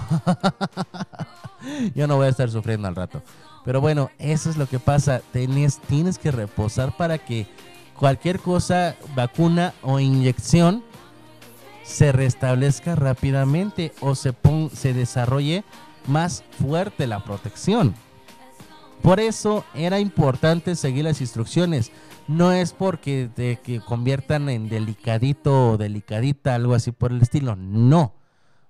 Yo 1.95 2.07
no 2.07 2.17
voy 2.17 2.27
a 2.27 2.29
estar 2.29 2.49
sufriendo 2.51 2.89
al 2.89 2.95
rato. 2.95 3.23
Pero 3.65 3.79
bueno, 3.81 4.09
eso 4.19 4.49
es 4.49 4.57
lo 4.57 4.67
que 4.67 4.79
pasa. 4.79 5.21
Tienes, 5.31 5.79
tienes 5.79 6.17
que 6.17 6.31
reposar 6.31 6.97
para 6.97 7.17
que 7.17 7.47
cualquier 7.97 8.39
cosa, 8.39 8.95
vacuna 9.15 9.73
o 9.81 9.99
inyección, 9.99 10.83
se 11.83 12.11
restablezca 12.11 12.95
rápidamente 12.95 13.93
o 13.99 14.15
se, 14.15 14.33
pon- 14.33 14.69
se 14.73 14.93
desarrolle 14.93 15.63
más 16.07 16.43
fuerte 16.59 17.07
la 17.07 17.23
protección. 17.23 17.93
Por 19.01 19.19
eso 19.19 19.65
era 19.73 19.99
importante 19.99 20.75
seguir 20.75 21.03
las 21.03 21.19
instrucciones. 21.21 21.91
No 22.27 22.53
es 22.53 22.71
porque 22.71 23.29
te 23.33 23.57
que 23.57 23.81
conviertan 23.81 24.47
en 24.47 24.69
delicadito 24.69 25.71
o 25.71 25.77
delicadita, 25.77 26.55
algo 26.55 26.73
así 26.73 26.93
por 26.93 27.11
el 27.11 27.21
estilo. 27.21 27.57
No. 27.57 28.13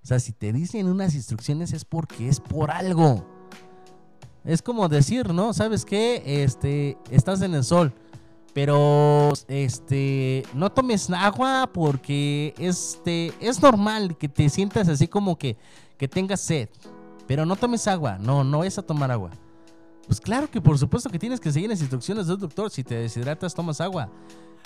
O 0.04 0.06
sea, 0.06 0.20
si 0.20 0.32
te 0.32 0.52
dicen 0.52 0.88
unas 0.88 1.14
instrucciones 1.14 1.72
es 1.72 1.86
porque 1.86 2.30
es 2.30 2.40
por 2.40 2.72
algo. 2.72 3.28
Es 4.44 4.62
como 4.62 4.90
decir, 4.90 5.34
¿no? 5.34 5.54
¿Sabes 5.54 5.86
qué? 5.86 6.22
Este, 6.44 6.98
estás 7.10 7.42
en 7.42 7.56
el 7.56 7.64
sol 7.64 7.94
Pero 8.54 9.32
este 9.48 10.44
no 10.54 10.72
tomes 10.72 11.10
agua 11.10 11.70
porque 11.74 12.54
este 12.58 13.34
es 13.40 13.62
normal 13.62 14.18
que 14.18 14.28
te 14.28 14.50
sientas 14.50 14.90
así 14.90 15.08
como 15.08 15.38
que 15.38 15.58
que 15.98 16.08
tengas 16.08 16.42
sed. 16.42 16.70
Pero 17.28 17.46
no 17.46 17.56
tomes 17.56 17.88
agua, 17.88 18.18
no, 18.20 18.44
no 18.44 18.64
es 18.64 18.78
a 18.78 18.82
tomar 18.82 19.10
agua. 19.12 19.32
Pues 20.08 20.20
claro 20.20 20.50
que 20.52 20.60
por 20.60 20.78
supuesto 20.78 21.10
que 21.10 21.18
tienes 21.18 21.40
que 21.40 21.52
seguir 21.52 21.70
las 21.70 21.80
instrucciones 21.80 22.28
del 22.28 22.38
doctor. 22.38 22.70
Si 22.70 22.84
te 22.84 22.96
deshidratas, 22.96 23.54
tomas 23.54 23.80
agua. 23.80 24.10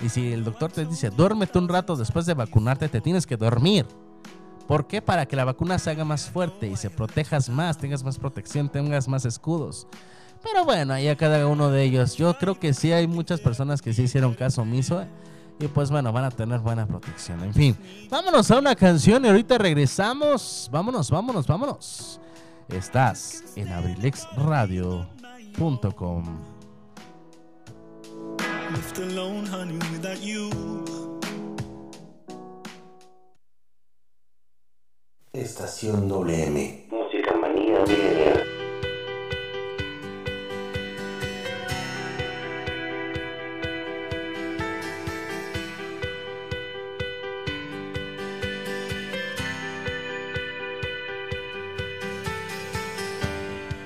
Y 0.02 0.10
si 0.10 0.32
el 0.32 0.44
doctor 0.44 0.72
te 0.72 0.86
dice, 0.86 1.10
duérmete 1.10 1.58
un 1.60 1.68
rato 1.68 1.96
después 1.96 2.26
de 2.26 2.34
vacunarte, 2.34 2.90
te 2.90 3.02
tienes 3.02 3.26
que 3.26 3.38
dormir. 3.38 3.86
¿Por 4.68 4.88
qué? 4.88 5.02
Para 5.02 5.26
que 5.26 5.36
la 5.36 5.46
vacuna 5.46 5.80
se 5.80 5.92
haga 5.92 6.04
más 6.04 6.30
fuerte 6.30 6.68
y 6.68 6.76
se 6.76 6.90
protejas 6.90 7.50
más, 7.50 7.78
tengas 7.78 8.04
más 8.04 8.18
protección, 8.18 8.70
tengas 8.70 9.08
más 9.08 9.26
escudos. 9.26 9.88
Pero 10.44 10.66
bueno, 10.66 10.94
ahí 10.94 11.08
a 11.08 11.16
cada 11.16 11.48
uno 11.48 11.72
de 11.72 11.84
ellos. 11.84 12.16
Yo 12.16 12.38
creo 12.38 12.60
que 12.60 12.74
sí 12.74 12.92
hay 12.92 13.08
muchas 13.08 13.40
personas 13.40 13.82
que 13.82 13.94
sí 13.94 14.04
hicieron 14.04 14.34
caso 14.34 14.62
omiso. 14.62 15.06
Y 15.60 15.68
pues 15.68 15.90
bueno, 15.90 16.14
van 16.14 16.26
a 16.26 16.32
tener 16.32 16.60
buena 16.60 16.86
protección. 16.86 17.44
En 17.44 17.54
fin, 17.54 17.76
vámonos 18.10 18.52
a 18.52 18.60
una 18.60 18.76
canción 18.76 19.26
y 19.26 19.30
ahorita 19.30 19.58
regresamos. 19.58 20.70
Vámonos, 20.72 21.10
vámonos, 21.10 21.48
vámonos. 21.48 22.20
Estás 22.70 23.44
en 23.56 23.70
abrilexradio.com. 23.70 26.24
Estación 35.40 36.10
WM. 36.10 36.86
Música 36.90 37.36
manía 37.40 37.80
milenial. 37.86 38.44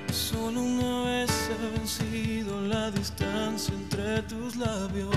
Solo 0.09 0.61
una 0.61 1.03
vez 1.03 1.49
he 1.49 1.77
vencido 1.77 2.61
la 2.61 2.89
distancia 2.91 3.73
entre 3.73 4.21
tus 4.23 4.55
labios 4.55 5.11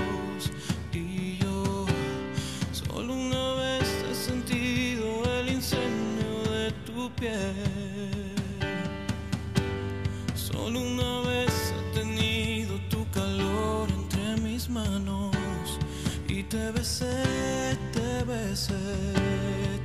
Solo 10.35 10.79
una 10.79 11.21
vez 11.21 11.73
he 11.73 11.99
tenido 11.99 12.79
tu 12.89 13.09
calor 13.09 13.89
entre 13.89 14.37
mis 14.41 14.69
manos 14.69 15.35
y 16.27 16.43
te 16.43 16.71
besé, 16.71 17.77
te 17.91 18.23
besé, 18.25 18.73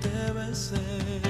te 0.03 0.33
besé. 0.33 1.30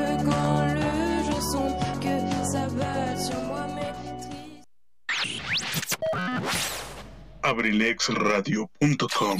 abrilexradio.com 7.71 9.39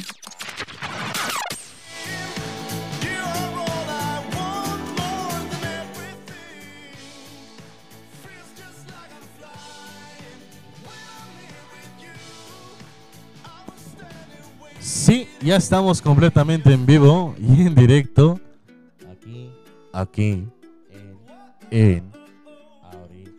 Sí, 14.79 15.27
ya 15.41 15.57
estamos 15.57 16.01
completamente 16.01 16.73
en 16.73 16.85
vivo 16.85 17.35
y 17.39 17.61
en 17.67 17.75
directo. 17.75 18.39
Aquí, 19.11 19.51
aquí, 19.93 20.47
en, 20.89 21.17
en 21.69 22.11
Abri- 22.91 23.31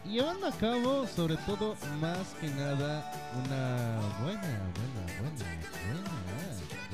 Llevando 0.04 0.48
a 0.48 0.52
cabo, 0.52 1.06
sobre 1.06 1.36
todo, 1.38 1.76
más 2.00 2.34
que 2.40 2.48
nada, 2.48 3.12
una 3.46 4.00
buena, 4.22 4.42
buena, 4.74 5.02
buena, 5.20 5.44
buena, 5.86 6.31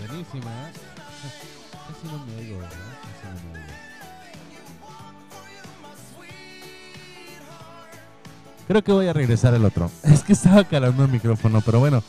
buenísima. 0.08 0.50
Casi 1.88 2.06
no 2.06 2.24
me 2.26 2.36
oigo, 2.36 2.58
¿verdad? 2.58 2.76
Casi 3.22 3.34
no 3.34 3.42
me 3.52 3.58
oigo. 3.58 3.68
Creo 8.66 8.84
que 8.84 8.92
voy 8.92 9.06
a 9.06 9.12
regresar 9.12 9.54
al 9.54 9.64
otro. 9.64 9.90
Es 10.04 10.22
que 10.22 10.32
estaba 10.34 10.64
calando 10.64 11.04
el 11.04 11.10
micrófono, 11.10 11.60
pero 11.64 11.80
bueno. 11.80 12.02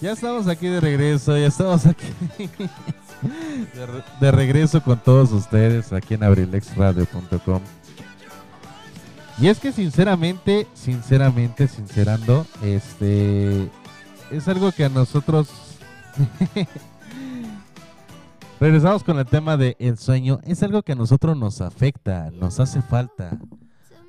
Ya 0.00 0.12
estamos 0.12 0.48
aquí 0.48 0.66
de 0.66 0.80
regreso, 0.80 1.38
ya 1.38 1.46
estamos 1.46 1.86
aquí 1.86 2.06
de, 3.74 3.86
re- 3.86 4.04
de 4.20 4.32
regreso 4.32 4.82
con 4.82 4.98
todos 4.98 5.30
ustedes 5.30 5.92
aquí 5.92 6.14
en 6.14 6.24
abrilexradio.com. 6.24 7.60
Y 9.38 9.46
es 9.46 9.60
que 9.60 9.70
sinceramente, 9.70 10.66
sinceramente, 10.74 11.68
sincerando, 11.68 12.44
este 12.62 13.68
es 14.32 14.48
algo 14.48 14.72
que 14.72 14.84
a 14.86 14.88
nosotros 14.88 15.48
regresamos 18.62 19.02
con 19.02 19.18
el 19.18 19.26
tema 19.26 19.56
de 19.56 19.74
el 19.80 19.98
sueño, 19.98 20.38
es 20.44 20.62
algo 20.62 20.84
que 20.84 20.92
a 20.92 20.94
nosotros 20.94 21.36
nos 21.36 21.60
afecta, 21.60 22.30
nos 22.30 22.60
hace 22.60 22.80
falta, 22.80 23.36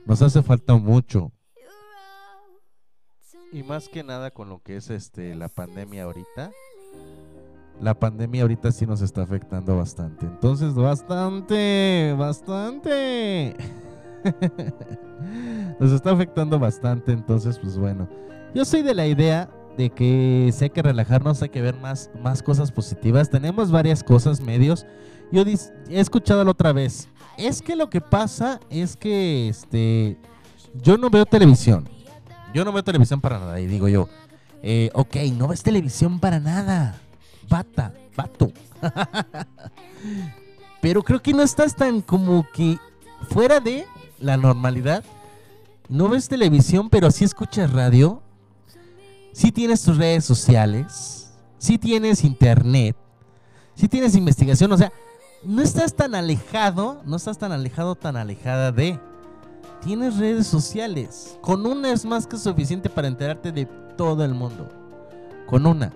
nos 0.06 0.22
hace 0.22 0.44
falta 0.44 0.76
mucho. 0.76 1.32
Y 3.52 3.64
más 3.64 3.90
que 3.90 4.04
nada 4.04 4.30
con 4.30 4.50
lo 4.50 4.60
que 4.62 4.76
es 4.76 4.92
este 4.92 5.34
la 5.34 5.50
pandemia 5.50 6.04
ahorita. 6.04 6.52
La 7.82 7.96
pandemia 7.96 8.44
ahorita 8.44 8.72
sí 8.72 8.86
nos 8.86 9.02
está 9.02 9.24
afectando 9.24 9.76
bastante. 9.76 10.28
Entonces, 10.28 10.76
bastante, 10.76 12.16
bastante. 12.16 13.56
nos 15.80 15.92
está 15.92 16.12
afectando 16.12 16.60
bastante. 16.60 17.12
Entonces, 17.12 17.58
pues 17.58 17.76
bueno. 17.76 18.08
Yo 18.54 18.66
soy 18.66 18.84
de 18.84 18.94
la 18.94 19.08
idea 19.08 19.50
de 19.78 19.90
que 19.90 20.54
hay 20.60 20.70
que 20.70 20.82
relajarnos, 20.82 21.42
hay 21.42 21.50
que 21.50 21.62
ver 21.62 21.76
más, 21.76 22.10
más 22.22 22.44
cosas 22.44 22.72
positivas. 22.72 23.30
Tenemos 23.30 23.72
varias 23.72 24.04
cosas, 24.04 24.42
medios. 24.42 24.86
Yo 25.32 25.44
he 25.44 26.00
escuchado 26.00 26.44
la 26.44 26.52
otra 26.52 26.74
vez. 26.74 27.08
Es 27.38 27.62
que 27.62 27.76
lo 27.76 27.90
que 27.90 28.02
pasa 28.02 28.60
es 28.70 28.96
que 28.96 29.50
este 29.50 30.18
yo 30.74 30.98
no 30.98 31.10
veo 31.10 31.26
televisión. 31.26 31.88
Yo 32.54 32.64
no 32.64 32.72
veo 32.72 32.84
televisión 32.84 33.22
para 33.22 33.40
nada. 33.40 33.60
Y 33.60 33.68
digo 33.68 33.88
yo, 33.88 34.10
eh, 34.62 34.90
ok, 34.94 35.16
no 35.36 35.48
ves 35.48 35.64
televisión 35.64 36.20
para 36.20 36.40
nada. 36.40 37.00
Bata, 37.50 37.94
vato. 38.16 38.52
Pero 40.82 41.04
creo 41.04 41.22
que 41.22 41.34
no 41.34 41.44
estás 41.44 41.76
tan 41.76 42.02
como 42.02 42.46
que 42.54 42.78
fuera 43.30 43.60
de 43.60 43.86
la 44.20 44.38
normalidad. 44.38 45.04
No 45.90 46.10
ves 46.10 46.28
televisión, 46.28 46.90
pero 46.90 47.12
sí 47.12 47.24
escuchas 47.24 47.72
radio. 47.72 48.23
Sí 49.34 49.52
tienes 49.52 49.82
tus 49.82 49.98
redes 49.98 50.24
sociales. 50.24 51.34
Sí 51.58 51.78
tienes 51.78 52.24
internet. 52.24 52.96
Sí 53.76 53.90
tienes 53.90 54.16
investigación. 54.16 54.72
O 54.72 54.78
sea, 54.78 54.94
no 55.44 55.62
estás 55.62 55.94
tan 55.94 56.16
alejado. 56.16 57.02
No 57.06 57.18
estás 57.18 57.38
tan 57.38 57.52
alejado, 57.52 57.96
tan 57.96 58.16
alejada 58.16 58.72
de 58.72 59.00
tienes 59.84 60.18
redes 60.18 60.48
sociales. 60.48 61.38
Con 61.42 61.66
una 61.66 61.92
es 61.92 62.06
más 62.06 62.26
que 62.26 62.38
suficiente 62.38 62.90
para 62.90 63.08
enterarte 63.08 63.52
de 63.52 63.66
todo 63.98 64.24
el 64.24 64.34
mundo. 64.34 64.70
Con 65.48 65.66
una. 65.66 65.92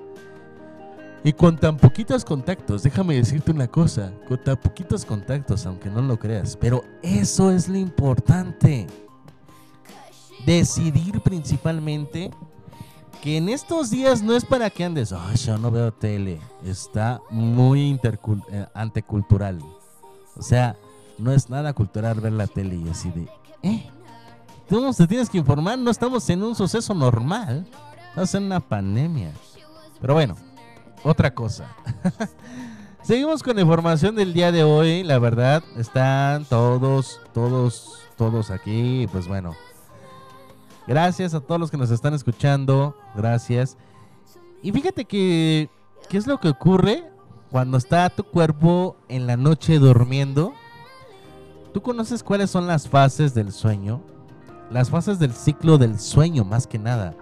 Y 1.24 1.34
con 1.34 1.58
tan 1.58 1.78
poquitos 1.78 2.24
contactos, 2.24 2.84
déjame 2.84 3.16
decirte 3.16 3.52
una 3.52 3.68
cosa, 3.68 4.14
con 4.28 4.42
tan 4.44 4.56
poquitos 4.56 5.04
contactos, 5.04 5.66
aunque 5.66 5.90
no 5.90 6.02
lo 6.02 6.18
creas, 6.18 6.56
pero 6.56 6.84
eso 7.02 7.52
es 7.52 7.68
lo 7.68 7.78
importante. 7.78 8.88
Decidir 10.46 11.20
principalmente 11.22 12.32
que 13.22 13.38
en 13.38 13.50
estos 13.50 13.90
días 13.90 14.22
no 14.22 14.36
es 14.36 14.46
para 14.46 14.70
que 14.70 14.84
andes, 14.84 15.12
ay, 15.12 15.36
yo 15.38 15.58
no 15.58 15.72
veo 15.72 15.92
tele, 15.92 16.40
está 16.64 17.22
muy 17.30 18.00
eh, 18.52 18.66
antecultural. 18.74 19.60
O 20.36 20.42
sea, 20.42 20.76
no 21.18 21.32
es 21.32 21.50
nada 21.50 21.74
cultural 21.74 22.20
ver 22.20 22.34
la 22.34 22.48
tele 22.48 22.76
y 22.76 22.90
así 22.90 23.10
de, 23.12 23.28
¿Eh? 23.64 23.90
Tú 24.70 24.94
te 24.94 25.08
tienes 25.08 25.30
que 25.30 25.38
informar, 25.38 25.80
no 25.80 25.90
estamos 25.90 26.30
en 26.30 26.44
un 26.44 26.54
suceso 26.54 26.94
normal. 26.94 27.66
Estamos 28.10 28.36
en 28.36 28.44
una 28.44 28.60
pandemia. 28.60 29.32
Pero 30.02 30.14
bueno, 30.14 30.36
otra 31.04 31.34
cosa. 31.34 31.74
Seguimos 33.02 33.42
con 33.42 33.56
la 33.56 33.62
información 33.62 34.16
del 34.16 34.34
día 34.34 34.52
de 34.52 34.64
hoy. 34.64 35.04
La 35.04 35.20
verdad, 35.20 35.64
están 35.78 36.44
todos, 36.46 37.22
todos, 37.34 38.00
todos 38.18 38.52
aquí. 38.52 39.08
Pues 39.10 39.28
bueno, 39.28 39.56
gracias 40.88 41.34
a 41.34 41.40
todos 41.40 41.60
los 41.60 41.72
que 41.72 41.78
nos 41.78 41.92
están 41.92 42.14
escuchando. 42.14 42.96
Gracias. 43.16 43.78
Y 44.62 44.72
fíjate 44.72 45.06
que, 45.06 45.70
¿qué 46.10 46.18
es 46.18 46.28
lo 46.28 46.40
que 46.40 46.50
ocurre 46.50 47.04
cuando 47.52 47.78
está 47.78 48.10
tu 48.10 48.24
cuerpo 48.24 48.98
en 49.08 49.28
la 49.28 49.38
noche 49.38 49.80
durmiendo? 49.80 50.54
¿Tú 51.74 51.82
conoces 51.82 52.24
cuáles 52.24 52.50
son 52.50 52.66
las 52.66 52.88
fases 52.88 53.34
del 53.34 53.52
sueño? 53.52 54.02
Las 54.72 54.90
fases 54.90 55.20
del 55.20 55.34
ciclo 55.34 55.78
del 55.78 56.00
sueño, 56.00 56.44
más 56.44 56.66
que 56.66 56.80
nada. 56.80 57.14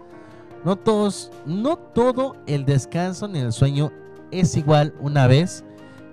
No 0.64 0.76
todos, 0.78 1.32
no 1.46 1.78
todo 1.78 2.36
el 2.48 2.66
descanso 2.66 3.28
ni 3.28 3.40
el 3.40 3.52
sueño 3.52 3.92
es 4.32 4.56
igual 4.58 4.96
una 5.00 5.28
vez 5.28 5.64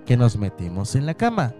que 0.05 0.17
nos 0.17 0.37
metimos 0.37 0.95
en 0.95 1.05
la 1.05 1.13
cama. 1.13 1.53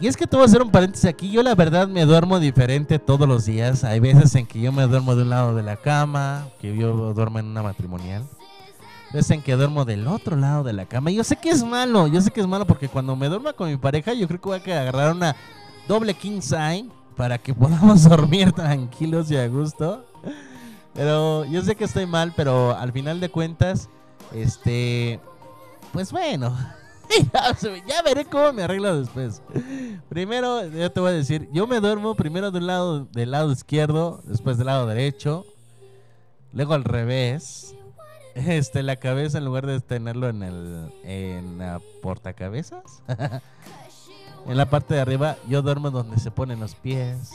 Y 0.00 0.06
es 0.06 0.16
que 0.16 0.26
te 0.26 0.34
voy 0.34 0.44
a 0.44 0.46
hacer 0.46 0.62
un 0.62 0.70
paréntesis 0.70 1.04
aquí. 1.04 1.30
Yo 1.30 1.42
la 1.42 1.54
verdad 1.54 1.86
me 1.86 2.06
duermo 2.06 2.40
diferente 2.40 2.98
todos 2.98 3.28
los 3.28 3.44
días. 3.44 3.84
Hay 3.84 4.00
veces 4.00 4.34
en 4.34 4.46
que 4.46 4.58
yo 4.58 4.72
me 4.72 4.86
duermo 4.86 5.14
de 5.14 5.22
un 5.22 5.28
lado 5.28 5.54
de 5.54 5.62
la 5.62 5.76
cama, 5.76 6.48
que 6.58 6.74
yo 6.74 7.12
duermo 7.12 7.38
en 7.38 7.46
una 7.46 7.62
matrimonial. 7.62 8.26
Veces 9.12 9.32
en 9.32 9.42
que 9.42 9.54
duermo 9.56 9.84
del 9.84 10.06
otro 10.06 10.36
lado 10.36 10.64
de 10.64 10.72
la 10.72 10.86
cama. 10.86 11.10
Y 11.10 11.16
yo 11.16 11.24
sé 11.24 11.36
que 11.36 11.50
es 11.50 11.62
malo, 11.62 12.06
yo 12.06 12.18
sé 12.22 12.30
que 12.30 12.40
es 12.40 12.46
malo 12.46 12.66
porque 12.66 12.88
cuando 12.88 13.14
me 13.14 13.28
duerma 13.28 13.52
con 13.52 13.68
mi 13.68 13.76
pareja 13.76 14.14
yo 14.14 14.26
creo 14.26 14.40
que 14.40 14.48
voy 14.48 14.72
a 14.72 14.80
agarrar 14.80 15.14
una 15.14 15.36
doble 15.86 16.14
king 16.14 16.40
size 16.40 16.86
para 17.14 17.36
que 17.36 17.52
podamos 17.54 18.08
dormir 18.08 18.52
tranquilos 18.52 19.30
y 19.30 19.36
a 19.36 19.46
gusto. 19.48 20.06
Pero 20.94 21.44
yo 21.44 21.60
sé 21.60 21.76
que 21.76 21.84
estoy 21.84 22.06
mal, 22.06 22.32
pero 22.34 22.74
al 22.74 22.90
final 22.92 23.20
de 23.20 23.28
cuentas, 23.28 23.90
este, 24.32 25.20
pues 25.92 26.10
bueno, 26.10 26.56
ya, 27.86 28.02
veré 28.02 28.24
cómo 28.24 28.52
me 28.52 28.62
arreglo 28.62 29.00
después. 29.00 29.42
Primero, 30.08 30.66
yo 30.66 30.90
te 30.90 31.00
voy 31.00 31.10
a 31.10 31.14
decir, 31.14 31.48
yo 31.52 31.66
me 31.66 31.80
duermo 31.80 32.14
primero 32.14 32.50
de 32.50 32.60
lado, 32.60 33.06
del 33.06 33.32
lado 33.32 33.52
izquierdo, 33.52 34.22
después 34.24 34.58
del 34.58 34.66
lado 34.66 34.86
derecho, 34.86 35.44
luego 36.52 36.74
al 36.74 36.84
revés. 36.84 37.74
Este, 38.34 38.84
la 38.84 38.96
cabeza 38.96 39.38
en 39.38 39.44
lugar 39.44 39.66
de 39.66 39.80
tenerlo 39.80 40.28
en 40.28 40.42
el, 40.42 40.92
en 41.02 41.58
la 41.58 41.80
portacabezas. 42.00 43.02
en 44.46 44.56
la 44.56 44.70
parte 44.70 44.94
de 44.94 45.00
arriba, 45.00 45.36
yo 45.48 45.62
duermo 45.62 45.90
donde 45.90 46.18
se 46.18 46.30
ponen 46.30 46.60
los 46.60 46.76
pies. 46.76 47.32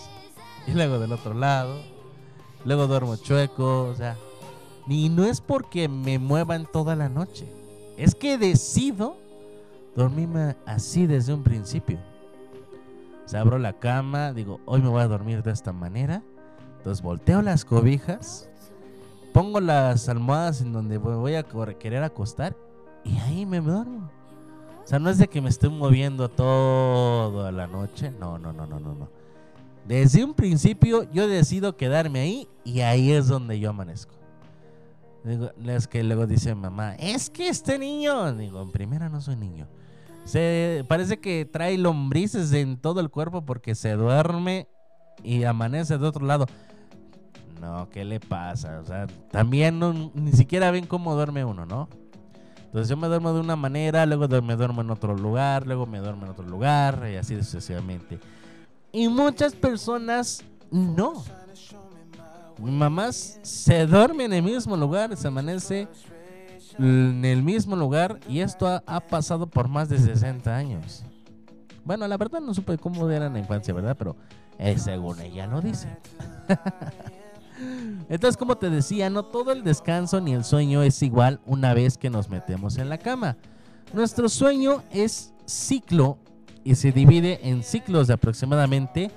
Y 0.68 0.72
luego 0.72 1.00
del 1.00 1.12
otro 1.12 1.34
lado. 1.34 1.82
Luego 2.64 2.88
duermo 2.88 3.18
chueco, 3.18 3.84
o 3.84 3.96
sea. 3.96 4.16
Y 4.88 5.10
no 5.10 5.26
es 5.26 5.42
porque 5.42 5.90
me 5.90 6.18
muevan 6.18 6.66
toda 6.66 6.96
la 6.96 7.10
noche. 7.10 7.46
Es 7.98 8.16
que 8.16 8.38
decido 8.38 9.18
dormirme 9.96 10.56
así 10.66 11.08
desde 11.08 11.34
un 11.34 11.44
principio. 11.44 11.98
O 13.26 13.28
sea, 13.28 13.42
abro 13.42 13.58
la 13.58 13.74
cama, 13.74 14.34
digo, 14.34 14.60
hoy 14.66 14.82
me 14.82 14.90
voy 14.90 15.02
a 15.02 15.08
dormir 15.08 15.42
de 15.42 15.52
esta 15.52 15.74
manera. 15.74 16.22
Entonces 16.78 17.02
volteo 17.02 17.42
las 17.42 17.66
cobijas, 17.66 18.48
pongo 19.34 19.60
las 19.60 20.08
almohadas 20.08 20.62
en 20.62 20.72
donde 20.72 20.98
voy 20.98 21.36
a 21.36 21.44
querer 21.44 22.04
acostar 22.04 22.56
y 23.04 23.18
ahí 23.18 23.46
me 23.46 23.60
duermo. 23.60 24.10
O 24.84 24.88
sea, 24.88 25.00
no 25.00 25.10
es 25.10 25.18
de 25.18 25.28
que 25.28 25.42
me 25.42 25.50
estoy 25.50 25.72
moviendo 25.72 26.30
toda 26.30 27.52
la 27.52 27.66
noche. 27.66 28.12
No, 28.20 28.38
no, 28.38 28.54
no, 28.54 28.68
no, 28.68 28.80
no, 28.80 28.94
no. 28.94 29.10
Desde 29.88 30.24
un 30.24 30.36
principio 30.36 31.12
yo 31.12 31.28
decido 31.28 31.76
quedarme 31.76 32.20
ahí 32.20 32.48
y 32.64 32.82
ahí 32.82 33.12
es 33.12 33.28
donde 33.28 33.60
yo 33.60 33.72
amanezco. 33.72 34.14
Digo, 35.24 35.50
es 35.66 35.88
que 35.88 36.04
luego 36.04 36.28
dice 36.28 36.54
mamá, 36.54 36.94
es 36.96 37.32
que 37.32 37.48
este 37.48 37.80
niño, 37.80 38.32
digo, 38.34 38.62
en 38.62 38.72
primera 38.72 39.10
no 39.10 39.22
soy 39.22 39.36
niño. 39.36 39.68
Se 40.26 40.84
parece 40.88 41.18
que 41.20 41.46
trae 41.46 41.78
lombrices 41.78 42.52
en 42.54 42.78
todo 42.78 43.00
el 43.00 43.10
cuerpo 43.10 43.46
porque 43.46 43.76
se 43.76 43.94
duerme 43.94 44.68
y 45.24 45.44
amanece 45.44 45.98
de 45.98 46.06
otro 46.08 46.26
lado. 46.26 46.48
No, 47.62 47.88
¿qué 47.90 48.04
le 48.04 48.20
pasa? 48.20 48.80
O 48.82 48.86
sea, 48.86 49.08
también 49.32 49.80
no- 49.80 50.12
ni 50.14 50.34
siquiera 50.34 50.72
ven 50.72 50.88
cómo 50.88 51.16
duerme 51.16 51.46
uno, 51.46 51.66
¿no? 51.66 51.88
Entonces 52.66 52.90
yo 52.90 52.98
me 52.98 53.08
duermo 53.08 53.32
de 53.34 53.40
una 53.40 53.56
manera, 53.56 54.06
luego 54.06 54.28
me 54.42 54.56
duermo 54.58 54.82
en 54.82 54.90
otro 54.90 55.16
lugar, 55.16 55.66
luego 55.66 55.86
me 55.86 56.00
duermo 56.00 56.26
en 56.26 56.32
otro 56.32 56.46
lugar 56.46 57.08
y 57.10 57.16
así 57.16 57.36
sucesivamente. 57.38 58.20
Y 58.92 59.08
muchas 59.08 59.54
personas 59.56 60.44
no. 60.72 61.24
Mamás 62.58 63.40
se 63.44 63.86
duermen 63.86 64.34
en 64.34 64.46
el 64.46 64.54
mismo 64.54 64.76
lugar, 64.76 65.16
se 65.16 65.28
amanece 65.28 65.88
en 66.80 67.24
el 67.24 67.44
mismo 67.44 67.76
lugar 67.76 68.20
y 68.28 68.40
esto 68.40 68.82
ha, 68.86 69.00
pasado 69.02 69.48
por 69.48 69.68
más 69.68 69.90
de 69.90 69.98
60 69.98 70.56
años. 70.56 71.04
Bueno, 71.84 72.08
la 72.08 72.18
verdad 72.18 72.42
no 72.42 72.54
supe 72.54 72.78
cómo 72.78 73.10
era 73.10 73.28
en 73.28 73.34
la 73.34 73.40
infancia, 73.40 73.74
¿verdad? 73.74 73.96
Pero 73.98 74.16
eh, 74.58 74.78
según 74.78 75.20
ella 75.22 75.48
lo 75.48 75.62
dice. 75.62 75.88
Entonces, 78.10 78.38
como 78.38 78.58
te 78.58 78.70
decía, 78.70 79.10
no 79.10 79.24
todo 79.24 79.52
el 79.52 79.64
descanso 79.64 80.20
ni 80.20 80.34
el 80.34 80.44
sueño 80.44 80.84
es 80.84 81.02
igual 81.02 81.40
una 81.46 81.74
vez 81.74 81.98
que 81.98 82.10
nos 82.10 82.30
metemos 82.30 82.78
en 82.78 82.90
la 82.90 82.98
cama. 82.98 83.38
Nuestro 83.94 84.28
sueño 84.30 84.84
es 84.92 85.34
ciclo 85.46 86.18
y 86.64 86.76
se 86.76 86.92
divide 86.92 87.48
en 87.48 87.64
ciclos 87.64 88.08
de 88.08 88.16
aproximadamente 88.16 89.12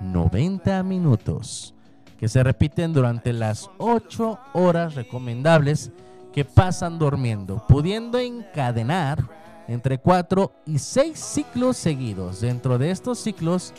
90 0.00 0.82
minutos, 0.84 1.74
que 2.18 2.28
se 2.28 2.42
repiten 2.42 2.92
durante 2.92 3.32
las 3.32 3.68
8 3.78 4.38
horas 4.54 4.94
recomendables 4.94 5.90
que 6.32 6.44
pasan 6.44 6.98
durmiendo, 6.98 7.62
pudiendo 7.68 8.18
encadenar 8.18 9.22
entre 9.68 9.98
4 9.98 10.52
y 10.66 10.78
6 10.78 11.18
ciclos 11.18 11.76
seguidos. 11.76 12.40
Dentro 12.40 12.78
de 12.78 12.90
estos 12.90 13.18
ciclos 13.18 13.72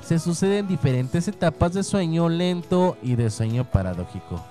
se 0.00 0.18
suceden 0.18 0.66
diferentes 0.66 1.28
etapas 1.28 1.74
de 1.74 1.82
sueño 1.82 2.28
lento 2.28 2.96
y 3.02 3.14
de 3.14 3.30
sueño 3.30 3.64
paradójico, 3.64 4.42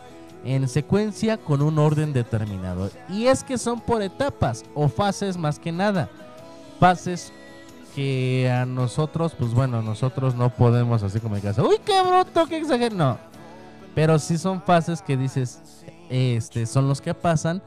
en 0.44 0.68
secuencia 0.68 1.38
con 1.38 1.62
un 1.62 1.80
orden 1.80 2.14
determinado. 2.14 2.90
Y 3.10 3.28
es 3.28 3.44
que 3.44 3.58
son 3.58 3.82
por 3.82 4.02
etapas 4.02 4.64
o 4.76 4.88
fases 4.88 5.38
más 5.38 5.60
que 5.60 5.72
nada. 5.72 6.10
Fases 6.80 7.34
que 7.96 8.50
a 8.50 8.66
nosotros, 8.66 9.34
pues 9.38 9.54
bueno, 9.54 9.82
nosotros 9.82 10.36
no 10.36 10.50
podemos 10.50 11.04
así 11.04 11.20
como 11.20 11.36
en 11.36 11.42
casa, 11.42 11.64
uy, 11.64 11.78
qué 11.84 12.02
bruto, 12.02 12.48
qué 12.48 12.58
exagerado. 12.58 12.96
No. 12.96 13.18
Pero 13.96 14.20
sí 14.20 14.38
son 14.38 14.62
fases 14.62 15.02
que 15.02 15.18
dices, 15.18 15.79
este, 16.10 16.66
son 16.66 16.88
los 16.88 17.02
que 17.02 17.14
pasan 17.14 17.62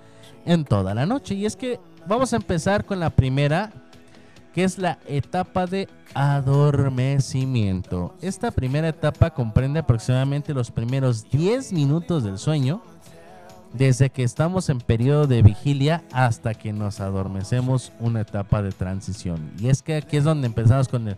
en 0.45 0.65
toda 0.65 0.95
la 0.95 1.07
noche. 1.07 1.35
Y 1.35 1.47
es 1.47 1.57
que 1.57 1.81
vamos 2.07 2.33
a 2.33 2.37
empezar 2.37 2.85
con 2.85 3.01
la 3.01 3.11
primera, 3.11 3.73
que 4.53 4.65
es 4.65 4.79
la 4.79 4.99
etapa 5.07 5.67
de 5.67 5.89
adormecimiento. 6.15 8.15
Esta 8.21 8.51
primera 8.51 8.89
etapa 8.89 9.31
comprende 9.31 9.81
aproximadamente 9.81 10.55
los 10.55 10.71
primeros 10.71 11.31
10 11.31 11.73
minutos 11.73 12.25
del 12.25 12.39
sueño, 12.39 12.83
desde 13.73 14.11
que 14.11 14.23
estamos 14.23 14.69
en 14.69 14.81
periodo 14.81 15.27
de 15.27 15.43
vigilia 15.43 16.05
hasta 16.13 16.53
que 16.53 16.73
nos 16.73 17.01
adormecemos, 17.01 17.93
una 18.01 18.21
etapa 18.21 18.63
de 18.63 18.73
transición. 18.73 19.53
Y 19.59 19.69
es 19.69 19.83
que 19.83 19.97
aquí 19.97 20.19
es 20.19 20.25
donde 20.25 20.47
empezamos 20.47 20.89
con 20.89 21.09
el... 21.09 21.17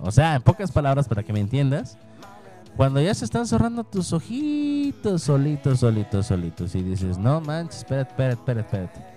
O 0.00 0.10
sea, 0.10 0.34
en 0.34 0.42
pocas 0.42 0.70
palabras 0.70 1.08
para 1.08 1.22
que 1.22 1.32
me 1.32 1.40
entiendas, 1.40 1.96
cuando 2.76 3.00
ya 3.00 3.14
se 3.14 3.24
están 3.24 3.46
cerrando 3.46 3.84
tus 3.84 4.12
ojitos 4.12 5.22
solitos, 5.22 5.80
solitos, 5.80 6.26
solitos 6.26 6.74
y 6.74 6.82
dices, 6.82 7.16
no 7.16 7.40
manches, 7.40 7.78
espérate, 7.78 8.10
espérate, 8.10 8.40
espérate, 8.40 8.60
espérate. 8.60 9.16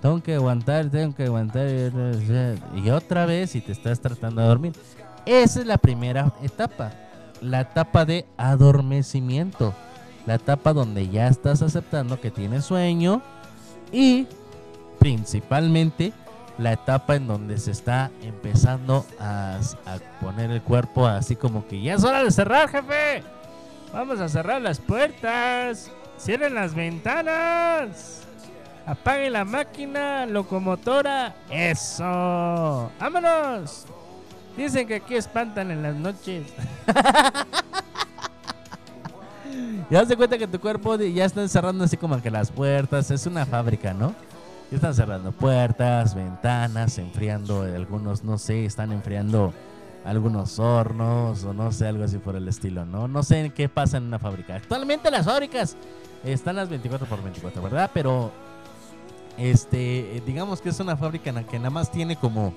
Tengo 0.00 0.22
que 0.22 0.34
aguantar, 0.34 0.88
tengo 0.90 1.14
que 1.14 1.24
aguantar. 1.24 1.66
Y 2.74 2.90
otra 2.90 3.26
vez 3.26 3.54
y 3.54 3.60
te 3.60 3.72
estás 3.72 4.00
tratando 4.00 4.40
de 4.40 4.48
dormir. 4.48 4.72
Esa 5.26 5.60
es 5.60 5.66
la 5.66 5.76
primera 5.76 6.32
etapa. 6.42 6.92
La 7.42 7.60
etapa 7.62 8.04
de 8.04 8.26
adormecimiento. 8.38 9.74
La 10.26 10.36
etapa 10.36 10.72
donde 10.72 11.08
ya 11.08 11.28
estás 11.28 11.60
aceptando 11.62 12.20
que 12.20 12.30
tienes 12.30 12.64
sueño. 12.64 13.20
Y 13.92 14.26
principalmente 14.98 16.14
la 16.60 16.74
etapa 16.74 17.16
en 17.16 17.26
donde 17.26 17.58
se 17.58 17.70
está 17.70 18.10
empezando 18.22 19.06
a, 19.18 19.58
poner 20.20 20.50
el 20.50 20.60
cuerpo 20.60 21.06
así 21.06 21.34
como 21.34 21.66
que 21.66 21.80
ya 21.80 21.94
es 21.94 22.04
hora 22.04 22.22
de 22.22 22.30
cerrar, 22.30 22.68
jefe. 22.68 23.24
Vamos 23.92 24.20
a 24.20 24.28
cerrar 24.28 24.60
las 24.60 24.78
puertas. 24.78 25.90
Cierren 26.18 26.54
las 26.54 26.74
ventanas. 26.74 28.24
Apague 28.86 29.30
la 29.30 29.46
máquina 29.46 30.26
locomotora. 30.26 31.34
Eso. 31.48 32.90
Vámonos. 33.00 33.86
Dicen 34.56 34.86
que 34.86 34.96
aquí 34.96 35.14
espantan 35.14 35.70
en 35.70 35.82
las 35.82 35.94
noches. 35.94 36.52
ya 39.90 40.04
se 40.04 40.16
cuenta 40.16 40.36
que 40.36 40.46
tu 40.46 40.60
cuerpo 40.60 40.96
ya 40.96 41.24
está 41.24 41.48
cerrando 41.48 41.84
así 41.84 41.96
como 41.96 42.20
que 42.20 42.30
las 42.30 42.50
puertas. 42.50 43.10
Es 43.10 43.24
una 43.26 43.46
fábrica, 43.46 43.94
¿no? 43.94 44.14
Ya 44.70 44.76
están 44.76 44.94
cerrando 44.94 45.32
puertas, 45.32 46.14
ventanas, 46.14 46.98
enfriando 46.98 47.62
algunos, 47.62 48.22
no 48.22 48.38
sé, 48.38 48.64
están 48.64 48.92
enfriando 48.92 49.52
algunos 50.04 50.58
hornos 50.58 51.44
o 51.44 51.52
no 51.52 51.72
sé, 51.72 51.88
algo 51.88 52.04
así 52.04 52.18
por 52.18 52.36
el 52.36 52.46
estilo, 52.46 52.86
¿no? 52.86 53.08
No 53.08 53.22
sé 53.22 53.50
qué 53.54 53.68
pasa 53.68 53.96
en 53.96 54.04
una 54.04 54.18
fábrica. 54.20 54.54
Actualmente 54.54 55.10
las 55.10 55.26
fábricas 55.26 55.76
están 56.24 56.56
las 56.56 56.68
24 56.68 57.06
por 57.08 57.22
24, 57.22 57.62
¿verdad? 57.62 57.90
Pero 57.92 58.30
este, 59.36 60.22
digamos 60.24 60.60
que 60.60 60.68
es 60.68 60.78
una 60.80 60.96
fábrica 60.96 61.30
en 61.30 61.36
la 61.36 61.42
que 61.44 61.58
nada 61.58 61.70
más 61.70 61.90
tiene 61.90 62.14
como 62.14 62.54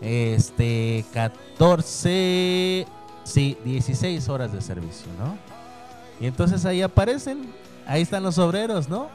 este 0.00 1.04
14, 1.12 2.86
sí, 3.24 3.58
16 3.64 4.28
horas 4.28 4.52
de 4.52 4.60
servicio, 4.60 5.08
¿no? 5.18 5.36
Y 6.18 6.26
entonces 6.26 6.64
ahí 6.64 6.82
aparecen, 6.82 7.52
ahí 7.86 8.02
están 8.02 8.22
los 8.22 8.38
obreros, 8.38 8.88
¿no? 8.88 9.08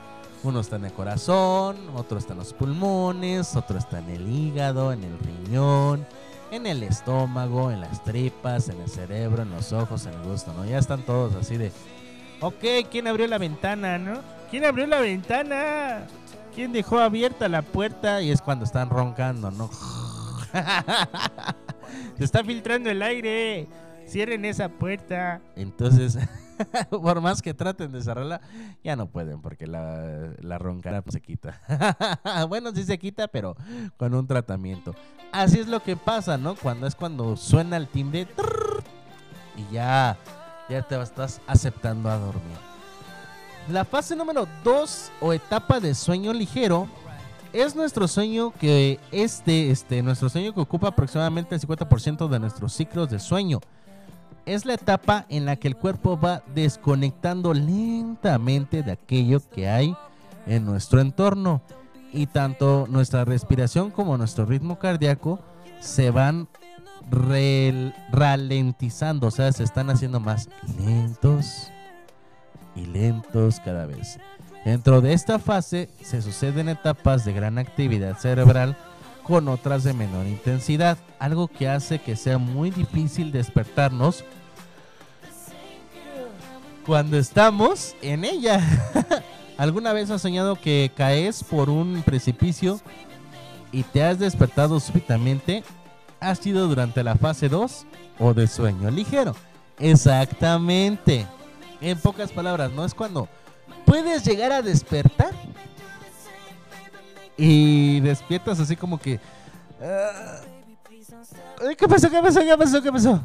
Uno 0.44 0.60
está 0.60 0.76
en 0.76 0.86
el 0.86 0.94
corazón, 0.94 1.78
otro 1.96 2.18
está 2.18 2.34
en 2.34 2.40
los 2.40 2.54
pulmones, 2.54 3.56
otro 3.56 3.78
está 3.78 4.00
en 4.00 4.10
el 4.10 4.30
hígado, 4.30 4.94
en 4.94 5.04
el 5.04 5.18
riñón, 5.20 6.06
en 6.52 6.68
el 6.68 6.84
estómago, 6.84 7.72
en 7.72 7.82
las 7.82 8.04
tripas, 8.04 8.70
en 8.70 8.80
el 8.80 8.90
cerebro, 8.90 9.42
en 9.42 9.50
los 9.50 9.74
ojos, 9.74 10.06
en 10.06 10.14
el 10.14 10.24
gusto, 10.24 10.54
¿no? 10.54 10.66
Ya 10.66 10.78
están 10.78 11.02
todos 11.02 11.36
así 11.36 11.58
de, 11.58 11.72
ok, 12.40 12.88
¿quién 12.90 13.08
abrió 13.08 13.28
la 13.28 13.38
ventana, 13.40 13.98
no? 13.98 14.20
¿Quién 14.50 14.64
abrió 14.66 14.86
la 14.88 15.00
ventana? 15.00 16.08
¿Quién 16.54 16.72
dejó 16.72 17.00
abierta 17.00 17.50
la 17.50 17.62
puerta? 17.62 18.22
Y 18.22 18.32
es 18.32 18.42
cuando 18.42 18.66
están 18.66 18.90
roncando, 18.90 19.52
¿no? 19.52 19.70
Se 22.18 22.24
está 22.24 22.44
filtrando 22.44 22.90
el 22.90 23.02
aire. 23.02 23.68
Cierren 24.08 24.46
esa 24.46 24.70
puerta. 24.70 25.42
Entonces, 25.56 26.18
por 26.90 27.22
más 27.22 27.42
que 27.42 27.54
traten 27.54 27.92
de 27.92 28.02
cerrarla, 28.02 28.42
ya 28.84 28.96
no 28.96 29.08
pueden 29.08 29.42
porque 29.42 29.68
la, 29.68 30.34
la 30.40 30.58
roncara 30.58 31.02
pues, 31.02 31.14
se 31.14 31.22
quita. 31.22 31.62
bueno, 32.50 32.72
sí 32.74 32.84
se 32.84 32.98
quita, 32.98 33.28
pero 33.28 33.56
con 33.98 34.14
un 34.14 34.28
tratamiento. 34.28 34.96
Así 35.32 35.60
es 35.60 35.68
lo 35.68 35.82
que 35.82 35.96
pasa, 35.96 36.38
¿no? 36.38 36.56
Cuando 36.56 36.88
es 36.88 36.96
cuando 36.96 37.36
suena 37.36 37.78
el 37.78 37.88
timbre 37.88 38.28
y 39.58 39.74
ya, 39.74 40.18
ya 40.70 40.82
te 40.82 41.02
estás 41.02 41.42
aceptando 41.48 42.10
a 42.10 42.18
dormir. 42.18 42.58
La 43.70 43.84
fase 43.84 44.16
número 44.16 44.48
2 44.64 45.12
o 45.20 45.34
etapa 45.34 45.82
de 45.82 45.94
sueño 45.94 46.32
ligero 46.32 46.88
es 47.52 47.76
nuestro 47.76 48.08
sueño 48.08 48.52
que 48.52 49.00
este, 49.12 49.72
este, 49.72 50.02
nuestro 50.02 50.30
sueño 50.30 50.54
que 50.54 50.62
ocupa 50.62 50.90
aproximadamente 50.90 51.56
el 51.56 51.62
50% 51.62 52.28
de 52.30 52.40
nuestros 52.40 52.74
ciclos 52.74 53.10
de 53.10 53.20
sueño. 53.20 53.60
Es 54.48 54.66
la 54.66 54.76
etapa 54.76 55.26
en 55.28 55.44
la 55.44 55.58
que 55.58 55.68
el 55.68 55.76
cuerpo 55.76 56.18
va 56.18 56.42
desconectando 56.56 57.54
lentamente 57.54 58.82
de 58.82 58.94
aquello 58.94 59.42
que 59.54 59.68
hay 59.68 59.94
en 60.46 60.64
nuestro 60.64 61.02
entorno 61.02 61.62
y 62.14 62.28
tanto 62.28 62.88
nuestra 62.90 63.26
respiración 63.26 63.92
como 63.92 64.18
nuestro 64.18 64.46
ritmo 64.46 64.80
cardíaco 64.80 65.42
se 65.82 66.12
van 66.12 66.48
ralentizando, 68.10 69.28
o 69.28 69.32
sea, 69.32 69.52
se 69.52 69.66
están 69.66 69.90
haciendo 69.90 70.22
más 70.22 70.48
lentos 70.80 71.70
y 72.74 72.86
lentos 72.86 73.60
cada 73.60 73.86
vez. 73.86 74.18
Dentro 74.64 75.02
de 75.02 75.12
esta 75.12 75.40
fase 75.40 75.90
se 76.02 76.22
suceden 76.22 76.70
etapas 76.70 77.26
de 77.26 77.34
gran 77.34 77.58
actividad 77.58 78.18
cerebral 78.18 78.78
con 79.28 79.50
otras 79.50 79.84
de 79.84 79.94
menor 79.94 80.26
intensidad, 80.26 80.98
algo 81.20 81.50
que 81.50 81.68
hace 81.68 82.00
que 82.00 82.16
sea 82.16 82.38
muy 82.38 82.72
difícil 82.72 83.32
despertarnos 83.34 84.24
cuando 86.86 87.18
estamos 87.18 87.94
en 88.02 88.24
ella. 88.24 88.62
¿Alguna 89.58 89.92
vez 89.92 90.10
has 90.10 90.22
soñado 90.22 90.56
que 90.56 90.92
caes 90.96 91.44
por 91.44 91.70
un 91.70 92.04
precipicio 92.04 92.80
y 93.74 93.84
te 93.84 94.02
has 94.02 94.18
despertado 94.18 94.80
súbitamente? 94.80 95.64
¿Ha 96.22 96.34
sido 96.36 96.68
durante 96.68 97.04
la 97.04 97.16
fase 97.16 97.50
2 97.50 97.86
o 98.20 98.34
de 98.34 98.48
sueño 98.48 98.90
ligero? 98.90 99.36
Exactamente. 99.78 101.28
En 101.82 102.00
pocas 102.00 102.32
palabras, 102.32 102.72
¿no? 102.72 102.86
Es 102.86 102.94
cuando 102.94 103.28
puedes 103.86 104.24
llegar 104.24 104.54
a 104.54 104.62
despertar 104.62 105.32
y 107.38 108.00
despiertas 108.02 108.60
así 108.60 108.76
como 108.76 108.98
que... 108.98 109.20
ah, 109.82 110.40
¿Qué 111.78 111.88
pasó? 111.88 112.10
¿Qué 112.10 112.22
pasó? 112.22 112.40
¿Qué 112.42 112.58
pasó? 112.58 112.82
¿Qué 112.82 112.92
pasó? 112.92 113.24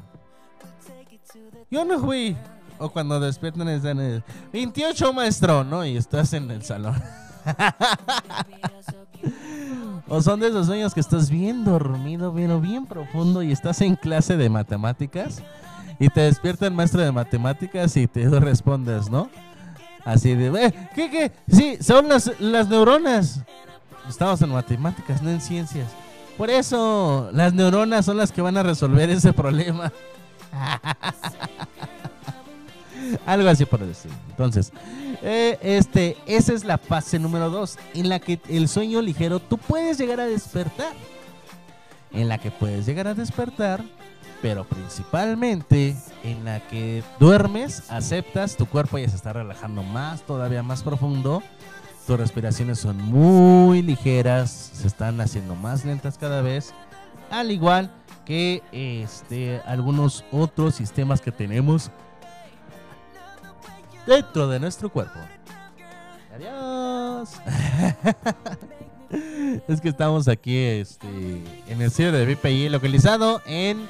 Yo 1.70 1.84
no 1.84 1.98
fui. 1.98 2.36
O 2.78 2.90
cuando 2.90 3.18
despiertan 3.20 3.68
están 3.68 4.00
en 4.00 4.12
el 4.14 4.24
28 4.52 5.12
maestro, 5.12 5.64
¿no? 5.64 5.84
Y 5.84 5.96
estás 5.96 6.32
en 6.32 6.50
el 6.50 6.62
salón. 6.64 7.00
o 10.08 10.20
son 10.20 10.40
de 10.40 10.48
esos 10.48 10.66
sueños 10.66 10.94
que 10.94 11.00
estás 11.00 11.30
bien 11.30 11.64
dormido, 11.64 12.32
bien, 12.32 12.60
bien 12.60 12.86
profundo 12.86 13.42
y 13.42 13.52
estás 13.52 13.80
en 13.80 13.96
clase 13.96 14.36
de 14.36 14.48
matemáticas 14.48 15.42
y 15.98 16.08
te 16.08 16.22
despierta 16.22 16.66
el 16.66 16.74
maestro 16.74 17.00
de 17.00 17.12
matemáticas 17.12 17.96
y 17.96 18.06
te 18.06 18.28
respondes, 18.40 19.10
¿no? 19.10 19.30
Así 20.04 20.34
de, 20.34 20.66
"Eh, 20.66 20.88
¿qué, 20.94 21.10
qué? 21.10 21.32
Sí, 21.48 21.78
son 21.80 22.08
las, 22.08 22.32
las 22.40 22.68
neuronas. 22.68 23.40
Estamos 24.08 24.40
en 24.42 24.50
matemáticas, 24.50 25.22
no 25.22 25.30
en 25.30 25.40
ciencias. 25.40 25.88
Por 26.36 26.50
eso, 26.50 27.30
las 27.32 27.52
neuronas 27.54 28.04
son 28.04 28.16
las 28.16 28.32
que 28.32 28.42
van 28.42 28.56
a 28.56 28.62
resolver 28.62 29.10
ese 29.10 29.32
problema. 29.32 29.92
Algo 33.26 33.48
así 33.48 33.64
por 33.64 33.80
decir. 33.80 34.10
Entonces, 34.30 34.72
eh, 35.22 35.58
este, 35.62 36.16
esa 36.26 36.52
es 36.52 36.64
la 36.64 36.78
fase 36.78 37.18
número 37.18 37.50
2, 37.50 37.78
en 37.94 38.08
la 38.08 38.18
que 38.18 38.40
el 38.48 38.68
sueño 38.68 39.02
ligero 39.02 39.40
tú 39.40 39.58
puedes 39.58 39.98
llegar 39.98 40.20
a 40.20 40.26
despertar. 40.26 40.94
En 42.12 42.28
la 42.28 42.38
que 42.38 42.50
puedes 42.50 42.84
llegar 42.84 43.08
a 43.08 43.14
despertar, 43.14 43.82
pero 44.42 44.64
principalmente 44.64 45.96
en 46.24 46.44
la 46.44 46.60
que 46.68 47.02
duermes, 47.18 47.90
aceptas, 47.90 48.56
tu 48.56 48.66
cuerpo 48.66 48.98
ya 48.98 49.08
se 49.08 49.16
está 49.16 49.32
relajando 49.32 49.82
más, 49.82 50.22
todavía 50.22 50.62
más 50.62 50.82
profundo. 50.82 51.42
Tus 52.06 52.18
respiraciones 52.18 52.80
son 52.80 52.96
muy 52.96 53.80
ligeras, 53.80 54.50
se 54.50 54.88
están 54.88 55.20
haciendo 55.20 55.54
más 55.54 55.84
lentas 55.84 56.18
cada 56.18 56.42
vez, 56.42 56.74
al 57.30 57.50
igual 57.50 57.92
que 58.24 58.62
este 58.72 59.60
algunos 59.64 60.24
otros 60.32 60.74
sistemas 60.74 61.20
que 61.20 61.30
tenemos 61.30 61.90
dentro 64.06 64.48
de 64.48 64.58
nuestro 64.58 64.90
cuerpo. 64.90 65.18
Adiós. 66.34 67.34
es 69.68 69.80
que 69.80 69.88
estamos 69.88 70.26
aquí 70.28 70.56
este, 70.56 71.06
en 71.68 71.82
el 71.82 71.90
sitio 71.90 72.12
de 72.12 72.34
BPI 72.34 72.68
localizado 72.68 73.42
en 73.46 73.86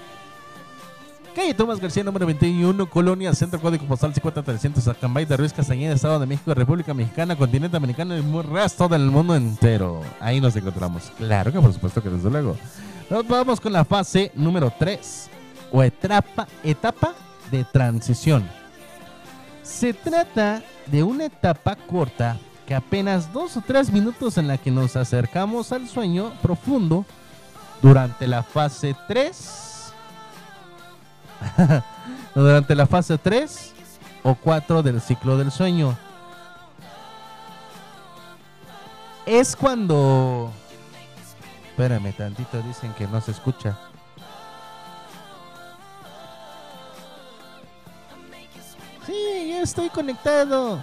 Calle 1.35 1.55
Tomás 1.55 1.81
García, 1.81 2.05
número 2.05 2.27
21, 2.27 2.91
Colonia, 2.91 3.35
Centro 3.35 3.59
Código 3.59 3.87
Postal 3.87 4.13
50300, 4.13 4.87
Acambay 4.89 5.25
de 5.25 5.37
Ruiz 5.39 5.53
Castañeda, 5.55 5.95
Estado 5.95 6.21
de 6.21 6.27
México, 6.27 6.53
República 6.53 6.93
Mexicana, 6.93 7.37
Continente 7.37 7.75
Americano 7.75 8.15
y 8.15 8.21
el 8.21 8.43
resto 8.45 8.87
del 8.87 9.11
mundo 9.11 9.35
entero. 9.35 10.03
Ahí 10.21 10.43
nos 10.43 10.55
encontramos. 10.57 11.11
Claro 11.17 11.51
que 11.51 11.59
por 11.59 11.73
supuesto 11.73 12.03
que 12.03 12.11
desde 12.11 12.29
luego. 12.29 12.55
Nos 13.09 13.27
vamos 13.27 13.61
con 13.61 13.73
la 13.73 13.85
fase 13.85 14.31
número 14.35 14.71
3 14.79 15.31
o 15.73 15.83
etapa, 15.83 16.47
etapa 16.63 17.15
de 17.51 17.65
transición. 17.65 18.47
Se 19.63 19.95
trata 19.95 20.63
de 20.87 21.03
una 21.03 21.25
etapa 21.25 21.77
corta 21.77 22.39
que 22.67 22.75
apenas 22.75 23.33
dos 23.33 23.57
o 23.57 23.63
tres 23.63 23.91
minutos 23.91 24.37
en 24.37 24.49
la 24.49 24.59
que 24.59 24.71
nos 24.71 24.97
acercamos 24.97 25.73
al 25.73 25.89
sueño 25.89 26.31
profundo 26.43 27.07
durante 27.81 28.27
la 28.27 28.43
fase 28.43 28.95
3 29.09 29.72
durante 32.35 32.75
la 32.75 32.87
fase 32.87 33.19
3 33.19 33.75
o 34.23 34.35
4 34.35 34.83
del 34.83 35.01
ciclo 35.01 35.37
del 35.37 35.51
sueño. 35.51 35.97
Es 39.27 39.55
cuando... 39.55 40.51
Espérame 41.71 42.13
tantito, 42.13 42.61
dicen 42.63 42.93
que 42.95 43.07
no 43.07 43.21
se 43.21 43.31
escucha. 43.31 43.79
Sí, 49.07 49.49
ya 49.49 49.63
estoy 49.63 49.89
conectado. 49.89 50.81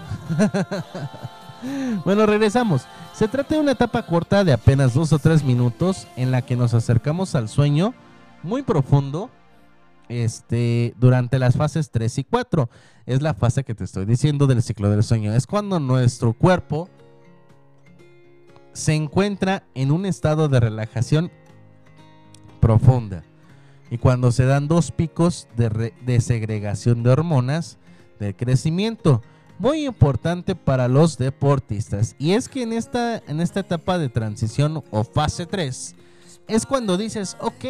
bueno, 2.05 2.25
regresamos. 2.25 2.83
Se 3.13 3.27
trata 3.27 3.55
de 3.55 3.61
una 3.61 3.73
etapa 3.73 4.03
corta 4.03 4.43
de 4.43 4.53
apenas 4.53 4.93
dos 4.93 5.13
o 5.13 5.19
tres 5.19 5.43
minutos 5.43 6.07
en 6.15 6.31
la 6.31 6.41
que 6.41 6.55
nos 6.55 6.73
acercamos 6.73 7.35
al 7.35 7.49
sueño 7.49 7.93
muy 8.43 8.63
profundo 8.63 9.29
este, 10.09 10.93
durante 10.97 11.39
las 11.39 11.55
fases 11.55 11.91
3 11.91 12.17
y 12.19 12.23
4. 12.25 12.69
Es 13.05 13.21
la 13.21 13.33
fase 13.33 13.63
que 13.63 13.75
te 13.75 13.83
estoy 13.83 14.05
diciendo 14.05 14.47
del 14.47 14.61
ciclo 14.61 14.89
del 14.89 15.03
sueño. 15.03 15.33
Es 15.33 15.47
cuando 15.47 15.79
nuestro 15.79 16.33
cuerpo 16.33 16.89
se 18.73 18.93
encuentra 18.93 19.63
en 19.73 19.91
un 19.91 20.05
estado 20.05 20.49
de 20.49 20.59
relajación 20.59 21.31
profunda. 22.59 23.23
Y 23.91 23.97
cuando 23.97 24.31
se 24.31 24.45
dan 24.45 24.67
dos 24.67 24.91
picos 24.91 25.47
de, 25.55 25.93
de 26.05 26.21
segregación 26.21 27.01
de 27.03 27.09
hormonas 27.09 27.77
del 28.19 28.35
crecimiento. 28.35 29.21
Muy 29.57 29.85
importante 29.85 30.55
para 30.55 30.87
los 30.87 31.17
deportistas. 31.17 32.15
Y 32.19 32.31
es 32.31 32.47
que 32.47 32.63
en 32.63 32.73
esta, 32.73 33.17
en 33.27 33.41
esta 33.41 33.61
etapa 33.61 33.97
de 33.97 34.09
transición 34.09 34.83
o 34.91 35.03
fase 35.03 35.45
3 35.45 35.95
es 36.47 36.65
cuando 36.65 36.97
dices, 36.97 37.37
ok, 37.39 37.65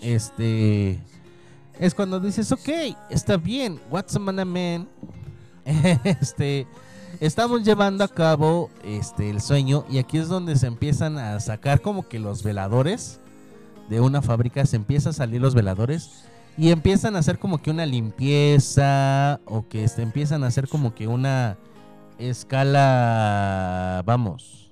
este, 0.00 0.98
es 1.78 1.94
cuando 1.94 2.20
dices, 2.20 2.50
ok, 2.52 2.68
está 3.10 3.36
bien, 3.36 3.80
what's 3.90 4.16
a 4.16 4.18
man 4.18 4.38
a 4.38 4.44
man? 4.44 4.88
Este, 6.04 6.66
estamos 7.20 7.64
llevando 7.64 8.04
a 8.04 8.08
cabo 8.08 8.70
este, 8.84 9.30
el 9.30 9.40
sueño 9.40 9.84
y 9.90 9.98
aquí 9.98 10.18
es 10.18 10.28
donde 10.28 10.54
se 10.56 10.68
empiezan 10.68 11.18
a 11.18 11.40
sacar 11.40 11.80
como 11.80 12.08
que 12.08 12.20
los 12.20 12.44
veladores 12.44 13.20
de 13.88 14.00
una 14.00 14.22
fábrica, 14.22 14.64
se 14.64 14.76
empiezan 14.76 15.10
a 15.10 15.14
salir 15.14 15.40
los 15.40 15.54
veladores 15.54 16.24
y 16.56 16.70
empiezan 16.70 17.16
a 17.16 17.18
hacer 17.18 17.38
como 17.38 17.60
que 17.60 17.70
una 17.70 17.84
limpieza 17.84 19.40
o 19.44 19.68
que 19.68 19.84
este, 19.84 20.02
empiezan 20.02 20.44
a 20.44 20.48
hacer 20.48 20.68
como 20.68 20.94
que 20.94 21.06
una 21.06 21.56
escala, 22.18 24.02
vamos, 24.06 24.70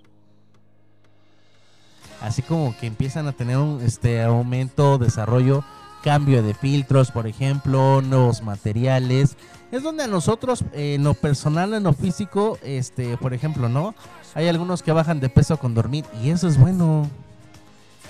así 2.23 2.41
como 2.43 2.77
que 2.79 2.87
empiezan 2.87 3.27
a 3.27 3.33
tener 3.33 3.59
un 3.59 3.83
este 3.83 4.23
aumento, 4.23 4.99
desarrollo, 4.99 5.65
cambio 6.05 6.43
de 6.43 6.53
filtros, 6.53 7.11
por 7.11 7.27
ejemplo, 7.27 8.03
nuevos 8.03 8.43
materiales. 8.43 9.37
Es 9.73 9.83
donde 9.83 10.05
a 10.05 10.07
nosotros, 10.07 10.63
eh, 10.75 10.95
en 10.97 11.05
lo 11.05 11.15
personal, 11.15 11.73
en 11.73 11.83
lo 11.83 11.95
físico, 11.95 12.59
este, 12.63 13.17
por 13.17 13.33
ejemplo, 13.33 13.71
¿no? 13.71 13.95
Hay 14.35 14.47
algunos 14.47 14.83
que 14.83 14.93
bajan 14.93 15.19
de 15.19 15.31
peso 15.31 15.57
con 15.57 15.75
dormir 15.75 16.05
y 16.23 16.29
eso 16.29 16.47
es 16.47 16.59
bueno. 16.59 17.09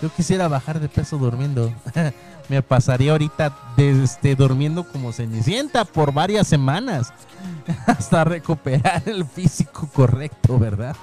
Yo 0.02 0.10
quisiera 0.10 0.48
bajar 0.48 0.80
de 0.80 0.88
peso 0.88 1.18
durmiendo. 1.18 1.72
Me 2.48 2.60
pasaría 2.60 3.12
ahorita 3.12 3.56
desde 3.76 4.34
durmiendo 4.34 4.84
como 4.84 5.12
cenicienta 5.12 5.86
por 5.86 6.12
varias 6.12 6.46
semanas 6.46 7.12
hasta 7.86 8.24
recuperar 8.24 9.02
el 9.06 9.24
físico 9.24 9.88
correcto, 9.94 10.58
¿verdad? 10.58 10.96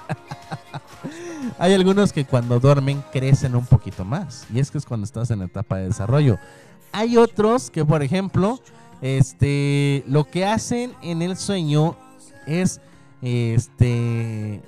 Hay 1.58 1.74
algunos 1.74 2.12
que 2.12 2.24
cuando 2.24 2.60
duermen 2.60 3.02
crecen 3.12 3.56
un 3.56 3.66
poquito 3.66 4.04
más 4.04 4.46
y 4.54 4.60
es 4.60 4.70
que 4.70 4.78
es 4.78 4.86
cuando 4.86 5.04
estás 5.04 5.30
en 5.30 5.42
etapa 5.42 5.78
de 5.78 5.88
desarrollo. 5.88 6.38
Hay 6.92 7.16
otros 7.16 7.70
que, 7.70 7.84
por 7.84 8.02
ejemplo, 8.02 8.60
este, 9.00 10.04
lo 10.06 10.24
que 10.24 10.44
hacen 10.44 10.92
en 11.02 11.22
el 11.22 11.36
sueño 11.36 11.96
es, 12.46 12.80
este, 13.22 14.60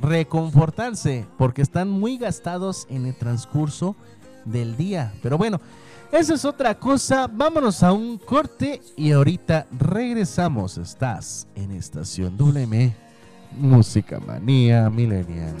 reconfortarse 0.00 1.26
porque 1.38 1.62
están 1.62 1.88
muy 1.88 2.18
gastados 2.18 2.86
en 2.90 3.06
el 3.06 3.14
transcurso 3.14 3.96
del 4.44 4.76
día. 4.76 5.12
Pero 5.22 5.38
bueno, 5.38 5.60
eso 6.10 6.34
es 6.34 6.44
otra 6.44 6.78
cosa. 6.78 7.26
Vámonos 7.26 7.82
a 7.82 7.92
un 7.92 8.18
corte 8.18 8.82
y 8.96 9.12
ahorita 9.12 9.66
regresamos. 9.78 10.76
Estás 10.76 11.46
en 11.54 11.70
Estación 11.72 12.36
WM, 12.36 12.94
Música 13.56 14.20
Manía 14.20 14.90
Millennial. 14.90 15.54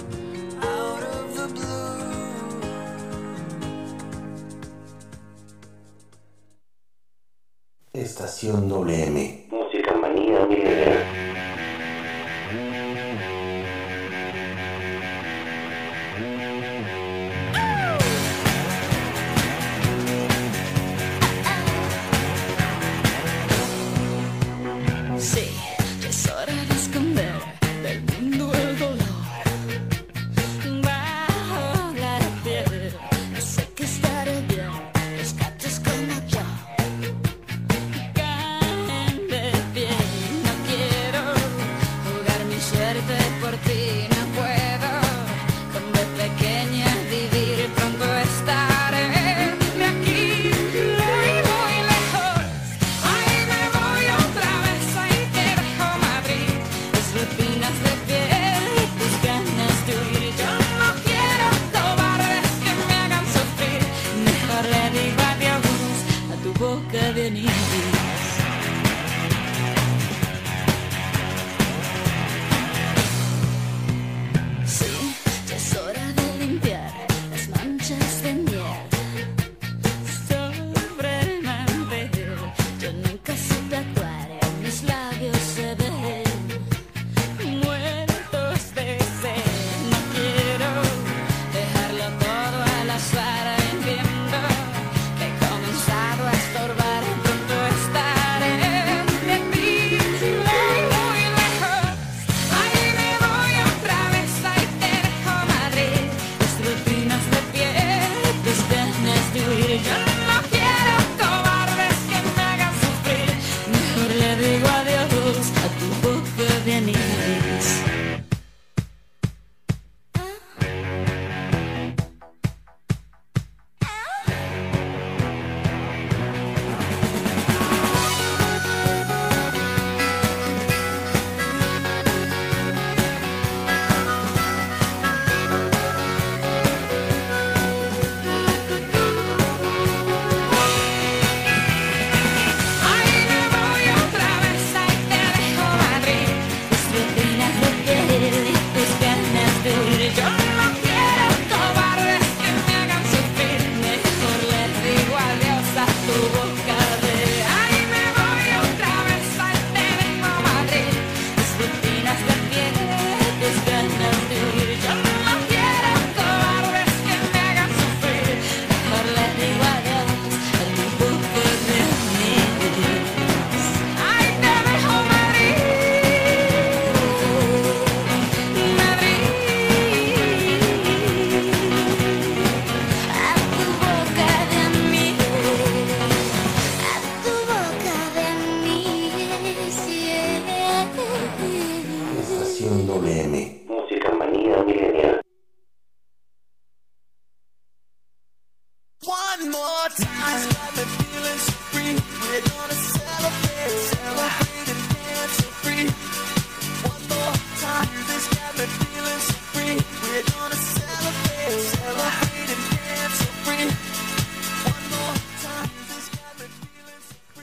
Estación 8.42 8.68
WM. 8.68 9.41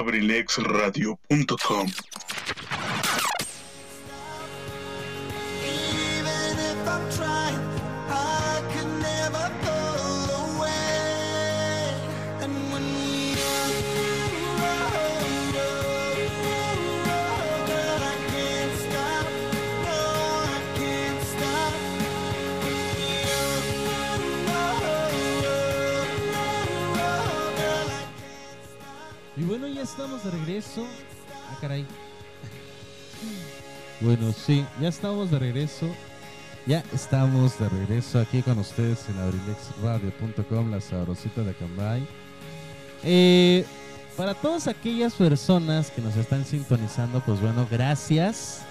abrilexradio.com. 0.00 1.86
ya 29.80 29.84
estamos 29.84 30.22
de 30.22 30.30
regreso. 30.30 30.86
Ah, 31.50 31.56
caray. 31.60 31.86
Bueno, 34.02 34.32
sí, 34.32 34.64
ya 34.80 34.88
estamos 34.88 35.30
de 35.30 35.38
regreso. 35.38 35.86
Ya 36.66 36.82
estamos 36.94 37.58
de 37.58 37.68
regreso 37.68 38.18
aquí 38.18 38.40
con 38.40 38.58
ustedes 38.58 39.06
en 39.10 39.18
abrilexradio.com, 39.18 40.70
la 40.70 40.80
sabrosita 40.80 41.42
de 41.42 41.52
Cambay. 41.52 42.06
Eh, 43.04 43.66
para 44.16 44.32
todas 44.32 44.68
aquellas 44.68 45.12
personas 45.12 45.90
que 45.90 46.00
nos 46.00 46.16
están 46.16 46.46
sintonizando, 46.46 47.20
pues 47.20 47.42
bueno, 47.42 47.68
gracias. 47.70 48.62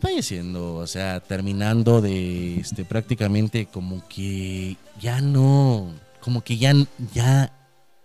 falleciendo, 0.00 0.76
o 0.76 0.86
sea, 0.86 1.20
terminando 1.20 2.00
de 2.00 2.60
este 2.60 2.84
prácticamente 2.84 3.66
como 3.66 4.06
que 4.08 4.76
ya 5.00 5.20
no, 5.20 5.90
como 6.20 6.42
que 6.42 6.56
ya 6.56 6.74
ya 7.12 7.52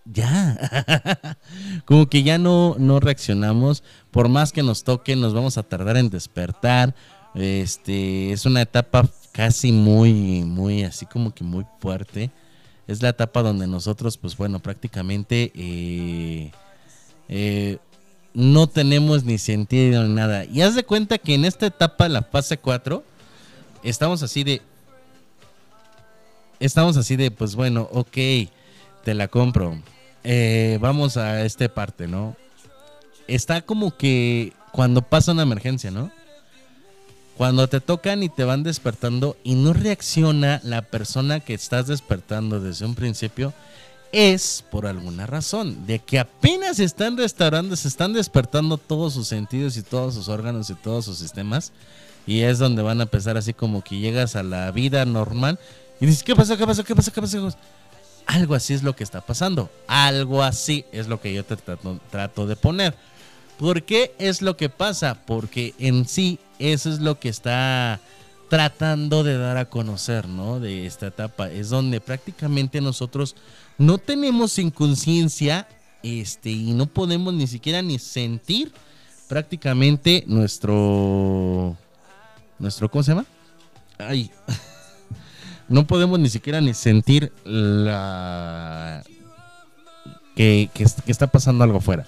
ya 0.04 1.36
como 1.84 2.08
que 2.08 2.24
ya 2.24 2.38
no 2.38 2.74
no 2.78 2.98
reaccionamos, 2.98 3.84
por 4.10 4.28
más 4.28 4.52
que 4.52 4.62
nos 4.62 4.82
toque 4.82 5.14
nos 5.14 5.34
vamos 5.34 5.56
a 5.58 5.62
tardar 5.62 5.96
en 5.96 6.10
despertar. 6.10 6.94
Este, 7.34 8.30
es 8.30 8.46
una 8.46 8.62
etapa 8.62 9.08
casi 9.32 9.72
muy 9.72 10.44
muy 10.44 10.84
así 10.84 11.04
como 11.04 11.34
que 11.34 11.42
muy 11.42 11.66
fuerte 11.80 12.30
es 12.86 13.02
la 13.02 13.10
etapa 13.10 13.42
donde 13.42 13.66
nosotros, 13.66 14.18
pues 14.18 14.36
bueno, 14.36 14.58
prácticamente 14.60 15.52
eh, 15.54 16.50
eh, 17.28 17.78
no 18.34 18.66
tenemos 18.66 19.24
ni 19.24 19.38
sentido 19.38 20.04
ni 20.04 20.14
nada. 20.14 20.44
Y 20.44 20.62
haz 20.62 20.74
de 20.74 20.84
cuenta 20.84 21.18
que 21.18 21.34
en 21.34 21.44
esta 21.44 21.66
etapa, 21.66 22.08
la 22.08 22.22
fase 22.22 22.58
4, 22.58 23.02
estamos 23.82 24.22
así 24.22 24.44
de... 24.44 24.62
Estamos 26.60 26.96
así 26.96 27.16
de, 27.16 27.30
pues 27.30 27.56
bueno, 27.56 27.88
ok, 27.92 28.16
te 29.04 29.14
la 29.14 29.28
compro. 29.28 29.78
Eh, 30.22 30.78
vamos 30.80 31.16
a 31.16 31.44
esta 31.44 31.68
parte, 31.68 32.06
¿no? 32.06 32.36
Está 33.26 33.62
como 33.62 33.96
que 33.96 34.52
cuando 34.72 35.02
pasa 35.02 35.32
una 35.32 35.42
emergencia, 35.42 35.90
¿no? 35.90 36.10
Cuando 37.36 37.68
te 37.68 37.80
tocan 37.80 38.22
y 38.22 38.28
te 38.28 38.44
van 38.44 38.62
despertando 38.62 39.36
y 39.42 39.54
no 39.56 39.72
reacciona 39.72 40.60
la 40.62 40.82
persona 40.82 41.40
que 41.40 41.54
estás 41.54 41.88
despertando 41.88 42.60
desde 42.60 42.86
un 42.86 42.94
principio, 42.94 43.52
es 44.12 44.64
por 44.70 44.86
alguna 44.86 45.26
razón, 45.26 45.86
de 45.86 45.98
que 45.98 46.20
apenas 46.20 46.78
están 46.78 47.16
restaurando, 47.16 47.74
se 47.74 47.88
están 47.88 48.12
despertando 48.12 48.78
todos 48.78 49.14
sus 49.14 49.26
sentidos 49.26 49.76
y 49.76 49.82
todos 49.82 50.14
sus 50.14 50.28
órganos 50.28 50.70
y 50.70 50.74
todos 50.74 51.04
sus 51.04 51.18
sistemas. 51.18 51.72
Y 52.24 52.42
es 52.42 52.60
donde 52.60 52.82
van 52.82 53.00
a 53.00 53.04
empezar 53.04 53.36
así 53.36 53.52
como 53.52 53.82
que 53.82 53.98
llegas 53.98 54.36
a 54.36 54.44
la 54.44 54.70
vida 54.70 55.04
normal 55.04 55.58
y 56.00 56.06
dices, 56.06 56.22
¿qué 56.22 56.36
pasa? 56.36 56.56
¿Qué 56.56 56.64
pasa? 56.64 56.84
¿Qué 56.84 56.94
pasa? 56.94 57.10
¿Qué 57.10 57.20
pasa? 57.20 57.56
Algo 58.26 58.54
así 58.54 58.72
es 58.72 58.84
lo 58.84 58.94
que 58.94 59.02
está 59.02 59.20
pasando. 59.20 59.68
Algo 59.88 60.44
así 60.44 60.84
es 60.92 61.08
lo 61.08 61.20
que 61.20 61.34
yo 61.34 61.44
te 61.44 61.56
trato, 61.56 61.98
trato 62.10 62.46
de 62.46 62.54
poner. 62.54 62.94
¿Por 63.58 63.84
qué 63.84 64.14
es 64.18 64.42
lo 64.42 64.56
que 64.56 64.68
pasa? 64.68 65.24
Porque 65.26 65.74
en 65.78 66.06
sí 66.06 66.38
eso 66.58 66.90
es 66.90 67.00
lo 67.00 67.18
que 67.18 67.28
está 67.28 68.00
tratando 68.48 69.24
de 69.24 69.38
dar 69.38 69.56
a 69.56 69.68
conocer, 69.68 70.28
¿no? 70.28 70.60
De 70.60 70.86
esta 70.86 71.08
etapa. 71.08 71.50
Es 71.50 71.70
donde 71.70 72.00
prácticamente 72.00 72.80
nosotros 72.80 73.36
no 73.78 73.98
tenemos 73.98 74.58
inconsciencia 74.58 75.68
este, 76.02 76.50
y 76.50 76.72
no 76.72 76.86
podemos 76.86 77.32
ni 77.34 77.46
siquiera 77.46 77.82
ni 77.82 77.98
sentir 77.98 78.72
prácticamente 79.28 80.24
nuestro... 80.26 81.76
nuestro 82.58 82.90
¿Cómo 82.90 83.02
se 83.02 83.12
llama? 83.12 83.26
Ay. 83.98 84.30
No 85.66 85.86
podemos 85.86 86.18
ni 86.18 86.28
siquiera 86.28 86.60
ni 86.60 86.74
sentir 86.74 87.32
la... 87.42 89.02
Que, 90.36 90.68
que, 90.74 90.84
que 91.06 91.10
está 91.10 91.26
pasando 91.26 91.64
algo 91.64 91.78
afuera. 91.78 92.04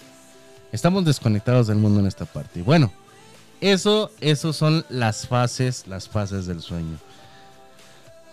Estamos 0.77 1.07
desconectados 1.07 1.69
del 1.69 1.79
mundo 1.79 2.01
en 2.01 2.07
esta 2.07 2.27
parte. 2.27 2.61
Y 2.61 2.63
bueno, 2.63 2.93
eso, 3.63 4.11
eso 4.21 4.53
son 4.53 4.85
las 4.91 5.27
fases, 5.27 5.87
las 5.87 6.07
fases 6.07 6.45
del 6.45 6.61
sueño. 6.61 6.99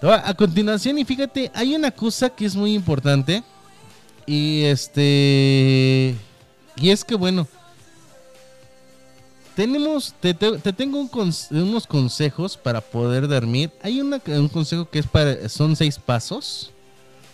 A 0.01 0.33
continuación, 0.33 0.97
y 0.97 1.05
fíjate, 1.05 1.49
hay 1.55 1.73
una 1.73 1.89
cosa 1.89 2.29
que 2.29 2.43
es 2.43 2.53
muy 2.53 2.73
importante. 2.73 3.41
Y 4.25 4.63
este. 4.63 6.17
Y 6.75 6.89
es 6.89 7.05
que, 7.05 7.15
bueno. 7.15 7.47
Tenemos. 9.55 10.13
Te, 10.19 10.33
te, 10.33 10.57
te 10.57 10.73
tengo 10.73 10.99
un 10.99 11.09
unos 11.51 11.87
consejos 11.87 12.57
para 12.57 12.81
poder 12.81 13.25
dormir. 13.29 13.71
Hay 13.81 14.01
una, 14.01 14.21
un 14.27 14.49
consejo 14.49 14.89
que 14.89 14.99
es 14.99 15.07
para. 15.07 15.47
Son 15.47 15.77
seis 15.77 15.97
pasos 15.97 16.71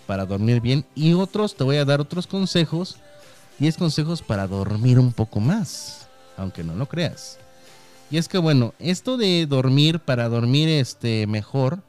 para 0.05 0.23
dormir 0.27 0.61
bien. 0.61 0.85
Y 0.93 1.13
otros, 1.13 1.55
te 1.55 1.63
voy 1.63 1.77
a 1.77 1.85
dar 1.85 1.99
otros 1.99 2.27
consejos 2.27 2.97
10 3.59 3.77
consejos 3.77 4.21
para 4.21 4.47
dormir 4.47 4.99
un 4.99 5.11
poco 5.11 5.39
más, 5.39 6.07
aunque 6.37 6.63
no 6.63 6.75
lo 6.75 6.87
creas. 6.87 7.37
Y 8.11 8.17
es 8.17 8.27
que 8.27 8.37
bueno, 8.37 8.73
esto 8.79 9.17
de 9.17 9.45
dormir 9.45 9.99
para 9.99 10.29
dormir 10.29 10.69
este 10.69 11.27
mejor 11.27 11.83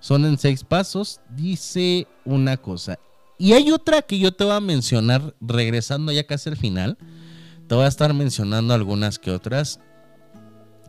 son 0.00 0.24
en 0.24 0.38
seis 0.38 0.64
pasos, 0.64 1.20
dice 1.30 2.06
una 2.24 2.56
cosa. 2.56 2.98
Y 3.38 3.54
hay 3.54 3.70
otra 3.72 4.02
que 4.02 4.18
yo 4.18 4.32
te 4.32 4.44
voy 4.44 4.54
a 4.54 4.60
mencionar 4.60 5.34
regresando 5.40 6.12
ya 6.12 6.26
casi 6.26 6.50
al 6.50 6.56
final. 6.56 6.98
Te 7.66 7.74
voy 7.74 7.84
a 7.84 7.88
estar 7.88 8.14
mencionando 8.14 8.74
algunas 8.74 9.18
que 9.18 9.30
otras 9.30 9.80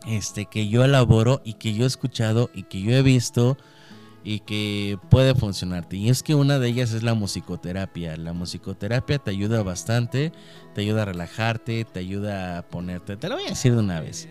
este 0.06 0.46
que 0.46 0.68
yo 0.68 0.84
elaboro 0.84 1.40
y 1.44 1.54
que 1.54 1.74
yo 1.74 1.84
he 1.84 1.86
escuchado 1.86 2.50
y 2.54 2.64
que 2.64 2.80
yo 2.80 2.92
he 2.92 3.02
visto 3.02 3.56
y 4.28 4.40
que 4.40 4.98
puede 5.08 5.36
funcionarte. 5.36 5.96
Y 5.96 6.08
es 6.08 6.24
que 6.24 6.34
una 6.34 6.58
de 6.58 6.66
ellas 6.66 6.92
es 6.92 7.04
la 7.04 7.14
musicoterapia. 7.14 8.16
La 8.16 8.32
musicoterapia 8.32 9.20
te 9.20 9.30
ayuda 9.30 9.62
bastante, 9.62 10.32
te 10.74 10.80
ayuda 10.80 11.02
a 11.02 11.04
relajarte, 11.04 11.84
te 11.84 12.00
ayuda 12.00 12.58
a 12.58 12.62
ponerte, 12.62 13.16
te 13.16 13.28
lo 13.28 13.36
voy 13.36 13.44
a 13.44 13.50
decir 13.50 13.72
de 13.72 13.78
una 13.78 14.00
vez. 14.00 14.28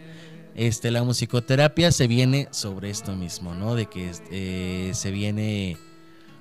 Este, 0.54 0.92
la 0.92 1.02
musicoterapia 1.04 1.94
se 1.94 2.08
viene 2.08 2.50
sobre 2.52 2.90
esto 2.90 3.16
mismo, 3.16 3.56
¿no? 3.56 3.74
De 3.74 3.86
que 3.86 4.12
eh, 4.32 4.92
se 4.94 5.12
viene, 5.12 5.78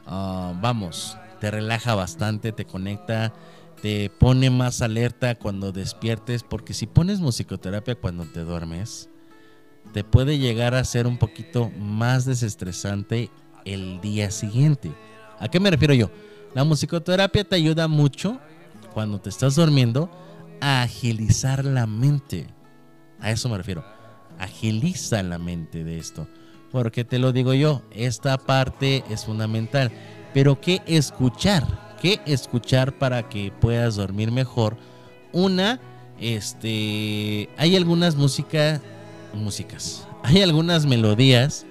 ah, 0.05 0.53
vamos, 0.61 1.17
te 1.41 1.49
relaja 1.53 1.95
bastante, 1.95 2.51
te 2.51 2.65
conecta, 2.65 3.33
te 3.81 4.11
pone 4.11 4.51
más 4.51 4.83
alerta 4.83 5.37
cuando 5.37 5.71
despiertes, 5.71 6.43
porque 6.43 6.75
si 6.75 6.89
pones 6.89 7.21
musicoterapia 7.21 7.95
cuando 7.95 8.25
te 8.25 8.41
duermes, 8.41 9.09
te 9.93 10.03
puede 10.03 10.39
llegar 10.39 10.75
a 10.75 10.83
ser 10.83 11.07
un 11.07 11.19
poquito 11.19 11.71
más 11.79 12.25
desestresante 12.25 13.31
el 13.65 14.01
día 14.01 14.31
siguiente. 14.31 14.93
¿A 15.39 15.49
qué 15.49 15.61
me 15.61 15.71
refiero 15.71 15.95
yo? 15.95 16.11
La 16.55 16.65
musicoterapia 16.65 17.45
te 17.45 17.57
ayuda 17.57 17.89
mucho 17.89 18.39
cuando 18.93 19.21
te 19.21 19.29
estás 19.29 19.57
durmiendo 19.57 20.11
a 20.61 20.83
agilizar 20.83 21.65
la 21.65 21.87
mente. 21.87 22.47
A 23.21 23.31
eso 23.31 23.49
me 23.49 23.59
refiero. 23.59 23.85
Agiliza 24.39 25.23
la 25.23 25.39
mente 25.39 25.85
de 25.85 25.99
esto. 25.99 26.29
Porque 26.71 27.05
te 27.05 27.19
lo 27.19 27.33
digo 27.33 27.55
yo, 27.55 27.83
esta 27.91 28.39
parte 28.39 29.05
es 29.11 29.25
fundamental. 29.25 29.91
Pero 30.33 30.61
¿qué 30.61 30.83
escuchar? 30.87 31.97
¿Qué 32.01 32.21
escuchar 32.27 32.99
para 32.99 33.29
que 33.29 33.53
puedas 33.61 33.97
dormir 33.97 34.31
mejor? 34.31 34.77
Una, 35.33 35.81
este, 36.21 37.49
hay 37.57 37.77
algunas 37.77 38.15
músicas, 38.17 38.81
músicas, 39.33 40.07
hay 40.23 40.43
algunas 40.43 40.87
melodías 40.87 41.67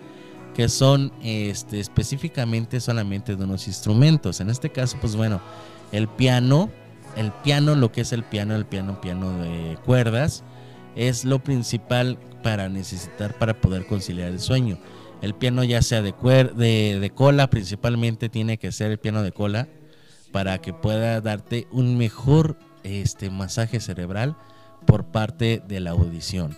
que 0.54 0.70
son 0.70 1.12
este, 1.24 1.80
específicamente 1.80 2.80
solamente 2.80 3.36
de 3.36 3.44
unos 3.44 3.68
instrumentos. 3.68 4.40
En 4.40 4.50
este 4.50 4.72
caso, 4.72 4.98
pues 5.02 5.16
bueno, 5.16 5.42
el 5.92 6.08
piano, 6.08 6.70
el 7.16 7.32
piano, 7.32 7.76
lo 7.76 7.92
que 7.92 8.02
es 8.02 8.14
el 8.14 8.24
piano, 8.24 8.56
el 8.56 8.66
piano, 8.66 9.02
piano 9.02 9.38
de 9.40 9.78
cuerdas, 9.86 10.44
es 10.96 11.26
lo 11.26 11.40
principal 11.40 12.18
para 12.44 12.70
necesitar 12.70 13.38
para 13.38 13.60
poder 13.60 13.88
conciliar 13.88 14.30
el 14.30 14.40
sueño. 14.40 14.78
El 15.22 15.34
piano 15.34 15.64
ya 15.64 15.82
sea 15.82 16.02
de, 16.02 16.14
de, 16.56 17.00
de 17.00 17.10
cola, 17.10 17.50
principalmente 17.50 18.30
tiene 18.30 18.58
que 18.58 18.72
ser 18.72 18.92
el 18.92 19.00
piano 19.00 19.24
de 19.24 19.32
cola 19.32 19.68
para 20.32 20.60
que 20.60 20.74
pueda 20.74 21.22
darte 21.22 21.68
un 21.72 21.98
mejor 21.98 22.58
este, 22.84 23.30
masaje 23.30 23.80
cerebral 23.80 24.36
por 24.86 25.06
parte 25.06 25.62
de 25.66 25.80
la 25.80 25.92
audición. 25.92 26.58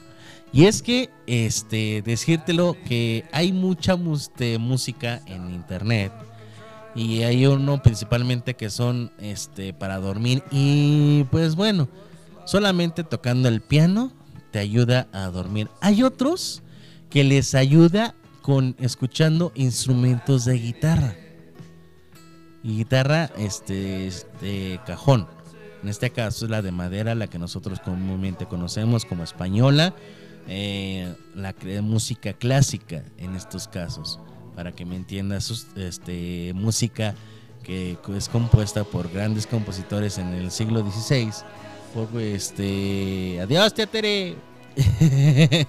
Y 0.56 0.68
es 0.68 0.82
que, 0.82 1.10
este, 1.28 2.02
decírtelo 2.02 2.78
que 2.88 3.26
hay 3.34 3.52
mucha 3.52 3.98
música 3.98 5.22
en 5.26 5.50
internet 5.50 6.14
y 6.96 7.24
hay 7.24 7.46
uno 7.46 7.84
principalmente 7.84 8.54
que 8.54 8.70
son, 8.70 9.12
este, 9.20 9.74
para 9.74 10.00
dormir 10.00 10.44
y 10.52 11.26
pues 11.26 11.58
bueno, 11.58 11.90
solamente 12.46 13.04
tocando 13.04 13.50
el 13.50 13.60
piano 13.60 14.14
te 14.52 14.60
ayuda 14.60 15.10
a 15.12 15.26
dormir. 15.26 15.68
Hay 15.82 16.04
otros 16.04 16.64
que 17.10 17.26
les 17.26 17.54
ayuda 17.54 18.16
con 18.42 18.78
escuchando 18.80 19.52
instrumentos 19.56 20.46
de 20.46 20.54
guitarra 20.54 21.16
y 22.64 22.78
guitarra, 22.78 23.30
este, 23.38 24.10
de 24.40 24.80
cajón. 24.86 25.28
En 25.84 25.90
este 25.90 26.12
caso 26.12 26.46
es 26.46 26.52
la 26.52 26.62
de 26.62 26.72
madera, 26.72 27.14
la 27.14 27.28
que 27.28 27.40
nosotros 27.40 27.82
comúnmente 27.82 28.46
conocemos 28.46 29.04
como 29.04 29.26
española 29.26 29.94
eh, 30.48 31.14
la 31.34 31.54
música 31.82 32.34
clásica 32.34 33.04
en 33.18 33.36
estos 33.36 33.68
casos, 33.68 34.20
para 34.56 34.72
que 34.72 34.86
me 34.86 34.96
entiendas, 34.96 35.68
este, 35.76 36.54
música 36.54 37.16
que 37.64 37.98
es 38.16 38.30
compuesta 38.30 38.84
por 38.84 39.12
grandes 39.12 39.48
compositores 39.48 40.20
en 40.20 40.34
el 40.34 40.52
siglo 40.52 40.80
XVI. 40.90 41.32
Por 41.94 42.22
este. 42.22 43.40
Adiós, 43.42 43.74
teatere. 43.74 44.36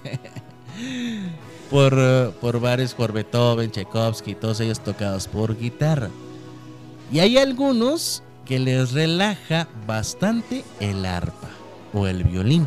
por, 1.71 2.33
por 2.41 2.61
varios, 2.61 2.93
por 2.93 3.13
Beethoven, 3.13 3.71
Tchaikovsky, 3.71 4.35
todos 4.35 4.61
ellos 4.61 4.81
tocados 4.81 5.27
por 5.27 5.59
guitarra. 5.59 6.11
Y 7.13 7.21
hay 7.21 7.39
algunos 7.39 8.23
que 8.45 8.59
les 8.59 8.93
relaja 8.93 9.69
bastante 9.87 10.65
el 10.81 11.07
arpa 11.07 11.51
o 11.95 12.07
el 12.07 12.25
violín 12.25 12.67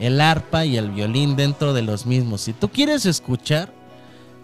el 0.00 0.20
arpa 0.20 0.64
y 0.64 0.76
el 0.76 0.90
violín 0.90 1.36
dentro 1.36 1.72
de 1.74 1.82
los 1.82 2.06
mismos. 2.06 2.40
Si 2.40 2.52
tú 2.52 2.70
quieres 2.70 3.04
escuchar, 3.06 3.72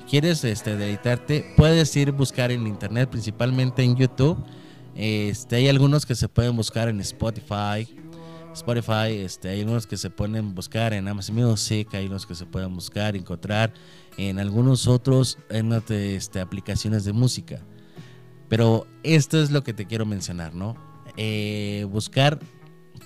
quieres 0.09 0.45
este, 0.45 0.77
deleitarte, 0.77 1.55
puedes 1.57 1.97
ir 1.97 2.13
buscar 2.13 2.53
en 2.53 2.67
internet, 2.67 3.09
principalmente 3.09 3.83
en 3.83 3.97
YouTube. 3.97 4.39
Este, 4.95 5.57
hay 5.57 5.69
algunos 5.69 6.07
que 6.07 6.15
se 6.15 6.29
pueden 6.29 6.55
buscar 6.55 6.89
en 6.89 7.01
Spotify. 7.01 7.89
Spotify, 8.53 9.13
este, 9.19 9.49
hay 9.49 9.61
algunos 9.61 9.87
que 9.87 9.97
se 9.97 10.09
pueden 10.11 10.55
buscar 10.55 10.93
en 10.93 11.09
Amazon 11.09 11.37
Music, 11.37 11.89
hay 11.93 12.07
unos 12.07 12.25
que 12.25 12.35
se 12.35 12.47
pueden 12.47 12.75
buscar, 12.75 13.15
encontrar 13.17 13.73
en 14.17 14.39
algunos 14.39 14.87
otros 14.87 15.39
este, 15.51 16.41
aplicaciones 16.41 17.05
de 17.05 17.13
música. 17.13 17.61
Pero 18.49 18.87
esto 19.03 19.43
es 19.43 19.51
lo 19.51 19.63
que 19.63 19.75
te 19.75 19.87
quiero 19.87 20.07
mencionar, 20.07 20.55
¿no? 20.55 20.77
Eh, 21.17 21.87
buscar 21.91 22.39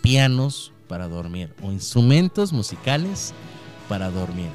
pianos, 0.03 0.73
para 0.91 1.07
dormir 1.07 1.51
o 1.63 1.71
instrumentos 1.71 2.53
musicales 2.53 3.33
para 3.89 4.11
dormir. 4.11 4.49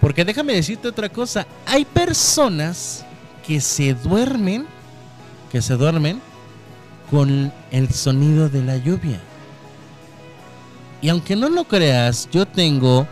Porque 0.00 0.24
déjame 0.24 0.54
decirte 0.54 0.86
otra 0.86 1.08
cosa, 1.08 1.44
hay 1.66 1.84
personas 1.84 3.04
que 3.44 3.60
se 3.60 3.92
duermen, 3.92 4.66
que 5.50 5.60
se 5.60 5.74
duermen 5.74 6.20
con 7.10 7.52
el 7.72 7.90
sonido 7.90 8.48
de 8.48 8.62
la 8.62 8.76
lluvia. 8.76 9.18
Y 11.02 11.08
aunque 11.08 11.34
no 11.34 11.48
lo 11.48 11.64
creas, 11.64 12.28
yo 12.30 12.46
tengo 12.46 13.04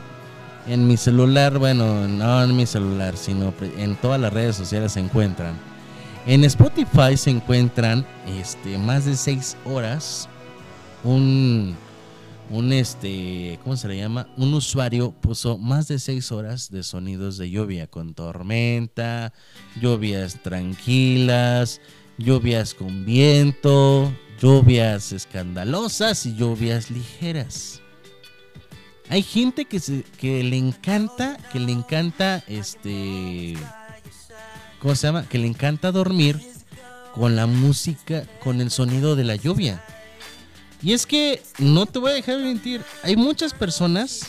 en 0.69 0.87
mi 0.87 0.97
celular, 0.97 1.59
bueno, 1.59 2.07
no 2.07 2.45
en 2.45 2.57
mi 2.57 2.65
celular, 2.65 3.17
sino 3.17 3.53
en 3.77 3.97
todas 3.97 4.21
las 4.21 4.33
redes 4.33 4.55
sociales 4.55 4.93
se 4.93 5.01
encuentran. 5.01 5.55
En 6.27 6.45
Spotify 6.45 7.17
se 7.17 7.31
encuentran 7.31 8.07
este, 8.39 8.79
más 8.79 9.05
de 9.05 9.17
6 9.17 9.57
horas 9.65 10.29
un 11.03 11.77
un 12.51 12.73
este, 12.73 13.59
¿cómo 13.63 13.77
se 13.77 13.89
le 13.89 13.97
llama? 13.97 14.29
Un 14.37 14.55
usuario 14.55 15.13
puso 15.13 15.59
más 15.59 15.89
de 15.89 15.99
seis 15.99 16.31
horas 16.31 16.71
de 16.71 16.83
sonidos 16.83 17.39
de 17.39 17.51
lluvia 17.51 17.87
con 17.87 18.15
tormenta, 18.15 19.33
lluvias 19.81 20.43
tranquilas, 20.43 21.81
lluvias 22.19 22.75
con 22.75 23.05
viento, 23.05 24.13
lluvias 24.41 25.13
escandalosas 25.13 26.27
y 26.27 26.37
lluvias 26.37 26.91
ligeras. 26.91 27.81
Hay 29.09 29.23
gente 29.23 29.67
que, 29.67 29.81
se, 29.81 30.03
que 30.19 30.43
le 30.43 30.57
encanta, 30.57 31.37
que 31.53 31.61
le 31.61 31.73
encanta 31.73 32.43
este, 32.49 33.55
¿cómo 34.81 34.95
se 34.95 35.07
llama? 35.07 35.29
Que 35.29 35.39
le 35.39 35.47
encanta 35.47 35.93
dormir 35.93 36.41
con 37.15 37.37
la 37.37 37.47
música, 37.47 38.25
con 38.43 38.61
el 38.61 38.71
sonido 38.71 39.15
de 39.15 39.25
la 39.25 39.37
lluvia. 39.37 39.85
Y 40.85 40.93
es 40.93 41.07
que 41.07 41.41
no 41.59 41.87
te 41.87 41.99
voy 41.99 42.11
a 42.11 42.15
dejar 42.15 42.39
mentir, 42.41 42.83
hay 43.03 43.17
muchas 43.17 43.55
personas 43.55 44.27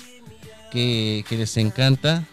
que, 0.72 1.26
les 1.30 1.58
encanta, 1.58 2.24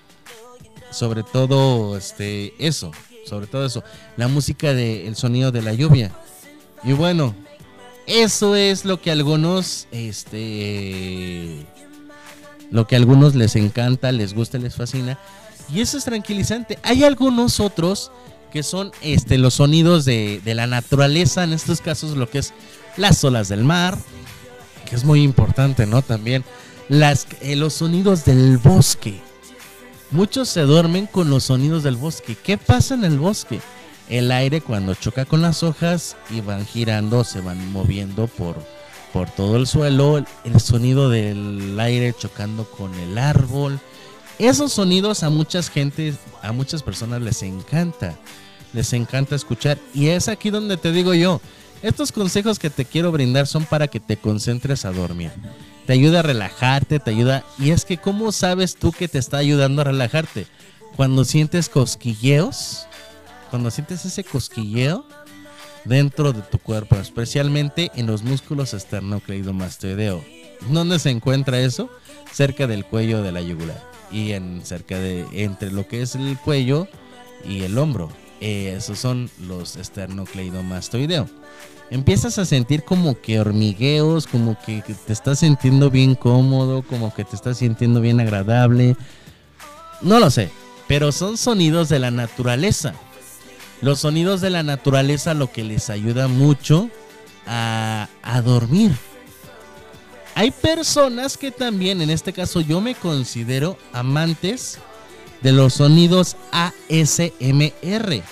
sobre 0.92 1.24
todo 1.24 1.96
este, 1.96 2.54
eso, 2.58 2.92
sobre 3.26 3.48
todo 3.48 3.66
eso, 3.66 3.82
la 4.16 4.28
música 4.28 4.74
del 4.74 5.16
sonido 5.16 5.50
de 5.50 5.62
la 5.62 5.72
lluvia. 5.72 6.12
Y 6.84 6.92
bueno, 6.92 7.34
eso 8.06 8.54
es 8.54 8.84
lo 8.84 9.00
que 9.00 9.10
a 9.10 9.14
algunos, 9.14 9.88
este, 9.90 11.66
lo 12.70 12.86
que 12.86 12.94
a 12.94 12.98
algunos 12.98 13.34
les 13.34 13.56
encanta, 13.56 14.12
les 14.12 14.34
gusta, 14.34 14.56
les 14.58 14.76
fascina. 14.76 15.18
Y 15.68 15.80
eso 15.80 15.98
es 15.98 16.04
tranquilizante. 16.04 16.78
Hay 16.84 17.02
algunos 17.02 17.58
otros 17.58 18.12
que 18.52 18.62
son 18.62 18.92
este, 19.00 19.36
los 19.36 19.54
sonidos 19.54 20.04
de, 20.04 20.40
de 20.44 20.54
la 20.54 20.68
naturaleza, 20.68 21.42
en 21.42 21.52
estos 21.52 21.80
casos 21.80 22.16
lo 22.16 22.30
que 22.30 22.38
es 22.38 22.52
las 22.96 23.22
olas 23.24 23.48
del 23.48 23.64
mar, 23.64 23.96
que 24.88 24.96
es 24.96 25.04
muy 25.04 25.22
importante, 25.22 25.86
¿no? 25.86 26.02
También 26.02 26.44
las, 26.88 27.26
eh, 27.40 27.56
los 27.56 27.74
sonidos 27.74 28.24
del 28.24 28.58
bosque. 28.58 29.20
Muchos 30.10 30.50
se 30.50 30.62
duermen 30.62 31.06
con 31.06 31.30
los 31.30 31.44
sonidos 31.44 31.82
del 31.82 31.96
bosque. 31.96 32.36
¿Qué 32.36 32.58
pasa 32.58 32.94
en 32.94 33.04
el 33.04 33.18
bosque? 33.18 33.60
El 34.10 34.30
aire 34.30 34.60
cuando 34.60 34.94
choca 34.94 35.24
con 35.24 35.40
las 35.40 35.62
hojas 35.62 36.16
y 36.28 36.42
van 36.42 36.66
girando, 36.66 37.24
se 37.24 37.40
van 37.40 37.72
moviendo 37.72 38.26
por, 38.26 38.56
por 39.12 39.30
todo 39.30 39.56
el 39.56 39.66
suelo. 39.66 40.22
El 40.44 40.60
sonido 40.60 41.08
del 41.08 41.80
aire 41.80 42.12
chocando 42.12 42.70
con 42.70 42.94
el 42.94 43.16
árbol. 43.16 43.80
Esos 44.38 44.72
sonidos 44.72 45.22
a 45.22 45.30
muchas 45.30 45.70
gente, 45.70 46.14
a 46.42 46.52
muchas 46.52 46.82
personas 46.82 47.22
les 47.22 47.42
encanta. 47.42 48.18
Les 48.74 48.92
encanta 48.92 49.34
escuchar. 49.34 49.78
Y 49.94 50.08
es 50.08 50.28
aquí 50.28 50.50
donde 50.50 50.76
te 50.76 50.92
digo 50.92 51.14
yo, 51.14 51.40
estos 51.82 52.12
consejos 52.12 52.58
que 52.58 52.70
te 52.70 52.84
quiero 52.84 53.12
brindar 53.12 53.46
son 53.46 53.64
para 53.64 53.88
que 53.88 54.00
te 54.00 54.16
concentres 54.16 54.84
a 54.84 54.92
dormir. 54.92 55.30
Te 55.86 55.92
ayuda 55.92 56.20
a 56.20 56.22
relajarte, 56.22 57.00
te 57.00 57.10
ayuda... 57.10 57.44
Y 57.58 57.70
es 57.70 57.84
que 57.84 57.98
¿cómo 57.98 58.30
sabes 58.32 58.76
tú 58.76 58.92
que 58.92 59.08
te 59.08 59.18
está 59.18 59.38
ayudando 59.38 59.82
a 59.82 59.86
relajarte? 59.86 60.46
Cuando 60.96 61.24
sientes 61.24 61.68
cosquilleos 61.68 62.86
cuando 63.52 63.70
sientes 63.70 64.02
ese 64.06 64.24
cosquilleo 64.24 65.04
dentro 65.84 66.32
de 66.32 66.40
tu 66.40 66.58
cuerpo, 66.58 66.96
especialmente 66.96 67.90
en 67.94 68.06
los 68.06 68.22
músculos 68.22 68.72
esternocleidomastoideo. 68.72 70.24
¿Dónde 70.70 70.98
se 70.98 71.10
encuentra 71.10 71.60
eso? 71.60 71.90
Cerca 72.32 72.66
del 72.66 72.86
cuello 72.86 73.22
de 73.22 73.30
la 73.30 73.42
yugular 73.42 73.78
y 74.10 74.32
en 74.32 74.64
cerca 74.64 74.98
de 74.98 75.26
entre 75.32 75.70
lo 75.70 75.86
que 75.86 76.00
es 76.00 76.14
el 76.14 76.38
cuello 76.38 76.88
y 77.46 77.64
el 77.64 77.76
hombro. 77.76 78.10
Esos 78.42 78.98
son 78.98 79.30
los 79.46 79.76
esternocleidomastoideo. 79.76 81.28
Empiezas 81.90 82.38
a 82.38 82.44
sentir 82.44 82.82
como 82.82 83.20
que 83.20 83.38
hormigueos, 83.38 84.26
como 84.26 84.58
que 84.66 84.82
te 84.82 85.12
estás 85.12 85.38
sintiendo 85.38 85.90
bien 85.90 86.16
cómodo, 86.16 86.82
como 86.82 87.14
que 87.14 87.24
te 87.24 87.36
estás 87.36 87.58
sintiendo 87.58 88.00
bien 88.00 88.18
agradable. 88.18 88.96
No 90.00 90.18
lo 90.18 90.28
sé, 90.28 90.50
pero 90.88 91.12
son 91.12 91.36
sonidos 91.36 91.88
de 91.88 92.00
la 92.00 92.10
naturaleza. 92.10 92.94
Los 93.80 94.00
sonidos 94.00 94.40
de 94.40 94.50
la 94.50 94.64
naturaleza 94.64 95.34
lo 95.34 95.52
que 95.52 95.62
les 95.62 95.88
ayuda 95.88 96.26
mucho 96.26 96.90
a, 97.46 98.08
a 98.22 98.42
dormir. 98.42 98.90
Hay 100.34 100.50
personas 100.50 101.36
que 101.36 101.52
también, 101.52 102.00
en 102.00 102.10
este 102.10 102.32
caso 102.32 102.60
yo 102.60 102.80
me 102.80 102.96
considero 102.96 103.78
amantes 103.92 104.80
de 105.42 105.52
los 105.52 105.74
sonidos 105.74 106.36
ASMR. 106.52 108.22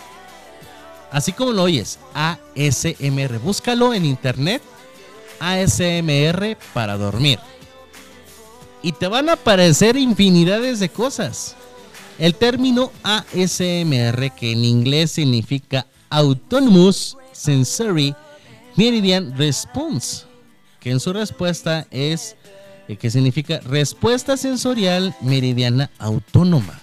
Así 1.11 1.33
como 1.33 1.53
lo 1.53 1.65
oyes, 1.65 1.99
ASMR. 2.15 3.39
Búscalo 3.39 3.93
en 3.93 4.05
internet, 4.05 4.63
ASMR 5.41 6.57
para 6.73 6.97
dormir. 6.97 7.39
Y 8.83 8.93
te 8.93 9.09
van 9.09 9.29
a 9.29 9.35
aparecer 9.35 9.97
infinidades 9.97 10.81
de 10.81 10.89
cosas. 10.89 11.57
El 12.19 12.35
término 12.35 12.93
ASMR, 13.03 14.31
que 14.37 14.53
en 14.53 14.65
inglés 14.65 15.13
significa 15.13 15.87
Autonomous 16.11 17.17
Sensory 17.33 18.15
Meridian 18.77 19.37
Response, 19.37 20.25
que 20.81 20.91
en 20.91 21.01
su 21.01 21.13
respuesta 21.13 21.87
es, 21.91 22.37
eh, 22.89 22.97
que 22.97 23.11
significa 23.11 23.61
respuesta 23.61 24.37
sensorial 24.37 25.15
meridiana 25.21 25.91
autónoma. 25.99 26.81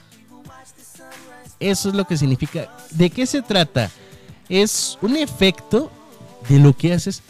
Eso 1.59 1.89
es 1.89 1.95
lo 1.95 2.05
que 2.05 2.17
significa. 2.17 2.69
¿De 2.91 3.09
qué 3.09 3.25
se 3.25 3.41
trata? 3.41 3.89
Es 4.47 4.97
un 5.01 5.17
efecto 5.17 5.91
de 6.47 6.59
lo 6.59 6.73
que 6.75 6.93
haces 6.93 7.21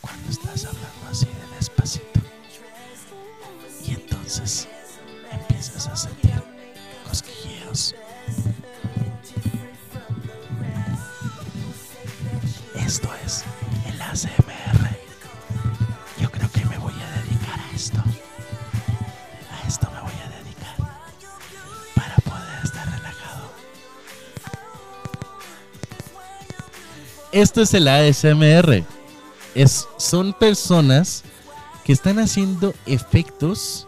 cuando 0.00 0.30
estás 0.30 0.64
hablando 0.64 0.88
así 1.10 1.26
de 1.26 1.56
despacito. 1.56 2.20
Y 3.86 3.92
entonces 3.92 4.68
empiezas 5.30 5.86
a 5.86 5.96
sentir 5.96 6.42
cosquilleos. 7.08 7.94
Esto 12.74 13.08
es 13.24 13.44
el 13.86 14.02
ASMR. 14.02 14.96
Yo 16.20 16.30
creo 16.30 16.50
que 16.52 16.64
me 16.66 16.78
voy 16.78 16.94
a 16.94 17.22
dedicar 17.22 17.58
a 17.60 17.74
esto. 17.74 18.02
Esto 27.36 27.60
es 27.60 27.74
el 27.74 27.86
ASMR. 27.86 28.82
Es, 29.54 29.86
son 29.98 30.32
personas 30.32 31.22
que 31.84 31.92
están 31.92 32.18
haciendo 32.18 32.72
efectos 32.86 33.86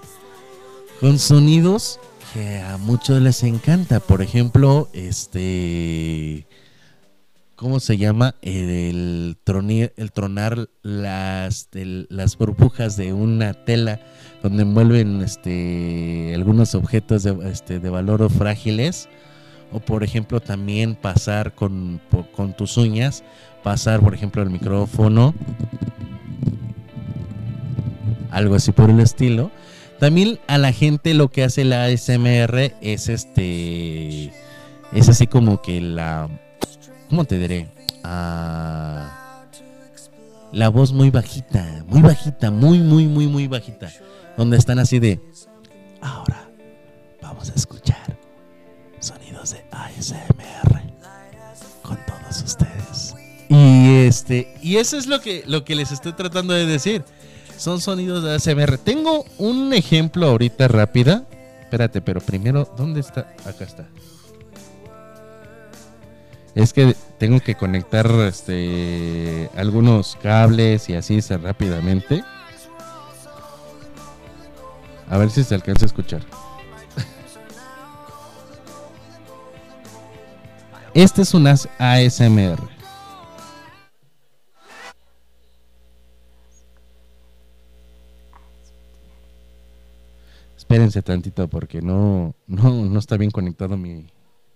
con 1.00 1.18
sonidos 1.18 1.98
que 2.34 2.58
a 2.58 2.76
muchos 2.76 3.22
les 3.22 3.42
encanta. 3.42 4.00
Por 4.00 4.20
ejemplo, 4.20 4.90
este. 4.92 6.46
¿Cómo 7.56 7.80
se 7.80 7.96
llama? 7.96 8.34
El, 8.42 9.38
troni- 9.46 9.92
el 9.96 10.12
tronar 10.12 10.68
las, 10.82 11.70
las 11.72 12.36
burbujas 12.36 12.98
de 12.98 13.14
una 13.14 13.54
tela 13.54 13.98
donde 14.42 14.64
envuelven 14.64 15.22
este, 15.22 16.32
algunos 16.34 16.74
objetos 16.74 17.22
de, 17.22 17.50
este, 17.50 17.80
de 17.80 17.88
valor 17.88 18.20
o 18.20 18.28
frágiles. 18.28 19.08
O 19.73 19.81
por 19.81 20.03
ejemplo 20.03 20.40
también 20.40 20.95
pasar 20.95 21.55
con, 21.55 22.01
con 22.35 22.57
tus 22.57 22.77
uñas, 22.77 23.23
pasar 23.62 24.01
por 24.01 24.15
ejemplo 24.15 24.43
el 24.43 24.51
micrófono. 24.51 25.35
Algo 28.31 28.55
así 28.55 28.73
por 28.73 28.90
el 28.90 29.01
estilo. 29.01 29.51
También 29.99 30.39
a 30.47 30.59
la 30.59 30.73
gente 30.73 31.12
lo 31.12 31.28
que 31.28 31.43
hace 31.43 31.65
la 31.65 31.85
ASMR 31.85 32.73
es 32.81 33.09
este. 33.09 34.32
Es 34.93 35.09
así 35.09 35.27
como 35.27 35.61
que 35.61 35.81
la. 35.81 36.28
¿Cómo 37.11 37.24
te 37.24 37.39
diré? 37.39 37.69
Ah, 38.05 39.45
la 40.53 40.69
voz 40.69 40.93
muy 40.93 41.11
bajita, 41.11 41.85
muy 41.89 42.01
bajita, 42.01 42.51
muy, 42.51 42.78
muy, 42.78 43.07
muy, 43.07 43.27
muy 43.27 43.49
bajita. 43.49 43.90
Donde 44.36 44.57
están 44.57 44.78
así 44.78 44.99
de. 44.99 45.20
Ahora 46.01 46.49
vamos 47.20 47.51
a 47.51 47.55
escuchar 47.55 47.97
de 49.50 49.64
ASMR 49.70 50.82
con 51.82 51.98
todos 52.06 52.42
ustedes. 52.42 53.14
Y 53.48 54.06
este, 54.06 54.54
y 54.62 54.76
eso 54.76 54.98
es 54.98 55.06
lo 55.06 55.20
que, 55.20 55.42
lo 55.46 55.64
que 55.64 55.74
les 55.74 55.92
estoy 55.92 56.12
tratando 56.12 56.54
de 56.54 56.66
decir. 56.66 57.04
Son 57.56 57.80
sonidos 57.80 58.22
de 58.22 58.34
ASMR. 58.34 58.78
Tengo 58.78 59.24
un 59.38 59.72
ejemplo 59.72 60.26
ahorita 60.26 60.68
rápida. 60.68 61.24
Espérate, 61.62 62.00
pero 62.00 62.20
primero, 62.20 62.72
¿dónde 62.76 63.00
está? 63.00 63.34
Acá 63.44 63.64
está. 63.64 63.86
Es 66.54 66.72
que 66.72 66.94
tengo 67.18 67.40
que 67.40 67.54
conectar 67.54 68.10
este 68.26 69.50
algunos 69.56 70.16
cables 70.22 70.88
y 70.88 70.94
así 70.94 71.20
rápidamente. 71.20 72.24
A 75.10 75.18
ver 75.18 75.30
si 75.30 75.44
se 75.44 75.54
alcanza 75.54 75.84
a 75.84 75.86
escuchar. 75.86 76.47
Este 80.94 81.23
es 81.23 81.35
un 81.35 81.47
as- 81.47 81.69
ASMR. 81.78 82.59
Espérense 90.56 91.02
tantito 91.02 91.48
porque 91.48 91.81
no, 91.81 92.35
no, 92.47 92.70
no 92.85 92.98
está 92.98 93.16
bien 93.16 93.31
conectado 93.31 93.77
mi, 93.77 94.06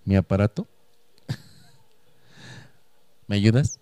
mi 0.05 0.17
aparato. 0.17 0.67
¿Me 3.29 3.37
ayudas? 3.37 3.79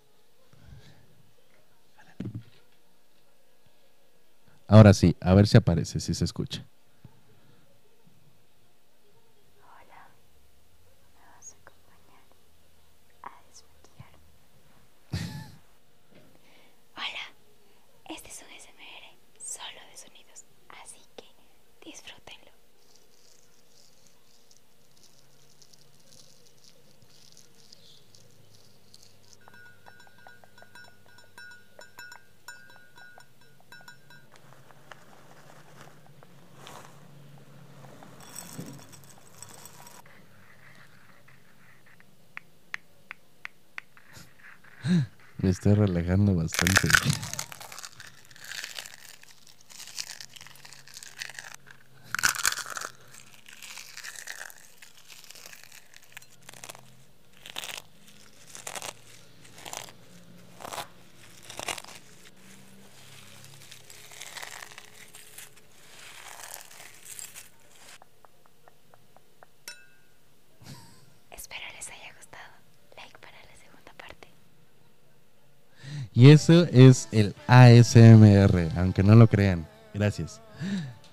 Ahora 4.67 4.93
sí, 4.93 5.15
a 5.19 5.33
ver 5.33 5.47
si 5.47 5.57
aparece, 5.57 5.99
si 5.99 6.13
se 6.13 6.23
escucha. 6.25 6.65
Hola, 16.95 17.23
este 18.09 18.29
es 18.29 18.41
un 18.41 18.47
SMR 18.59 19.05
solo 19.43 19.79
de 19.91 19.97
sonidos, 19.97 20.45
así 20.69 21.01
que 21.17 21.25
disfrútenlo. 21.89 22.51
Me 45.39 45.49
estoy 45.49 45.73
relajando 45.73 46.35
bastante. 46.35 46.87
Espero 71.31 71.61
les 71.75 71.87
haya 71.89 72.13
gustado. 72.17 72.51
Like 72.97 73.17
para 73.19 73.37
la 73.43 73.55
segunda 73.57 73.93
parte. 73.97 74.27
Y 76.13 76.20
eso 76.31 76.65
es 76.71 77.07
el 77.11 77.35
ASMR, 77.47 78.69
aunque 78.77 79.03
no 79.03 79.15
lo 79.15 79.27
crean. 79.27 79.67
Gracias. 79.93 80.41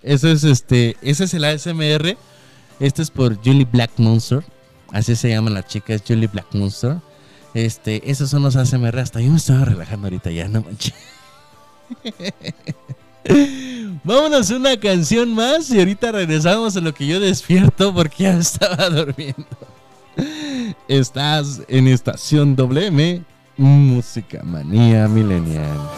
Eso 0.02 0.28
es 0.28 0.44
este, 0.44 0.96
ese 1.02 1.24
es 1.24 1.34
el 1.34 1.44
ASMR. 1.44 2.16
Este 2.80 3.02
es 3.02 3.10
por 3.10 3.36
Julie 3.36 3.66
Black 3.70 3.90
Monster. 3.96 4.44
Así 4.92 5.16
se 5.16 5.30
llama 5.30 5.50
la 5.50 5.66
chica, 5.66 5.94
es 5.94 6.02
Julie 6.06 6.28
Black 6.28 6.46
Monster. 6.52 6.96
Este, 7.54 8.08
esos 8.10 8.30
son 8.30 8.42
los 8.42 8.56
ASMR. 8.56 8.98
Hasta 8.98 9.20
yo 9.20 9.30
me 9.30 9.36
estaba 9.36 9.64
relajando 9.64 10.06
ahorita 10.06 10.30
ya, 10.30 10.48
no 10.48 10.62
manches. 10.62 10.94
Vámonos 14.04 14.50
a 14.50 14.56
una 14.56 14.78
canción 14.78 15.34
más 15.34 15.70
y 15.70 15.78
ahorita 15.78 16.12
regresamos 16.12 16.76
a 16.76 16.80
lo 16.80 16.94
que 16.94 17.06
yo 17.06 17.20
despierto 17.20 17.94
porque 17.94 18.24
ya 18.24 18.38
estaba 18.38 18.88
durmiendo. 18.90 19.46
Estás 20.88 21.62
en 21.68 21.88
estación 21.88 22.56
WM, 22.56 23.22
Música 23.58 24.44
Manía 24.44 25.08
Millennial. 25.08 25.97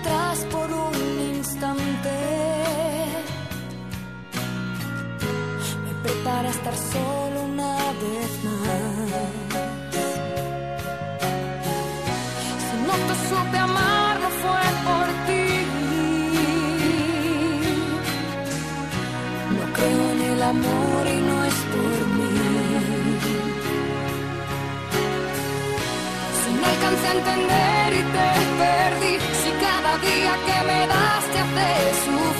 Atrás 0.00 0.46
por 0.50 0.70
un 0.70 1.20
instante. 1.36 2.16
Me 5.84 5.92
preparé 6.02 6.48
a 6.48 6.50
estar 6.50 6.76
solo 6.92 7.42
una 7.52 7.76
vez 8.02 8.30
más. 8.44 9.30
Si 12.66 12.76
no 12.86 12.94
te 13.08 13.14
supe 13.28 13.58
amar, 13.58 14.20
no 14.24 14.30
fue 14.42 14.64
por 14.88 15.06
ti. 15.26 15.46
No 19.56 19.64
creo 19.76 20.02
en 20.14 20.20
el 20.32 20.42
amor 20.42 21.02
y 21.14 21.20
no 21.28 21.44
es 21.44 21.58
por 21.74 21.98
mí. 22.16 22.32
Si 26.40 26.50
no 26.54 26.66
alcancé 26.72 27.06
a 27.08 27.12
entender 27.12 27.92
y 28.00 28.02
te 28.14 28.49
día 30.00 30.32
que 30.46 30.66
me 30.66 30.86
das 30.86 31.24
te 31.32 31.40
hace 31.40 31.94
sufrir. 32.04 32.39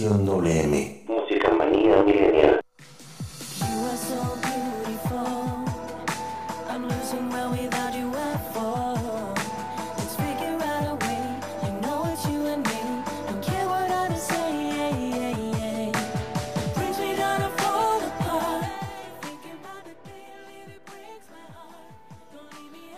Y 0.00 0.04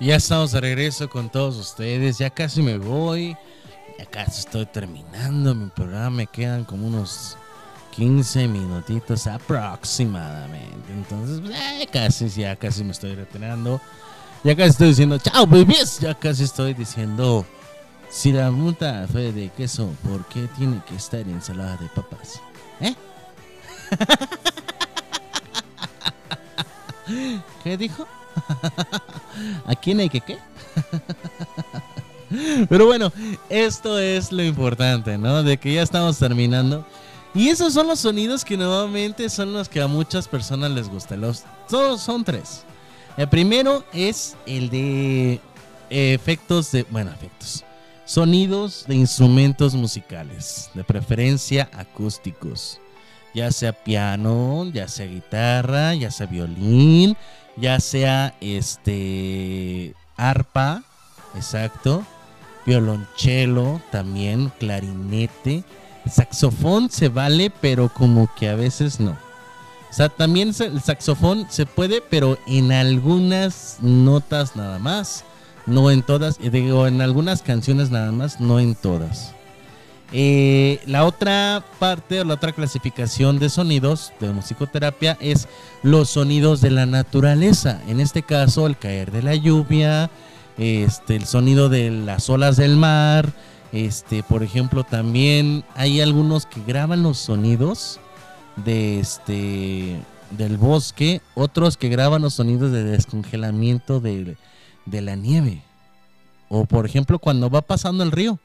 Ya 0.07 0.17
estamos 0.17 0.53
de 0.53 0.61
regreso 0.61 1.09
con 1.09 1.31
todos 1.31 1.57
ustedes. 1.57 2.19
Ya 2.19 2.31
casi 2.31 2.63
me 2.63 2.79
voy. 2.79 3.37
Casi 4.13 4.41
estoy 4.41 4.67
terminando 4.67 5.55
mi 5.55 5.71
programa. 5.71 6.11
Me 6.11 6.27
quedan 6.27 6.65
como 6.65 6.87
unos 6.87 7.39
15 7.97 8.47
minutitos 8.47 9.27
aproximadamente. 9.27 10.93
Entonces, 10.93 11.41
pues, 11.41 11.55
eh, 11.55 11.89
casi, 11.91 12.29
ya 12.29 12.55
casi 12.55 12.85
me 12.85 12.93
estoy 12.93 13.15
retirando. 13.15 13.81
Ya 14.45 14.55
casi 14.55 14.71
estoy 14.71 14.89
diciendo 14.89 15.19
chao, 15.19 15.47
babies. 15.47 15.99
Ya 15.99 16.15
casi 16.15 16.45
estoy 16.45 16.75
diciendo 16.75 17.47
si 18.11 18.31
la 18.31 18.51
multa 18.51 19.07
fue 19.11 19.33
de 19.33 19.49
queso, 19.49 19.89
¿por 20.07 20.27
qué 20.27 20.47
tiene 20.59 20.83
que 20.87 20.97
estar 20.97 21.21
ensalada 21.21 21.79
de 21.79 21.89
papas? 21.89 22.39
¿Eh? 22.81 22.95
¿Qué 27.65 27.77
dijo? 27.79 28.07
¿A 29.67 29.75
quién 29.75 30.01
hay 30.01 30.11
que 30.11 30.21
qué? 30.21 30.37
Pero 32.69 32.87
bueno, 32.87 33.13
esto 33.49 33.99
es 33.99 34.33
lo 34.33 34.43
importante, 34.43 35.19
¿no? 35.19 35.43
De 35.43 35.57
que 35.57 35.75
ya 35.75 35.83
estamos 35.83 36.19
terminando. 36.19 36.87
Y 37.35 37.49
esos 37.49 37.73
son 37.73 37.87
los 37.87 38.01
sonidos 38.01 38.45
que 38.45 38.57
nuevamente 38.57 39.29
son 39.31 39.53
los 39.53 39.69
que 39.69 39.81
a 39.81 39.87
muchas 39.87 40.29
personas 40.29 40.71
les 40.71 40.89
gustan. 40.89 41.21
Los, 41.21 41.45
son, 41.69 41.99
son 41.99 42.25
tres. 42.25 42.65
El 43.17 43.29
primero 43.29 43.85
es 43.93 44.37
el 44.47 44.69
de 44.69 45.41
efectos 45.89 46.73
de... 46.73 46.85
Bueno, 46.91 47.11
efectos. 47.11 47.65
Sonidos 48.05 48.85
de 48.87 48.97
instrumentos 48.97 49.75
musicales. 49.75 50.71
De 50.75 50.85
preferencia 50.85 51.71
acústicos. 51.73 52.79
Ya 53.35 53.51
sea 53.51 53.73
piano, 53.73 54.71
ya 54.75 54.89
sea 54.89 55.07
guitarra, 55.07 55.95
ya 55.95 56.11
sea 56.11 56.27
violín, 56.27 57.17
ya 57.57 57.81
sea 57.81 58.35
este 58.43 59.95
arpa, 60.17 60.85
exacto, 61.35 62.05
violonchelo 62.67 63.81
también, 63.91 64.53
clarinete, 64.59 65.65
saxofón 66.11 66.91
se 66.91 67.09
vale, 67.09 67.51
pero 67.61 67.89
como 67.89 68.29
que 68.35 68.49
a 68.49 68.55
veces 68.55 69.01
no. 69.01 69.13
O 69.13 69.95
sea, 69.95 70.09
también 70.09 70.55
el 70.59 70.81
saxofón 70.81 71.47
se 71.51 71.67
puede, 71.67 72.01
pero 72.01 72.39
en 72.47 72.73
algunas 72.73 73.77
notas 73.81 74.57
nada 74.57 74.79
más, 74.79 75.25
no 75.67 75.91
en 75.91 76.03
todas, 76.03 76.39
digo, 76.39 76.87
en 76.87 77.03
algunas 77.03 77.43
canciones 77.43 77.91
nada 77.91 78.11
más, 78.11 78.41
no 78.41 78.59
en 78.59 78.75
todas. 78.75 79.35
Eh, 80.15 80.81
la 80.87 81.05
otra 81.05 81.65
parte 81.79 82.21
o 82.21 82.25
la 82.25 82.35
otra 82.35 82.53
clasificación 82.53 83.39
de 83.39 83.49
sonidos 83.49 84.13
de 84.21 84.31
musicoterapia 84.31 85.17
es 85.21 85.49
los 85.83 86.11
sonidos 86.11 86.61
de 86.61 86.71
la 86.71 86.85
naturaleza. 86.85 87.81
En 87.89 87.99
este 87.99 88.23
caso, 88.23 88.67
el 88.67 88.77
caer 88.77 89.11
de 89.11 89.23
la 89.23 89.35
lluvia, 89.35 90.11
este, 90.59 91.17
el 91.17 91.25
sonido 91.27 91.69
de 91.69 91.91
las 91.91 92.29
olas 92.31 92.57
del 92.57 92.77
mar. 92.77 93.33
Este, 93.73 94.23
por 94.23 94.43
ejemplo, 94.43 94.85
también 94.85 95.65
hay 95.75 96.01
algunos 96.01 96.47
que 96.47 96.63
graban 96.67 97.03
los 97.03 97.19
sonidos 97.19 98.01
de 98.57 99.01
este 99.01 100.01
del 100.31 100.57
bosque, 100.57 101.21
otros 101.35 101.77
que 101.77 101.89
graban 101.89 102.23
los 102.23 102.35
sonidos 102.35 102.73
de 102.73 102.85
descongelamiento 102.85 104.01
de, 104.01 104.37
de 104.87 105.01
la 105.03 105.15
nieve. 105.15 105.63
O 106.49 106.65
por 106.65 106.87
ejemplo, 106.87 107.19
cuando 107.19 107.51
va 107.51 107.63
pasando 107.63 108.03
el 108.03 108.13
río. 108.13 108.39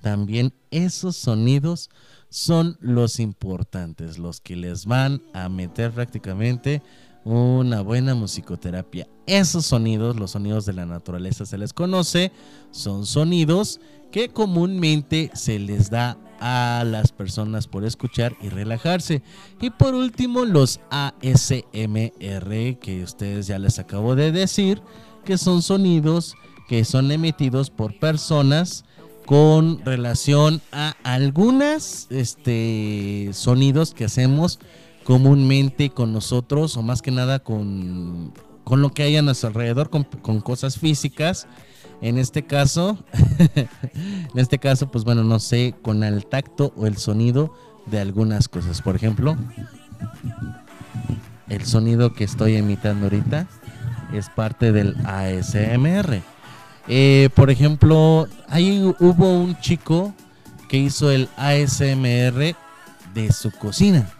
También 0.00 0.52
esos 0.70 1.16
sonidos 1.16 1.88
son 2.28 2.76
los 2.80 3.20
importantes, 3.20 4.18
los 4.18 4.40
que 4.40 4.54
les 4.54 4.84
van 4.84 5.22
a 5.32 5.48
meter 5.48 5.92
prácticamente 5.92 6.82
una 7.24 7.80
buena 7.80 8.14
musicoterapia. 8.14 9.08
Esos 9.26 9.66
sonidos, 9.66 10.16
los 10.16 10.32
sonidos 10.32 10.66
de 10.66 10.74
la 10.74 10.86
naturaleza 10.86 11.46
se 11.46 11.58
les 11.58 11.72
conoce, 11.72 12.32
son 12.70 13.06
sonidos 13.06 13.80
que 14.12 14.28
comúnmente 14.28 15.30
se 15.34 15.58
les 15.58 15.90
da 15.90 16.18
a 16.40 16.84
las 16.86 17.12
personas 17.12 17.66
por 17.66 17.84
escuchar 17.84 18.36
y 18.42 18.48
relajarse. 18.48 19.22
Y 19.60 19.70
por 19.70 19.94
último, 19.94 20.44
los 20.44 20.80
ASMR, 20.90 22.78
que 22.78 23.02
ustedes 23.02 23.46
ya 23.46 23.58
les 23.58 23.78
acabo 23.78 24.14
de 24.14 24.30
decir, 24.30 24.82
que 25.24 25.38
son 25.38 25.62
sonidos 25.62 26.36
que 26.68 26.84
son 26.84 27.12
emitidos 27.12 27.70
por 27.70 27.98
personas 27.98 28.84
con 29.26 29.84
relación 29.84 30.60
a 30.72 30.96
algunas 31.02 32.06
este, 32.10 33.30
sonidos 33.32 33.94
que 33.94 34.04
hacemos 34.04 34.58
comúnmente 35.04 35.90
con 35.90 36.12
nosotros 36.12 36.76
o 36.76 36.82
más 36.82 37.02
que 37.02 37.10
nada 37.10 37.38
con, 37.38 38.32
con 38.64 38.80
lo 38.80 38.90
que 38.90 39.02
hay 39.02 39.16
a 39.16 39.22
nuestro 39.22 39.48
alrededor, 39.48 39.90
con, 39.90 40.04
con 40.04 40.40
cosas 40.40 40.78
físicas. 40.78 41.46
En 42.00 42.18
este 42.18 42.44
caso, 42.44 42.98
en 43.54 43.68
este 44.34 44.58
caso, 44.58 44.90
pues 44.90 45.04
bueno, 45.04 45.22
no 45.22 45.38
sé, 45.38 45.74
con 45.82 46.02
el 46.02 46.26
tacto 46.26 46.72
o 46.76 46.86
el 46.86 46.96
sonido 46.96 47.54
de 47.86 48.00
algunas 48.00 48.48
cosas. 48.48 48.82
Por 48.82 48.96
ejemplo, 48.96 49.36
el 51.48 51.64
sonido 51.64 52.12
que 52.12 52.24
estoy 52.24 52.56
imitando 52.56 53.06
ahorita 53.06 53.46
es 54.12 54.28
parte 54.30 54.72
del 54.72 54.96
ASMR. 55.06 56.22
Eh, 56.88 57.30
por 57.34 57.50
ejemplo, 57.50 58.26
ahí 58.48 58.82
hubo 58.98 59.38
un 59.38 59.58
chico 59.60 60.14
que 60.68 60.78
hizo 60.78 61.10
el 61.10 61.28
ASMR 61.36 62.54
de 63.14 63.32
su 63.32 63.50
cocina. 63.52 64.10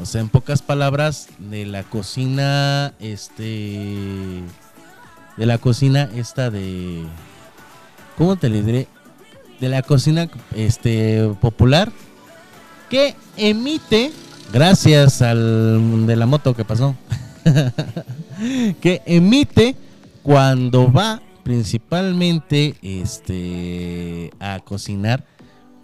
O 0.00 0.06
sea, 0.06 0.20
en 0.20 0.28
pocas 0.28 0.60
palabras, 0.60 1.28
de 1.38 1.66
la 1.66 1.84
cocina, 1.84 2.94
este, 2.98 4.42
de 5.36 5.46
la 5.46 5.58
cocina 5.58 6.10
esta 6.16 6.50
de, 6.50 7.04
¿cómo 8.18 8.36
te 8.36 8.48
le 8.48 8.62
diré? 8.62 8.88
De 9.60 9.68
la 9.68 9.82
cocina, 9.82 10.28
este, 10.56 11.28
popular, 11.40 11.92
que 12.90 13.14
emite, 13.36 14.10
gracias 14.52 15.22
al 15.22 16.06
de 16.06 16.16
la 16.16 16.26
moto 16.26 16.54
que 16.54 16.64
pasó, 16.64 16.96
que 18.80 19.00
emite 19.06 19.76
cuando 20.24 20.92
va 20.92 21.22
principalmente 21.44 22.74
este 22.82 24.32
a 24.40 24.58
cocinar 24.60 25.24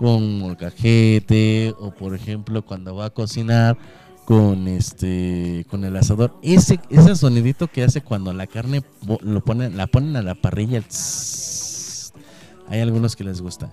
con 0.01 0.39
molcajete 0.39 1.75
o 1.79 1.91
por 1.91 2.15
ejemplo 2.15 2.65
cuando 2.65 2.97
va 2.97 3.05
a 3.05 3.11
cocinar 3.11 3.77
con 4.25 4.67
este 4.67 5.67
con 5.69 5.85
el 5.85 5.95
asador 5.95 6.35
ese 6.41 6.81
ese 6.89 7.15
sonidito 7.17 7.67
que 7.67 7.85
hace 7.85 8.01
cuando 8.01 8.33
la 8.33 8.47
carne 8.47 8.83
lo 9.21 9.45
ponen 9.45 9.77
la 9.77 9.87
ponen 9.87 10.17
a 10.17 10.23
la 10.23 10.35
parrilla 10.35 10.83
hay 12.71 12.81
algunos 12.81 13.15
que 13.15 13.25
les 13.25 13.43
gusta 13.43 13.71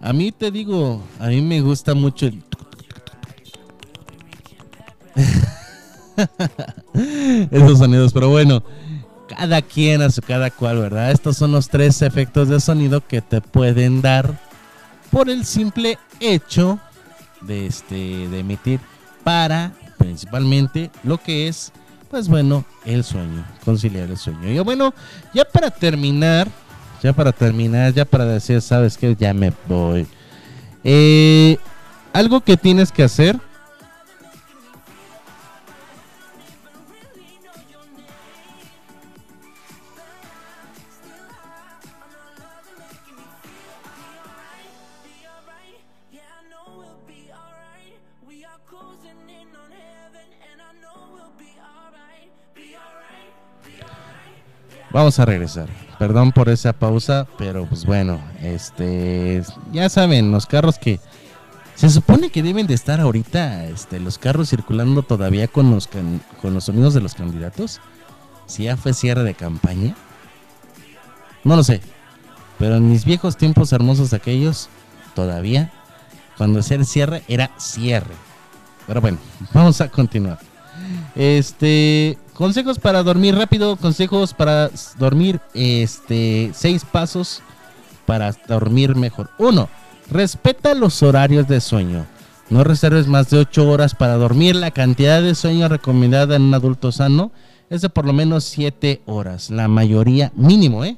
a 0.00 0.14
mí 0.14 0.32
te 0.32 0.50
digo 0.50 1.02
a 1.18 1.26
mí 1.26 1.42
me 1.42 1.60
gusta 1.60 1.94
mucho 1.94 2.24
el 2.28 2.42
esos 7.50 7.78
sonidos 7.78 8.14
pero 8.14 8.30
bueno 8.30 8.62
cada 9.26 9.60
quien 9.60 10.02
a 10.02 10.10
su 10.10 10.22
cada 10.22 10.50
cual, 10.50 10.78
¿verdad? 10.78 11.10
Estos 11.10 11.36
son 11.36 11.50
los 11.50 11.68
tres 11.68 12.00
efectos 12.00 12.48
de 12.48 12.60
sonido 12.60 13.04
que 13.04 13.20
te 13.20 13.40
pueden 13.40 14.00
dar 14.00 14.45
por 15.16 15.30
el 15.30 15.46
simple 15.46 15.98
hecho 16.20 16.78
de 17.40 17.64
este 17.64 17.94
de 18.28 18.38
emitir 18.38 18.80
para 19.24 19.72
principalmente 19.96 20.90
lo 21.04 21.16
que 21.16 21.48
es 21.48 21.72
pues 22.10 22.28
bueno, 22.28 22.66
el 22.84 23.02
sueño, 23.02 23.42
conciliar 23.64 24.10
el 24.10 24.18
sueño. 24.18 24.50
Y 24.50 24.58
bueno, 24.58 24.92
ya 25.32 25.46
para 25.46 25.70
terminar, 25.70 26.48
ya 27.02 27.14
para 27.14 27.32
terminar, 27.32 27.94
ya 27.94 28.04
para 28.04 28.26
decir, 28.26 28.60
sabes 28.60 28.98
que 28.98 29.16
ya 29.16 29.32
me 29.32 29.54
voy. 29.66 30.06
Eh, 30.84 31.56
algo 32.12 32.42
que 32.42 32.58
tienes 32.58 32.92
que 32.92 33.02
hacer 33.02 33.40
Vamos 54.96 55.18
a 55.18 55.26
regresar. 55.26 55.68
Perdón 55.98 56.32
por 56.32 56.48
esa 56.48 56.72
pausa, 56.72 57.26
pero 57.36 57.66
pues 57.66 57.84
bueno, 57.84 58.18
este, 58.42 59.42
ya 59.70 59.90
saben, 59.90 60.32
los 60.32 60.46
carros 60.46 60.78
que 60.78 61.00
se 61.74 61.90
supone 61.90 62.30
que 62.30 62.42
deben 62.42 62.66
de 62.66 62.72
estar 62.72 62.98
ahorita, 62.98 63.66
este, 63.66 64.00
los 64.00 64.16
carros 64.16 64.48
circulando 64.48 65.02
todavía 65.02 65.48
con 65.48 65.70
los 65.70 65.86
con 65.86 66.54
los 66.54 66.64
sonidos 66.64 66.94
de 66.94 67.02
los 67.02 67.12
candidatos. 67.12 67.82
Si 68.46 68.62
ya 68.62 68.78
fue 68.78 68.94
cierre 68.94 69.22
de 69.22 69.34
campaña, 69.34 69.94
no 71.44 71.56
lo 71.56 71.62
sé. 71.62 71.82
Pero 72.58 72.76
en 72.76 72.88
mis 72.90 73.04
viejos 73.04 73.36
tiempos 73.36 73.74
hermosos 73.74 74.14
aquellos, 74.14 74.70
todavía, 75.14 75.72
cuando 76.38 76.60
hacía 76.60 76.78
el 76.78 76.86
cierre, 76.86 77.22
era 77.28 77.50
cierre. 77.58 78.14
Pero 78.86 79.02
bueno, 79.02 79.18
vamos 79.52 79.78
a 79.82 79.90
continuar. 79.90 80.38
Este, 81.14 82.16
consejos 82.36 82.78
para 82.78 83.02
dormir 83.02 83.34
rápido, 83.34 83.76
consejos 83.76 84.34
para 84.34 84.70
dormir, 84.98 85.40
este, 85.54 86.50
seis 86.54 86.84
pasos 86.84 87.42
para 88.04 88.32
dormir 88.46 88.94
mejor. 88.94 89.30
Uno, 89.38 89.68
respeta 90.10 90.74
los 90.74 91.02
horarios 91.02 91.48
de 91.48 91.60
sueño. 91.60 92.06
No 92.48 92.62
reserves 92.62 93.08
más 93.08 93.28
de 93.30 93.38
8 93.38 93.68
horas 93.68 93.96
para 93.96 94.14
dormir. 94.14 94.54
La 94.54 94.70
cantidad 94.70 95.20
de 95.20 95.34
sueño 95.34 95.68
recomendada 95.68 96.36
en 96.36 96.42
un 96.42 96.54
adulto 96.54 96.92
sano 96.92 97.32
es 97.70 97.80
de 97.80 97.88
por 97.88 98.04
lo 98.04 98.12
menos 98.12 98.44
7 98.44 99.02
horas. 99.06 99.50
La 99.50 99.66
mayoría, 99.66 100.30
mínimo, 100.36 100.84
¿eh? 100.84 100.96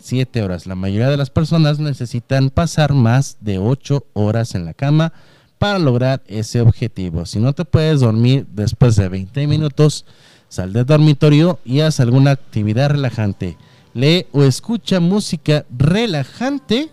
7 0.00 0.42
horas. 0.42 0.66
La 0.66 0.74
mayoría 0.74 1.08
de 1.08 1.16
las 1.16 1.30
personas 1.30 1.78
necesitan 1.78 2.50
pasar 2.50 2.94
más 2.94 3.36
de 3.40 3.58
8 3.58 4.06
horas 4.14 4.56
en 4.56 4.64
la 4.64 4.74
cama 4.74 5.12
para 5.58 5.78
lograr 5.78 6.24
ese 6.26 6.60
objetivo. 6.60 7.24
Si 7.26 7.38
no 7.38 7.52
te 7.52 7.64
puedes 7.64 8.00
dormir 8.00 8.48
después 8.50 8.96
de 8.96 9.08
20 9.08 9.46
minutos, 9.46 10.04
sal 10.52 10.74
del 10.74 10.84
dormitorio 10.84 11.60
y 11.64 11.80
haz 11.80 11.98
alguna 11.98 12.32
actividad 12.32 12.90
relajante. 12.90 13.56
Lee 13.94 14.26
o 14.32 14.42
escucha 14.42 15.00
música 15.00 15.64
relajante. 15.74 16.90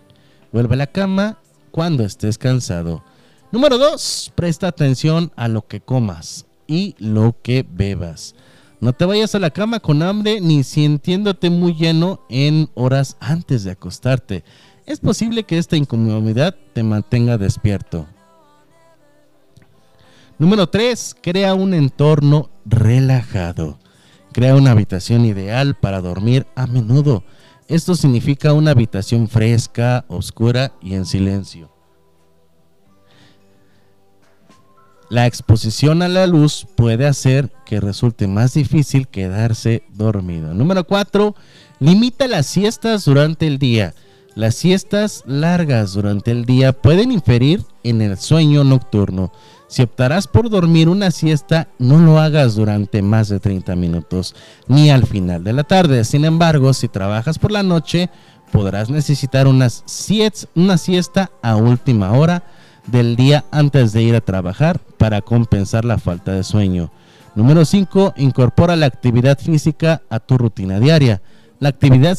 Vuelve 0.50 0.76
a 0.76 0.78
la 0.78 0.86
cama 0.86 1.36
cuando 1.70 2.02
estés 2.02 2.38
cansado. 2.38 3.04
Número 3.52 3.76
2. 3.76 4.32
Presta 4.34 4.68
atención 4.68 5.30
a 5.36 5.48
lo 5.48 5.66
que 5.66 5.82
comas 5.82 6.46
y 6.66 6.94
lo 6.98 7.36
que 7.42 7.66
bebas. 7.70 8.34
No 8.80 8.94
te 8.94 9.04
vayas 9.04 9.34
a 9.34 9.38
la 9.38 9.50
cama 9.50 9.80
con 9.80 10.02
hambre 10.02 10.40
ni 10.40 10.64
sintiéndote 10.64 11.50
muy 11.50 11.74
lleno 11.74 12.22
en 12.30 12.70
horas 12.72 13.18
antes 13.20 13.62
de 13.64 13.72
acostarte. 13.72 14.42
Es 14.86 15.00
posible 15.00 15.44
que 15.44 15.58
esta 15.58 15.76
incomodidad 15.76 16.56
te 16.72 16.82
mantenga 16.82 17.36
despierto. 17.36 18.06
Número 20.38 20.66
3. 20.66 21.16
Crea 21.20 21.52
un 21.52 21.74
entorno 21.74 22.48
relajado. 22.64 23.78
Crea 24.32 24.54
una 24.54 24.70
habitación 24.70 25.24
ideal 25.24 25.74
para 25.74 26.00
dormir 26.00 26.46
a 26.54 26.66
menudo. 26.66 27.24
Esto 27.68 27.94
significa 27.94 28.52
una 28.52 28.72
habitación 28.72 29.28
fresca, 29.28 30.04
oscura 30.08 30.72
y 30.80 30.94
en 30.94 31.06
silencio. 31.06 31.70
La 35.10 35.26
exposición 35.26 36.02
a 36.02 36.08
la 36.08 36.28
luz 36.28 36.68
puede 36.76 37.04
hacer 37.04 37.50
que 37.66 37.80
resulte 37.80 38.28
más 38.28 38.54
difícil 38.54 39.08
quedarse 39.08 39.82
dormido. 39.92 40.54
Número 40.54 40.84
4. 40.84 41.34
Limita 41.80 42.28
las 42.28 42.46
siestas 42.46 43.06
durante 43.06 43.48
el 43.48 43.58
día. 43.58 43.92
Las 44.36 44.54
siestas 44.54 45.24
largas 45.26 45.94
durante 45.94 46.30
el 46.30 46.44
día 46.44 46.72
pueden 46.72 47.10
inferir 47.10 47.64
en 47.82 48.02
el 48.02 48.18
sueño 48.18 48.62
nocturno. 48.62 49.32
Si 49.70 49.82
optarás 49.82 50.26
por 50.26 50.50
dormir 50.50 50.88
una 50.88 51.12
siesta, 51.12 51.68
no 51.78 51.98
lo 51.98 52.18
hagas 52.18 52.56
durante 52.56 53.02
más 53.02 53.28
de 53.28 53.38
30 53.38 53.76
minutos, 53.76 54.34
ni 54.66 54.90
al 54.90 55.06
final 55.06 55.44
de 55.44 55.52
la 55.52 55.62
tarde. 55.62 56.04
Sin 56.04 56.24
embargo, 56.24 56.72
si 56.74 56.88
trabajas 56.88 57.38
por 57.38 57.52
la 57.52 57.62
noche, 57.62 58.10
podrás 58.50 58.90
necesitar 58.90 59.46
unas 59.46 59.84
siet- 59.86 60.48
una 60.56 60.76
siesta 60.76 61.30
a 61.40 61.54
última 61.54 62.10
hora 62.14 62.42
del 62.88 63.14
día 63.14 63.44
antes 63.52 63.92
de 63.92 64.02
ir 64.02 64.16
a 64.16 64.20
trabajar 64.20 64.80
para 64.98 65.20
compensar 65.20 65.84
la 65.84 65.98
falta 65.98 66.32
de 66.32 66.42
sueño. 66.42 66.90
Número 67.36 67.64
5. 67.64 68.14
Incorpora 68.16 68.74
la 68.74 68.86
actividad 68.86 69.38
física 69.38 70.02
a 70.10 70.18
tu 70.18 70.36
rutina 70.36 70.80
diaria. 70.80 71.22
La 71.60 71.68
actividad 71.68 72.16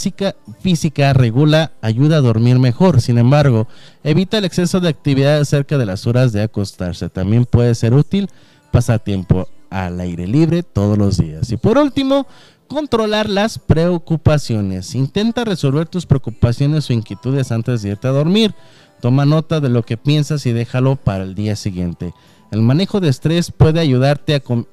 física 0.59 1.13
regula, 1.13 1.71
ayuda 1.81 2.17
a 2.17 2.21
dormir 2.21 2.59
mejor. 2.59 3.01
Sin 3.01 3.17
embargo, 3.17 3.67
evita 4.03 4.37
el 4.37 4.45
exceso 4.45 4.79
de 4.79 4.89
actividad 4.89 5.43
cerca 5.45 5.79
de 5.79 5.85
las 5.87 6.05
horas 6.05 6.31
de 6.31 6.43
acostarse. 6.43 7.09
También 7.09 7.45
puede 7.45 7.73
ser 7.73 7.93
útil 7.95 8.29
pasar 8.71 8.99
tiempo 8.99 9.47
al 9.71 9.99
aire 9.99 10.27
libre 10.27 10.61
todos 10.61 10.95
los 10.97 11.17
días. 11.17 11.51
Y 11.51 11.57
por 11.57 11.79
último, 11.79 12.27
controlar 12.67 13.27
las 13.29 13.57
preocupaciones. 13.57 14.93
Intenta 14.93 15.43
resolver 15.43 15.87
tus 15.87 16.05
preocupaciones 16.05 16.87
o 16.89 16.93
inquietudes 16.93 17.51
antes 17.51 17.81
de 17.81 17.89
irte 17.89 18.07
a 18.07 18.11
dormir. 18.11 18.53
Toma 19.01 19.25
nota 19.25 19.59
de 19.59 19.69
lo 19.69 19.83
que 19.83 19.97
piensas 19.97 20.45
y 20.45 20.51
déjalo 20.51 20.97
para 20.97 21.23
el 21.23 21.33
día 21.33 21.55
siguiente. 21.55 22.13
El 22.51 22.61
manejo 22.61 22.99
de 22.99 23.09
estrés 23.09 23.51
puede 23.51 23.79
ayudarte 23.79 24.35
a 24.35 24.39
com- 24.39 24.65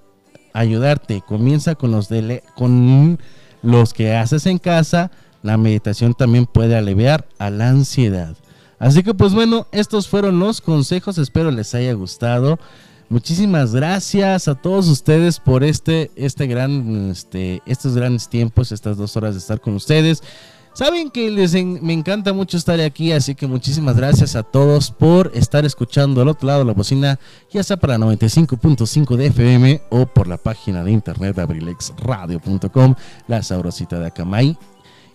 ayudarte. 0.53 1.23
Comienza 1.27 1.74
con 1.74 1.90
los 1.90 2.11
dele- 2.11 2.43
con 2.55 3.19
los 3.63 3.93
que 3.93 4.15
haces 4.17 4.47
en 4.47 4.59
casa. 4.59 5.11
La 5.43 5.57
meditación 5.57 6.15
también 6.15 6.47
puede 6.47 6.77
aliviar 6.77 7.27
a 7.39 7.51
la 7.51 7.69
ansiedad. 7.69 8.35
Así 8.79 9.03
que 9.03 9.15
pues 9.15 9.35
bueno, 9.35 9.67
estos 9.73 10.09
fueron 10.09 10.39
los 10.39 10.61
consejos. 10.61 11.19
Espero 11.19 11.51
les 11.51 11.75
haya 11.75 11.93
gustado. 11.93 12.59
Muchísimas 13.09 13.75
gracias 13.75 14.49
a 14.49 14.55
todos 14.55 14.87
ustedes 14.89 15.41
por 15.41 15.65
este, 15.65 16.11
este 16.15 16.47
gran, 16.47 17.11
este, 17.11 17.63
estos 17.65 17.97
grandes 17.97 18.29
tiempos, 18.29 18.71
estas 18.71 18.99
dos 18.99 19.17
horas 19.17 19.35
de 19.35 19.39
estar 19.39 19.61
con 19.61 19.75
ustedes. 19.75 20.23
Saben 20.79 21.11
que 21.11 21.29
les 21.29 21.55
me 21.55 21.93
encanta 21.93 22.33
mucho 22.33 22.57
estar 22.57 22.81
aquí, 22.81 23.11
así 23.11 23.35
que 23.35 23.49
muchísimas 23.49 23.97
gracias 23.97 24.37
a 24.37 24.45
todos 24.45 24.93
por 24.93 25.33
estar 25.35 25.65
escuchando 25.65 26.23
al 26.23 26.29
otro 26.29 26.47
lado 26.47 26.61
de 26.61 26.67
la 26.67 26.73
bocina, 26.73 27.19
ya 27.51 27.65
sea 27.65 27.79
para 27.79 27.99
95.5 27.99 29.17
de 29.17 29.27
FM 29.27 29.83
o 29.91 30.07
por 30.07 30.29
la 30.29 30.37
página 30.37 30.85
de 30.85 30.93
internet 30.93 31.37
abrilexradio.com, 31.37 32.95
la 33.27 33.43
sabrosita 33.43 33.99
de 33.99 34.07
Akamai. 34.07 34.57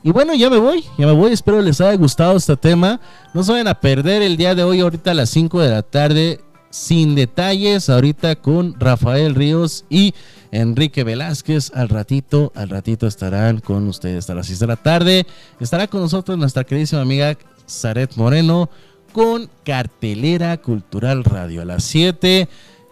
Y 0.03 0.11
bueno, 0.11 0.33
ya 0.33 0.49
me 0.49 0.57
voy, 0.57 0.83
ya 0.97 1.05
me 1.05 1.13
voy, 1.13 1.31
espero 1.31 1.61
les 1.61 1.79
haya 1.79 1.95
gustado 1.95 2.35
este 2.35 2.57
tema. 2.57 2.99
No 3.33 3.41
se 3.41 3.53
vayan 3.53 3.69
a 3.69 3.79
perder 3.79 4.21
el 4.21 4.35
día 4.35 4.55
de 4.55 4.65
hoy, 4.65 4.81
ahorita 4.81 5.11
a 5.11 5.13
las 5.13 5.29
5 5.29 5.61
de 5.61 5.69
la 5.69 5.81
tarde, 5.81 6.41
sin 6.73 7.13
detalles, 7.13 7.87
ahorita 7.87 8.35
con 8.35 8.73
Rafael 8.79 9.35
Ríos 9.35 9.85
y 9.91 10.15
Enrique 10.51 11.03
Velázquez. 11.03 11.71
Al 11.75 11.87
ratito, 11.87 12.51
al 12.55 12.69
ratito 12.69 13.05
estarán 13.05 13.59
con 13.59 13.87
ustedes 13.87 14.27
a 14.31 14.33
las 14.33 14.47
6 14.47 14.59
de 14.59 14.67
la 14.67 14.75
tarde. 14.75 15.27
Estará 15.59 15.85
con 15.85 16.01
nosotros 16.01 16.35
nuestra 16.35 16.63
queridísima 16.63 17.01
amiga 17.01 17.37
Zaret 17.69 18.15
Moreno 18.15 18.71
con 19.11 19.51
Cartelera 19.63 20.57
Cultural 20.57 21.23
Radio 21.23 21.61
a 21.61 21.65
las 21.65 21.83
7. 21.83 22.49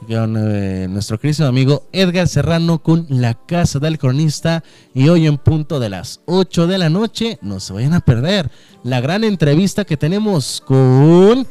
Con 0.07 0.37
eh, 0.37 0.87
nuestro 0.87 1.19
querido 1.19 1.47
amigo 1.47 1.87
Edgar 1.91 2.27
Serrano 2.27 2.83
con 2.83 3.07
La 3.09 3.33
Casa 3.33 3.79
del 3.79 3.97
Cronista. 3.97 4.63
Y 4.93 5.09
hoy 5.09 5.25
en 5.25 5.39
punto 5.39 5.79
de 5.79 5.89
las 5.89 6.21
8 6.27 6.67
de 6.67 6.77
la 6.77 6.91
noche, 6.91 7.39
no 7.41 7.59
se 7.59 7.73
vayan 7.73 7.95
a 7.95 8.01
perder 8.01 8.51
la 8.83 9.01
gran 9.01 9.23
entrevista 9.23 9.85
que 9.85 9.97
tenemos 9.97 10.61
con. 10.63 11.47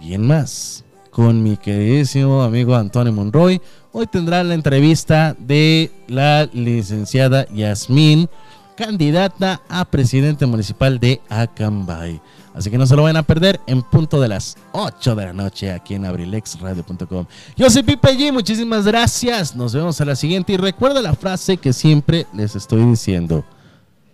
¿Quién 0.00 0.26
más? 0.26 0.84
Con 1.18 1.42
mi 1.42 1.56
queridísimo 1.56 2.44
amigo 2.44 2.76
Antonio 2.76 3.12
Monroy. 3.12 3.60
Hoy 3.90 4.06
tendrá 4.06 4.44
la 4.44 4.54
entrevista 4.54 5.34
de 5.36 5.90
la 6.06 6.48
licenciada 6.52 7.44
Yasmín, 7.48 8.28
candidata 8.76 9.60
a 9.68 9.84
presidente 9.84 10.46
municipal 10.46 11.00
de 11.00 11.20
Acambay. 11.28 12.22
Así 12.54 12.70
que 12.70 12.78
no 12.78 12.86
se 12.86 12.94
lo 12.94 13.02
vayan 13.02 13.16
a 13.16 13.24
perder 13.24 13.58
en 13.66 13.82
punto 13.82 14.20
de 14.20 14.28
las 14.28 14.58
8 14.70 15.16
de 15.16 15.24
la 15.24 15.32
noche 15.32 15.72
aquí 15.72 15.94
en 15.94 16.04
abrilexradio.com. 16.04 17.26
Yo 17.56 17.68
soy 17.68 17.82
Pipe 17.82 18.16
G, 18.16 18.32
muchísimas 18.32 18.86
gracias. 18.86 19.56
Nos 19.56 19.74
vemos 19.74 20.00
a 20.00 20.04
la 20.04 20.14
siguiente 20.14 20.52
y 20.52 20.56
recuerda 20.56 21.02
la 21.02 21.16
frase 21.16 21.56
que 21.56 21.72
siempre 21.72 22.28
les 22.32 22.54
estoy 22.54 22.84
diciendo. 22.84 23.44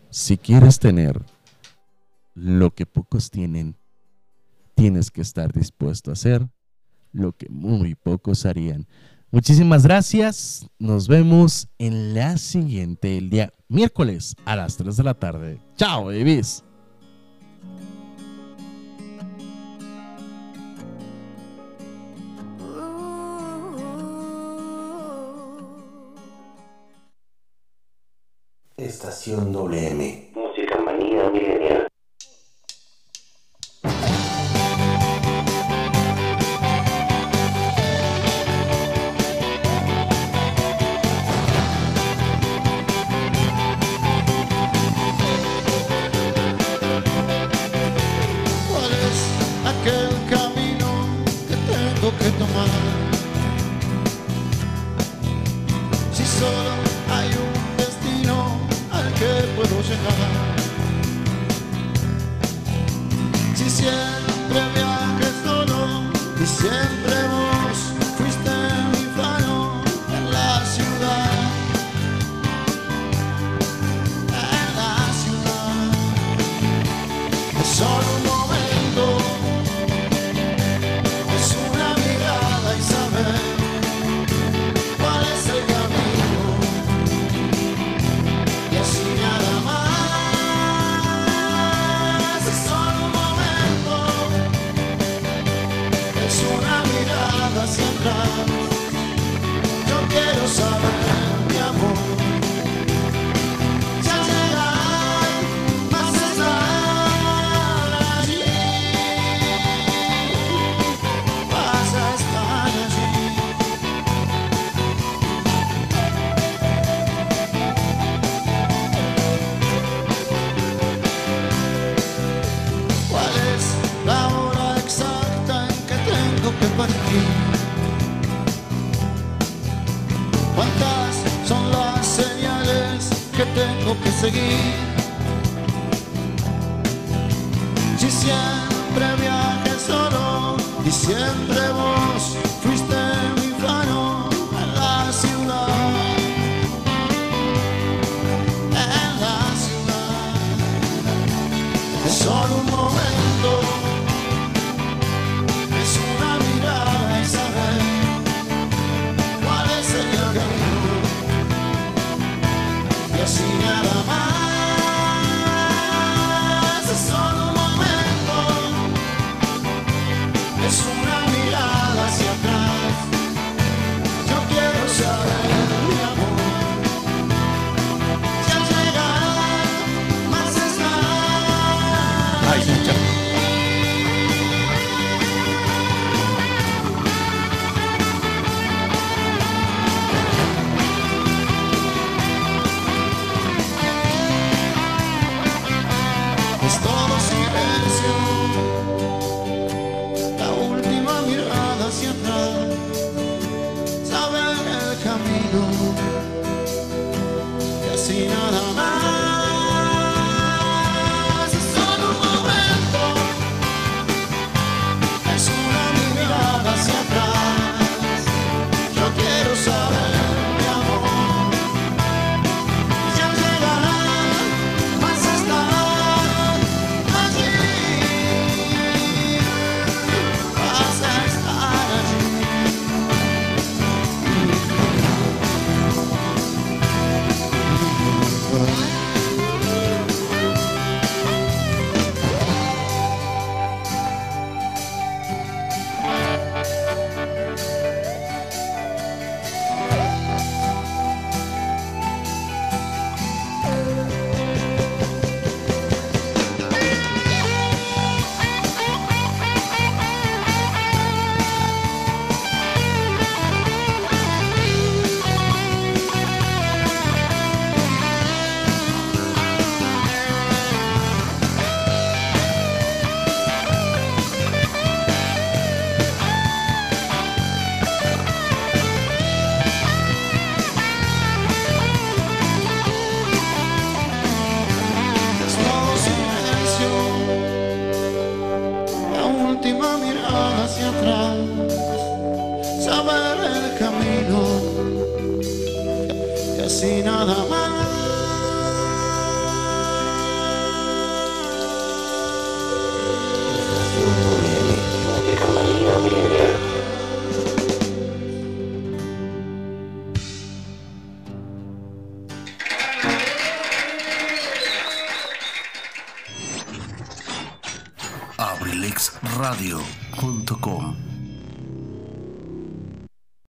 Si 0.08 0.38
quieres 0.38 0.78
tener 0.78 1.20
lo 2.32 2.70
que 2.70 2.86
pocos 2.86 3.30
tienen, 3.30 3.76
tienes 4.74 5.10
que 5.10 5.20
estar 5.20 5.52
dispuesto 5.52 6.08
a 6.08 6.14
hacer 6.14 6.48
lo 7.14 7.32
que 7.32 7.48
muy 7.48 7.94
pocos 7.94 8.44
harían. 8.44 8.86
Muchísimas 9.30 9.82
gracias. 9.84 10.68
Nos 10.78 11.08
vemos 11.08 11.68
en 11.78 12.14
la 12.14 12.36
siguiente, 12.36 13.16
el 13.16 13.30
día 13.30 13.52
miércoles 13.68 14.36
a 14.44 14.56
las 14.56 14.76
3 14.76 14.96
de 14.96 15.02
la 15.02 15.14
tarde. 15.14 15.60
Chao, 15.76 16.04
babies. 16.04 16.62
Estación 28.76 29.52
WM. 29.52 30.32
si 63.54 63.70
siempre 63.70 64.60
ha 64.60 65.16
que 65.18 65.28
solo 65.44 65.78
y 66.40 66.46
siempre 66.46 67.03
summer 100.54 101.33